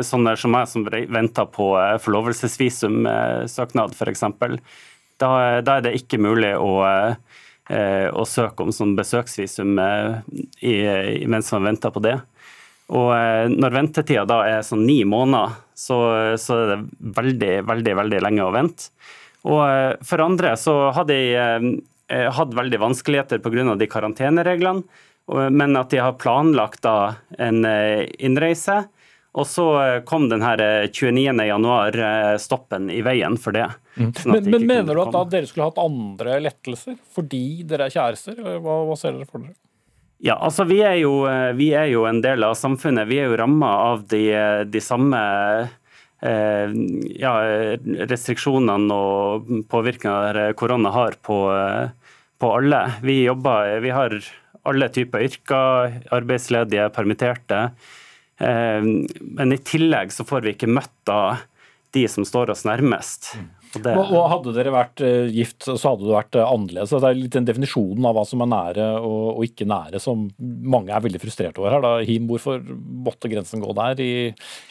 sånne 0.06 0.36
som 0.40 0.56
meg 0.56 0.70
som 0.70 0.86
venter 0.90 1.50
på 1.54 1.72
forlovelsesvisumsøknad 2.06 3.98
f.eks. 3.98 4.24
Da, 5.20 5.60
da 5.66 5.78
er 5.78 5.86
det 5.86 5.98
ikke 6.00 6.20
mulig 6.22 6.54
å, 6.56 6.74
eh, 6.88 8.08
å 8.10 8.26
søke 8.28 8.66
om 8.66 8.74
sånn 8.76 8.96
besøksvisum 8.98 9.80
eh, 9.84 10.20
i, 10.64 10.76
mens 11.30 11.52
man 11.56 11.70
venter 11.72 11.94
på 11.96 12.04
det. 12.06 12.16
Og 12.90 13.12
eh, 13.14 13.46
når 13.52 13.76
ventetida 13.76 14.26
da 14.30 14.42
er 14.48 14.66
sånn 14.66 14.86
ni 14.88 15.02
måneder, 15.08 15.60
så, 15.76 16.00
så, 16.40 16.62
er 16.64 16.72
det 16.74 17.12
veldig, 17.20 17.54
veldig, 17.70 17.98
veldig 18.04 18.24
lenge 18.26 18.48
å 18.48 18.56
vente. 18.56 18.92
Og 19.48 19.62
for 20.04 20.20
andre 20.20 20.58
så 20.60 20.74
har 20.92 21.06
de 21.08 21.20
hatt 22.10 22.56
veldig 22.58 22.80
vanskeligheter 22.82 23.40
pga. 23.40 23.76
de 23.80 23.88
karantenereglene, 23.88 24.84
men 25.56 25.78
at 25.80 25.94
de 25.94 26.02
har 26.04 26.18
planlagt 26.20 26.82
da 26.84 27.14
en 27.40 27.64
innreise 27.64 28.82
og 29.38 29.46
så 29.46 29.66
eh, 29.84 30.00
kom 30.10 30.26
den 30.32 30.42
her 30.42 30.62
29.1-stoppen 30.90 32.90
eh, 32.90 32.98
i 32.98 33.02
veien 33.06 33.38
for 33.38 33.54
det. 33.54 33.68
Mm. 33.96 34.12
Sånn 34.18 34.34
men, 34.34 34.48
men 34.56 34.68
mener 34.70 34.98
du 34.98 35.02
at 35.04 35.14
da 35.14 35.24
dere 35.30 35.50
skulle 35.50 35.68
hatt 35.70 35.82
andre 35.82 36.40
lettelser 36.48 36.98
fordi 37.14 37.64
dere 37.70 37.90
er 37.90 37.94
kjærester? 37.94 38.40
Hva, 38.42 38.80
hva 38.90 38.98
ser 38.98 39.18
dere 39.18 39.30
for 39.30 39.46
dere? 39.46 39.54
Ja, 40.20 40.36
altså 40.36 40.66
vi 40.68 40.82
er, 40.84 40.98
jo, 41.00 41.22
eh, 41.30 41.52
vi 41.56 41.70
er 41.78 41.92
jo 41.94 42.08
en 42.10 42.24
del 42.26 42.44
av 42.44 42.58
samfunnet. 42.60 43.08
Vi 43.08 43.22
er 43.22 43.30
jo 43.30 43.38
ramma 43.40 43.70
av 43.94 44.02
de, 44.12 44.26
de 44.68 44.82
samme 44.84 45.22
eh, 46.26 46.74
ja, 47.22 47.36
restriksjonene 48.10 48.98
og 48.98 49.54
påvirkninger 49.72 50.58
korona 50.60 50.92
har 50.98 51.16
på, 51.24 51.40
på 52.42 52.52
alle. 52.58 52.82
Vi 53.06 53.22
jobber, 53.30 53.78
vi 53.86 53.96
har 53.96 54.18
alle 54.68 54.92
typer 54.92 55.24
yrker, 55.30 56.02
arbeidsledige, 56.18 56.90
permitterte. 56.98 57.70
Eh, 58.40 58.90
men 59.22 59.56
i 59.56 59.62
tillegg 59.64 60.14
så 60.16 60.26
får 60.28 60.46
vi 60.46 60.56
ikke 60.56 60.72
møtt 60.72 60.96
da 61.10 61.22
de 61.96 62.06
som 62.12 62.26
står 62.28 62.54
oss 62.54 62.66
nærmest. 62.70 63.34
Mm. 63.36 63.48
Det... 63.78 63.94
Og 63.94 64.24
Hadde 64.32 64.54
dere 64.56 64.72
vært 64.74 65.02
uh, 65.04 65.28
gift, 65.30 65.68
så 65.68 65.92
hadde 65.92 66.08
det 66.08 66.16
vært 66.16 66.38
uh, 66.40 66.46
annerledes. 66.48 66.94
Det 66.94 67.10
er 67.10 67.18
litt 67.18 67.36
den 67.36 67.46
definisjonen 67.46 68.08
av 68.10 68.16
hva 68.18 68.24
som 68.26 68.42
er 68.42 68.50
nære 68.50 68.88
og, 68.98 69.26
og, 69.36 69.44
ikke 69.46 69.68
nære 69.70 70.02
som 70.02 70.26
mange 70.40 70.94
er 70.96 71.04
veldig 71.06 71.22
frustrert 71.22 71.60
over 71.62 71.76
her. 71.76 71.84
Da. 71.86 71.92
Him, 72.08 72.26
hvorfor 72.30 72.64
måtte 73.06 73.30
grensen 73.30 73.62
gå 73.62 73.74
der 73.78 74.02
i 74.02 74.12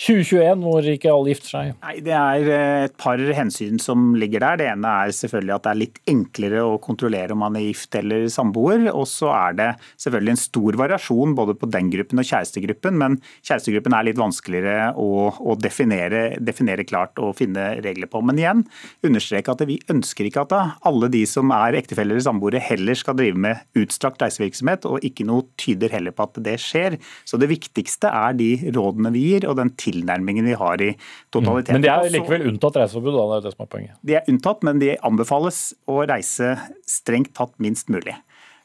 2021, 0.03 0.65
hvor 0.67 0.89
ikke 0.95 1.13
alle 1.15 1.35
gifter 1.35 1.55
seg? 1.55 1.71
Nei, 1.85 1.95
Det 2.09 2.17
er 2.17 2.49
uh, 2.49 2.87
et 2.89 2.97
par 2.99 3.23
hensyn 3.39 3.79
som 3.83 4.11
ligger 4.19 4.43
der. 4.45 4.59
Det 4.63 4.71
ene 4.73 4.95
er 5.05 5.15
selvfølgelig 5.21 5.57
at 5.59 5.69
det 5.69 5.73
er 5.73 5.83
litt 5.85 6.03
enklere 6.11 6.67
å 6.67 6.75
kontrollere 6.83 7.37
om 7.37 7.43
man 7.45 7.61
er 7.61 7.69
gift 7.69 7.95
eller 7.99 8.27
samboer. 8.33 8.89
Og 8.91 9.07
så 9.11 9.31
er 9.37 9.59
det 9.61 9.71
selvfølgelig 9.95 10.35
en 10.35 10.43
stor 10.43 10.81
variasjon 10.83 11.39
både 11.39 11.55
på 11.59 11.71
den 11.71 11.93
gruppen 11.95 12.23
og 12.23 12.29
kjærestegruppen. 12.33 12.99
Men 12.99 13.21
kjærestegruppen 13.47 13.95
er 13.95 14.11
litt 14.11 14.21
vanskeligere 14.21 14.91
å, 14.99 15.29
å 15.39 15.59
definere, 15.61 16.27
definere 16.43 16.87
klart 16.89 17.19
og 17.23 17.37
finne 17.39 17.71
regler 17.85 18.11
på. 18.11 18.23
Men 18.27 18.43
igjen, 18.43 18.67
understreke 19.07 19.53
at 19.53 19.65
vi 19.69 19.79
ønsker 19.93 20.29
ikke 20.29 20.45
at 20.47 20.55
alle 20.89 21.11
de 21.13 21.23
som 21.29 21.53
er 21.55 21.79
ektefeller 21.79 22.17
eller 22.17 22.27
samboere 22.27 22.63
heller 22.63 22.99
skal 22.99 23.17
drive 23.19 23.39
med 23.39 23.63
utstrakt 23.79 24.23
reisevirksomhet, 24.25 24.87
og 24.89 25.05
ikke 25.07 25.27
noe 25.29 25.47
tyder 25.61 25.93
heller 25.95 26.15
på 26.15 26.29
at 26.29 26.41
det 26.45 26.57
skjer. 26.63 26.99
Så 27.29 27.41
det 27.41 27.51
viktigste 27.53 28.11
er 28.13 28.37
de 28.39 28.51
rådene 28.75 29.13
vi 29.15 29.25
gir 29.31 29.49
og 29.49 29.59
den 29.61 29.73
tilnærmingen 29.81 30.49
vi 30.49 30.57
har 30.59 30.85
i 30.85 30.93
totaliteten. 31.35 31.79
Mm. 31.79 31.81
Men 31.81 31.87
de 31.87 31.93
er 31.95 32.15
likevel 32.19 32.49
unntatt 32.53 32.81
reiseforbud, 32.83 33.15
da? 33.17 33.27
Det 33.29 33.39
er 33.39 33.47
det 33.49 33.55
som 33.57 33.67
er 33.67 33.73
poenget? 33.75 33.99
De 34.03 34.19
er 34.19 34.33
unntatt, 34.33 34.65
men 34.67 34.83
de 34.83 34.95
anbefales 35.07 35.63
å 35.89 36.03
reise 36.09 36.55
strengt 36.89 37.35
tatt 37.39 37.55
minst 37.63 37.93
mulig. 37.93 38.17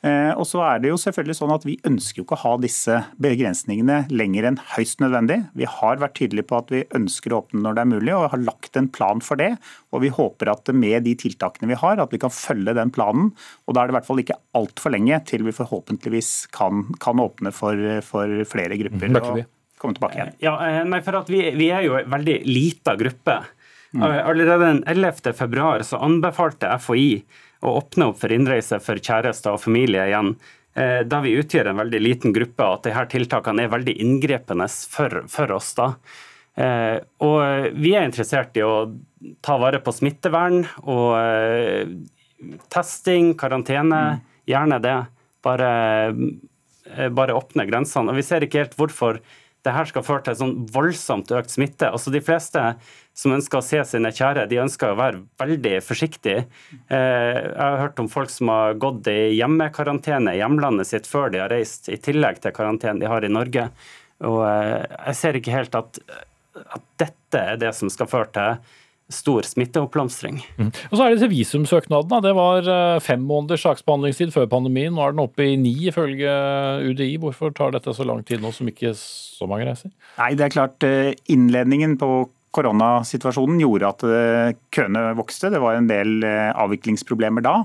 Eh, 0.03 0.33
og 0.35 0.43
så 0.43 0.59
er 0.67 0.81
det 0.83 0.89
jo 0.89 0.97
selvfølgelig 0.99 1.37
sånn 1.37 1.53
at 1.53 1.63
Vi 1.63 1.77
ønsker 1.87 2.19
jo 2.19 2.25
ikke 2.25 2.35
å 2.35 2.41
ha 2.41 2.57
disse 2.59 2.97
begrensningene 3.23 4.01
lenger 4.11 4.49
enn 4.49 4.59
høyst 4.73 4.99
nødvendig. 4.99 5.37
Vi 5.55 5.67
har 5.69 6.01
vært 6.01 6.17
tydelige 6.19 6.49
på 6.49 6.59
at 6.59 6.73
vi 6.73 6.81
ønsker 6.97 7.31
å 7.31 7.39
åpne 7.39 7.63
når 7.63 7.77
det 7.77 7.85
er 7.85 7.91
mulig, 7.93 8.11
og 8.17 8.27
har 8.33 8.43
lagt 8.43 8.79
en 8.79 8.89
plan 8.91 9.23
for 9.23 9.39
det. 9.39 9.53
Og 9.95 10.03
Vi 10.03 10.11
håper 10.11 10.51
at 10.51 10.73
med 10.75 11.07
de 11.07 11.15
tiltakene 11.15 11.71
vi 11.71 11.79
har, 11.79 12.01
at 12.03 12.11
vi 12.11 12.19
kan 12.19 12.33
følge 12.33 12.75
den 12.75 12.91
planen. 12.91 13.31
og 13.65 13.75
Da 13.75 13.83
er 13.83 13.87
det 13.87 13.95
i 13.95 13.97
hvert 13.99 14.09
fall 14.09 14.23
ikke 14.25 14.39
altfor 14.59 14.91
lenge 14.91 15.23
til 15.29 15.47
vi 15.47 15.55
forhåpentligvis 15.55 16.51
kan, 16.51 16.83
kan 16.99 17.23
åpne 17.23 17.53
for, 17.55 17.79
for, 18.03 18.43
flere 18.49 18.75
grupper. 18.81 19.07
Mm, 19.07 19.45
komme 19.79 19.95
tilbake 19.95 20.19
igjen. 20.19 20.35
Ja, 20.43 20.57
eh, 20.67 20.83
nei, 20.83 20.99
for 21.05 21.21
at 21.21 21.31
vi, 21.31 21.45
vi 21.55 21.71
er 21.71 21.87
jo 21.87 21.95
en 22.01 22.11
veldig 22.11 22.41
lita 22.49 22.97
gruppe. 22.99 23.39
Mm. 23.93 24.03
Allerede 24.03 24.65
den 24.65 24.83
11. 24.89 25.31
februar 25.37 25.83
så 25.85 25.99
anbefalte 26.01 26.71
FHI 26.81 27.23
å 27.63 27.77
åpne 27.79 28.11
opp 28.11 28.19
for 28.21 28.33
innreise 28.33 28.79
for 28.83 28.99
kjærester 28.99 29.55
og 29.55 29.63
familie 29.63 30.05
igjen, 30.09 30.33
eh, 30.75 31.01
da 31.07 31.21
vi 31.23 31.35
utgjør 31.39 31.71
en 31.71 31.81
veldig 31.83 32.01
liten 32.03 32.35
gruppe, 32.35 32.65
og 32.65 32.79
at 32.79 32.89
disse 32.89 33.05
tiltakene 33.15 33.65
er 33.65 33.73
veldig 33.73 33.95
inngripende 34.03 34.67
for, 34.91 35.23
for 35.31 35.55
oss. 35.55 35.73
da. 35.79 35.93
Eh, 36.53 36.97
og 37.25 37.77
vi 37.79 37.95
er 37.97 38.07
interessert 38.07 38.57
i 38.59 38.65
å 38.65 38.75
ta 39.41 39.57
vare 39.61 39.79
på 39.81 39.93
smittevern 39.95 40.61
og 40.83 41.07
eh, 41.17 41.93
testing, 42.73 43.33
karantene. 43.39 44.03
Mm. 44.17 44.29
Gjerne 44.51 44.81
det. 44.83 44.97
Bare, 45.43 45.69
bare 47.15 47.35
åpne 47.35 47.63
grensene. 47.67 48.11
Og 48.11 48.19
Vi 48.19 48.25
ser 48.27 48.43
ikke 48.43 48.59
helt 48.59 48.75
hvorfor 48.75 49.21
det 49.63 49.71
her 49.71 49.87
skal 49.87 50.03
føre 50.03 50.25
til 50.25 50.35
sånn 50.39 50.53
voldsomt 50.73 51.31
økt 51.35 51.53
smitte. 51.53 51.87
Altså 51.87 52.11
De 52.11 52.19
fleste 52.23 52.63
som 53.13 53.35
ønsker 53.35 53.59
å 53.59 53.65
se 53.65 53.81
sine 53.85 54.09
kjære, 54.13 54.47
de 54.49 54.61
ønsker 54.63 54.91
å 54.91 54.97
være 54.97 55.21
veldig 55.41 55.75
forsiktige. 55.85 56.47
Eh, 56.89 57.37
jeg 57.37 57.61
har 57.61 57.81
hørt 57.83 58.01
om 58.01 58.09
folk 58.09 58.33
som 58.33 58.49
har 58.49 58.77
gått 58.81 59.09
i 59.11 59.35
hjemmekarantene 59.37 60.33
i 60.33 60.41
hjemlandet 60.41 60.89
sitt 60.89 61.09
før 61.09 61.29
de 61.33 61.43
har 61.43 61.53
reist, 61.53 61.91
i 61.93 62.01
tillegg 62.01 62.41
til 62.41 62.55
karantenen 62.55 63.03
de 63.03 63.11
har 63.11 63.25
i 63.25 63.31
Norge. 63.31 63.69
Og 64.25 64.39
eh, 64.49 64.79
jeg 65.11 65.19
ser 65.21 65.37
ikke 65.37 65.53
helt 65.53 65.77
at, 65.77 66.01
at 66.63 66.87
dette 67.01 67.43
er 67.53 67.61
det 67.61 67.75
som 67.77 67.93
skal 67.93 68.09
føre 68.09 68.33
til 68.33 68.79
stor 69.13 69.45
smitteoppblomstring. 69.45 70.39
Mm. 70.57 70.69
Og 70.89 70.93
så 70.95 71.03
er 71.03 71.11
det 71.11 71.19
disse 71.19 71.29
visumsøknadene. 71.29 72.21
Det 72.25 72.33
var 72.33 72.65
eh, 72.65 72.99
fem 73.03 73.21
måneders 73.29 73.61
saksbehandlingstid 73.67 74.33
før 74.33 74.49
pandemien. 74.49 74.95
Nå 74.95 75.05
er 75.05 75.13
den 75.13 75.27
oppe 75.27 75.51
i 75.51 75.57
ni 75.59 75.75
ifølge 75.91 76.33
UDI. 76.89 77.19
Hvorfor 77.21 77.53
tar 77.53 77.75
dette 77.77 77.93
så 77.93 78.07
lang 78.09 78.25
tid 78.25 78.41
nå 78.41 78.49
som 78.55 78.73
ikke 78.73 78.95
så 78.97 79.45
mange 79.45 79.69
reiser? 79.69 79.93
Nei, 80.17 80.33
det 80.39 80.47
er 80.47 80.55
klart 80.55 80.93
Innledningen 81.29 81.99
på 82.01 82.09
koronasituasjonen 82.53 83.61
gjorde 83.63 83.89
at 83.89 84.05
eh, 84.07 84.53
køene 84.73 85.05
vokste. 85.17 85.51
Det 85.53 85.61
var 85.63 85.77
en 85.77 85.89
del 85.89 86.23
eh, 86.27 86.51
avviklingsproblemer 86.51 87.45
da. 87.45 87.55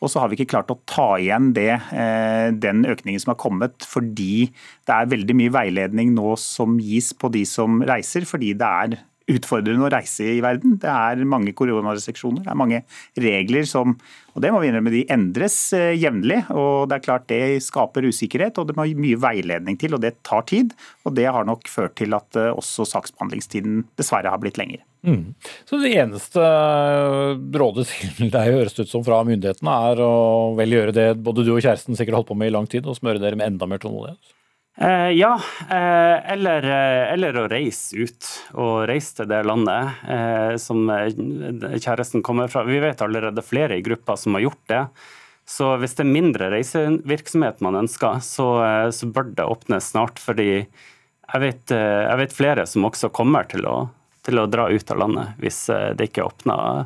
Og 0.00 0.12
så 0.12 0.22
har 0.22 0.30
vi 0.30 0.38
ikke 0.38 0.52
klart 0.54 0.72
å 0.72 0.78
ta 0.88 1.08
igjen 1.22 1.50
det, 1.56 1.72
eh, 1.90 2.48
den 2.54 2.84
økningen 2.88 3.22
som 3.22 3.34
har 3.34 3.40
kommet, 3.42 3.86
fordi 3.86 4.48
det 4.86 4.94
er 4.94 5.12
veldig 5.12 5.38
mye 5.42 5.54
veiledning 5.56 6.14
nå 6.16 6.36
som 6.40 6.78
gis 6.82 7.12
på 7.16 7.32
de 7.34 7.44
som 7.48 7.82
reiser, 7.86 8.28
fordi 8.28 8.54
det 8.58 8.72
er 8.86 8.98
utfordrende 9.30 9.88
å 9.88 9.92
reise 9.92 10.28
i 10.36 10.42
verden. 10.44 10.76
Det 10.82 10.90
er 10.90 11.24
mange 11.28 11.54
koronarestriksjoner, 11.56 12.44
det 12.44 12.52
er 12.52 12.62
mange 12.62 12.82
regler 13.18 13.66
som 13.68 13.96
og 14.36 14.42
det 14.44 14.50
må 14.52 14.58
vi 14.60 14.68
innrømme, 14.68 14.92
de 14.92 15.06
endres 15.12 15.54
eh, 15.72 15.94
jevnlig. 15.96 16.42
og 16.52 16.90
Det 16.90 16.98
er 16.98 17.04
klart 17.06 17.24
det 17.30 17.40
skaper 17.64 18.04
usikkerhet, 18.04 18.58
og 18.60 18.68
det 18.68 18.76
må 18.76 18.84
mye 19.00 19.16
veiledning 19.20 19.78
til, 19.80 19.96
og 19.96 20.02
det 20.04 20.18
tar 20.28 20.44
tid. 20.50 20.74
og 21.08 21.16
Det 21.16 21.24
har 21.24 21.48
nok 21.48 21.64
ført 21.72 21.96
til 21.96 22.12
at 22.16 22.36
eh, 22.36 22.52
også 22.52 22.84
saksbehandlingstiden 22.90 23.86
dessverre 23.96 24.32
har 24.32 24.42
blitt 24.42 24.60
lengre. 24.60 24.84
Mm. 25.08 25.32
Så 25.64 25.80
det 25.80 25.94
eneste 25.96 26.42
eh, 26.44 27.32
rådet 27.56 27.88
til 28.18 28.28
deg 28.34 28.52
høres 28.58 28.76
ut 28.76 28.92
som 28.92 29.06
fra 29.06 29.22
myndighetene 29.24 29.80
er 29.88 30.04
å 30.04 30.14
vel 30.58 30.76
gjøre 30.76 30.96
det 30.96 31.08
både 31.16 31.46
du 31.46 31.54
og 31.54 31.62
kjæresten 31.64 31.96
sikkert 31.96 32.20
holdt 32.20 32.32
på 32.34 32.36
med 32.36 32.52
i 32.52 32.56
lang 32.58 32.68
tid, 32.68 32.84
og 32.84 33.00
smøre 33.00 33.22
dere 33.22 33.40
med 33.40 33.54
enda 33.54 33.70
mer 33.70 33.80
tålmodighet? 33.80 34.35
Eh, 34.78 35.10
ja, 35.10 35.40
eh, 35.70 36.32
eller, 36.32 36.62
eh, 36.62 37.12
eller, 37.12 37.36
å 37.40 37.48
reise 37.48 37.96
ut. 37.96 38.26
Og 38.60 38.84
reise 38.90 39.22
til 39.22 39.30
det 39.30 39.40
landet 39.48 40.02
eh, 40.04 40.56
som 40.60 40.84
eh, 40.92 41.08
kjæresten 41.80 42.24
kommer 42.26 42.52
fra. 42.52 42.66
Vi 42.68 42.80
vet 42.84 43.00
allerede 43.00 43.44
flere 43.44 43.78
i 43.78 43.84
gruppa 43.84 44.18
som 44.20 44.36
har 44.36 44.44
gjort 44.44 44.64
det. 44.68 44.82
Så 45.48 45.70
hvis 45.80 45.96
det 45.96 46.04
er 46.04 46.10
mindre 46.10 46.50
reisevirksomhet 46.52 47.62
man 47.64 47.80
ønsker, 47.80 48.20
så, 48.20 48.50
eh, 48.66 48.90
så 48.92 49.08
bør 49.08 49.32
det 49.38 49.48
åpnes 49.48 49.92
snart. 49.94 50.20
Fordi 50.20 50.50
jeg 50.60 51.42
vet, 51.42 51.72
jeg 51.72 52.18
vet 52.20 52.34
flere 52.36 52.66
som 52.68 52.84
også 52.86 53.08
kommer 53.16 53.48
til 53.50 53.64
å, 53.66 53.78
til 54.28 54.38
å, 54.38 54.44
dra 54.46 54.68
ut 54.70 54.92
av 54.92 55.00
landet 55.00 55.40
hvis 55.42 55.64
det 55.98 56.12
ikke 56.12 56.28
åpner 56.28 56.84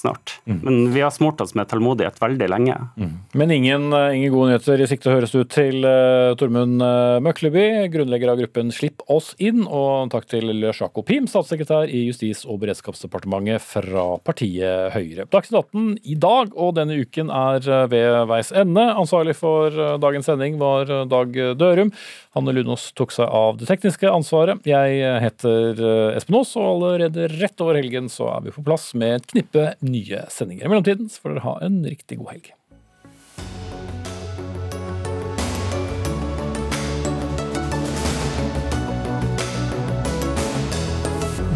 snart. 0.00 0.40
Mm. 0.44 0.60
Men 0.62 0.92
vi 0.92 1.00
har 1.00 1.10
smurt 1.10 1.40
oss 1.40 1.54
med 1.54 1.68
tålmodighet 1.68 2.20
veldig 2.20 2.48
lenge. 2.50 2.76
Mm. 2.96 3.12
Men 3.32 3.50
ingen, 3.50 3.92
eh, 3.92 4.16
ingen, 4.16 4.32
gode 4.32 4.50
nyheter 4.50 4.80
i 4.80 4.88
sikte 4.88 5.12
høres 5.12 5.34
ut 5.34 5.50
til 5.52 5.84
uh, 5.84 6.32
Tormund 6.40 6.82
uh, 6.82 7.18
Møkleby, 7.24 7.64
grunnlegger 7.92 8.32
av 8.32 8.40
gruppen 8.40 8.72
Slipp 8.74 9.04
oss 9.10 9.32
inn, 9.42 9.64
og 9.66 10.10
takk 10.14 10.28
til 10.30 10.48
Løs 10.62 10.80
Pim, 11.06 11.26
statssekretær 11.30 11.90
i 11.90 12.04
Justis- 12.08 12.46
og 12.46 12.60
beredskapsdepartementet 12.62 13.62
fra 13.64 14.06
partiet 14.24 14.94
Høyre. 14.94 15.26
Dagsnytt 15.30 15.58
18 15.74 15.98
i 16.04 16.16
dag 16.20 16.54
og 16.54 16.74
denne 16.78 16.96
uken 17.00 17.32
er 17.34 17.64
ved 17.90 18.26
veis 18.30 18.52
ende. 18.56 18.84
Ansvarlig 19.00 19.36
for 19.38 19.74
dagens 20.00 20.28
sending 20.30 20.58
var 20.60 20.88
Dag 21.10 21.36
Dørum. 21.58 21.92
Hanne 22.36 22.54
Lunås 22.54 22.90
tok 22.96 23.12
seg 23.14 23.26
av 23.26 23.58
det 23.60 23.68
tekniske 23.68 24.08
ansvaret. 24.10 24.62
Jeg 24.68 25.00
heter 25.24 25.82
Espen 26.16 26.38
Aas, 26.38 26.54
og 26.58 26.68
allerede 26.76 27.28
rett 27.40 27.64
over 27.64 27.80
helgen 27.80 28.08
så 28.12 28.30
er 28.36 28.46
vi 28.46 28.54
på 28.54 28.64
plass 28.66 28.90
med 28.98 29.18
et 29.18 29.28
knippe 29.32 29.66
nye 29.90 30.24
sendinger. 30.32 30.66
I 30.66 30.72
mellomtiden 30.72 31.10
så 31.10 31.22
får 31.22 31.36
dere 31.36 31.46
ha 31.48 31.58
en 31.66 31.82
riktig 31.86 32.20
god 32.22 32.34
helg. 32.36 32.50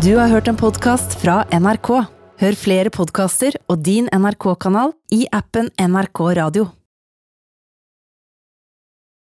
Du 0.05 0.16
har 0.18 0.28
hørt 0.28 0.49
en 0.53 0.59
podkast 0.61 1.14
fra 1.22 1.47
NRK. 1.49 1.89
Hør 2.43 2.57
flere 2.61 2.91
podkaster 2.93 3.57
og 3.72 3.80
din 3.87 4.11
NRK-kanal 4.12 4.93
i 5.16 5.24
appen 5.32 5.70
NRK 5.80 6.26
Radio. 6.37 6.66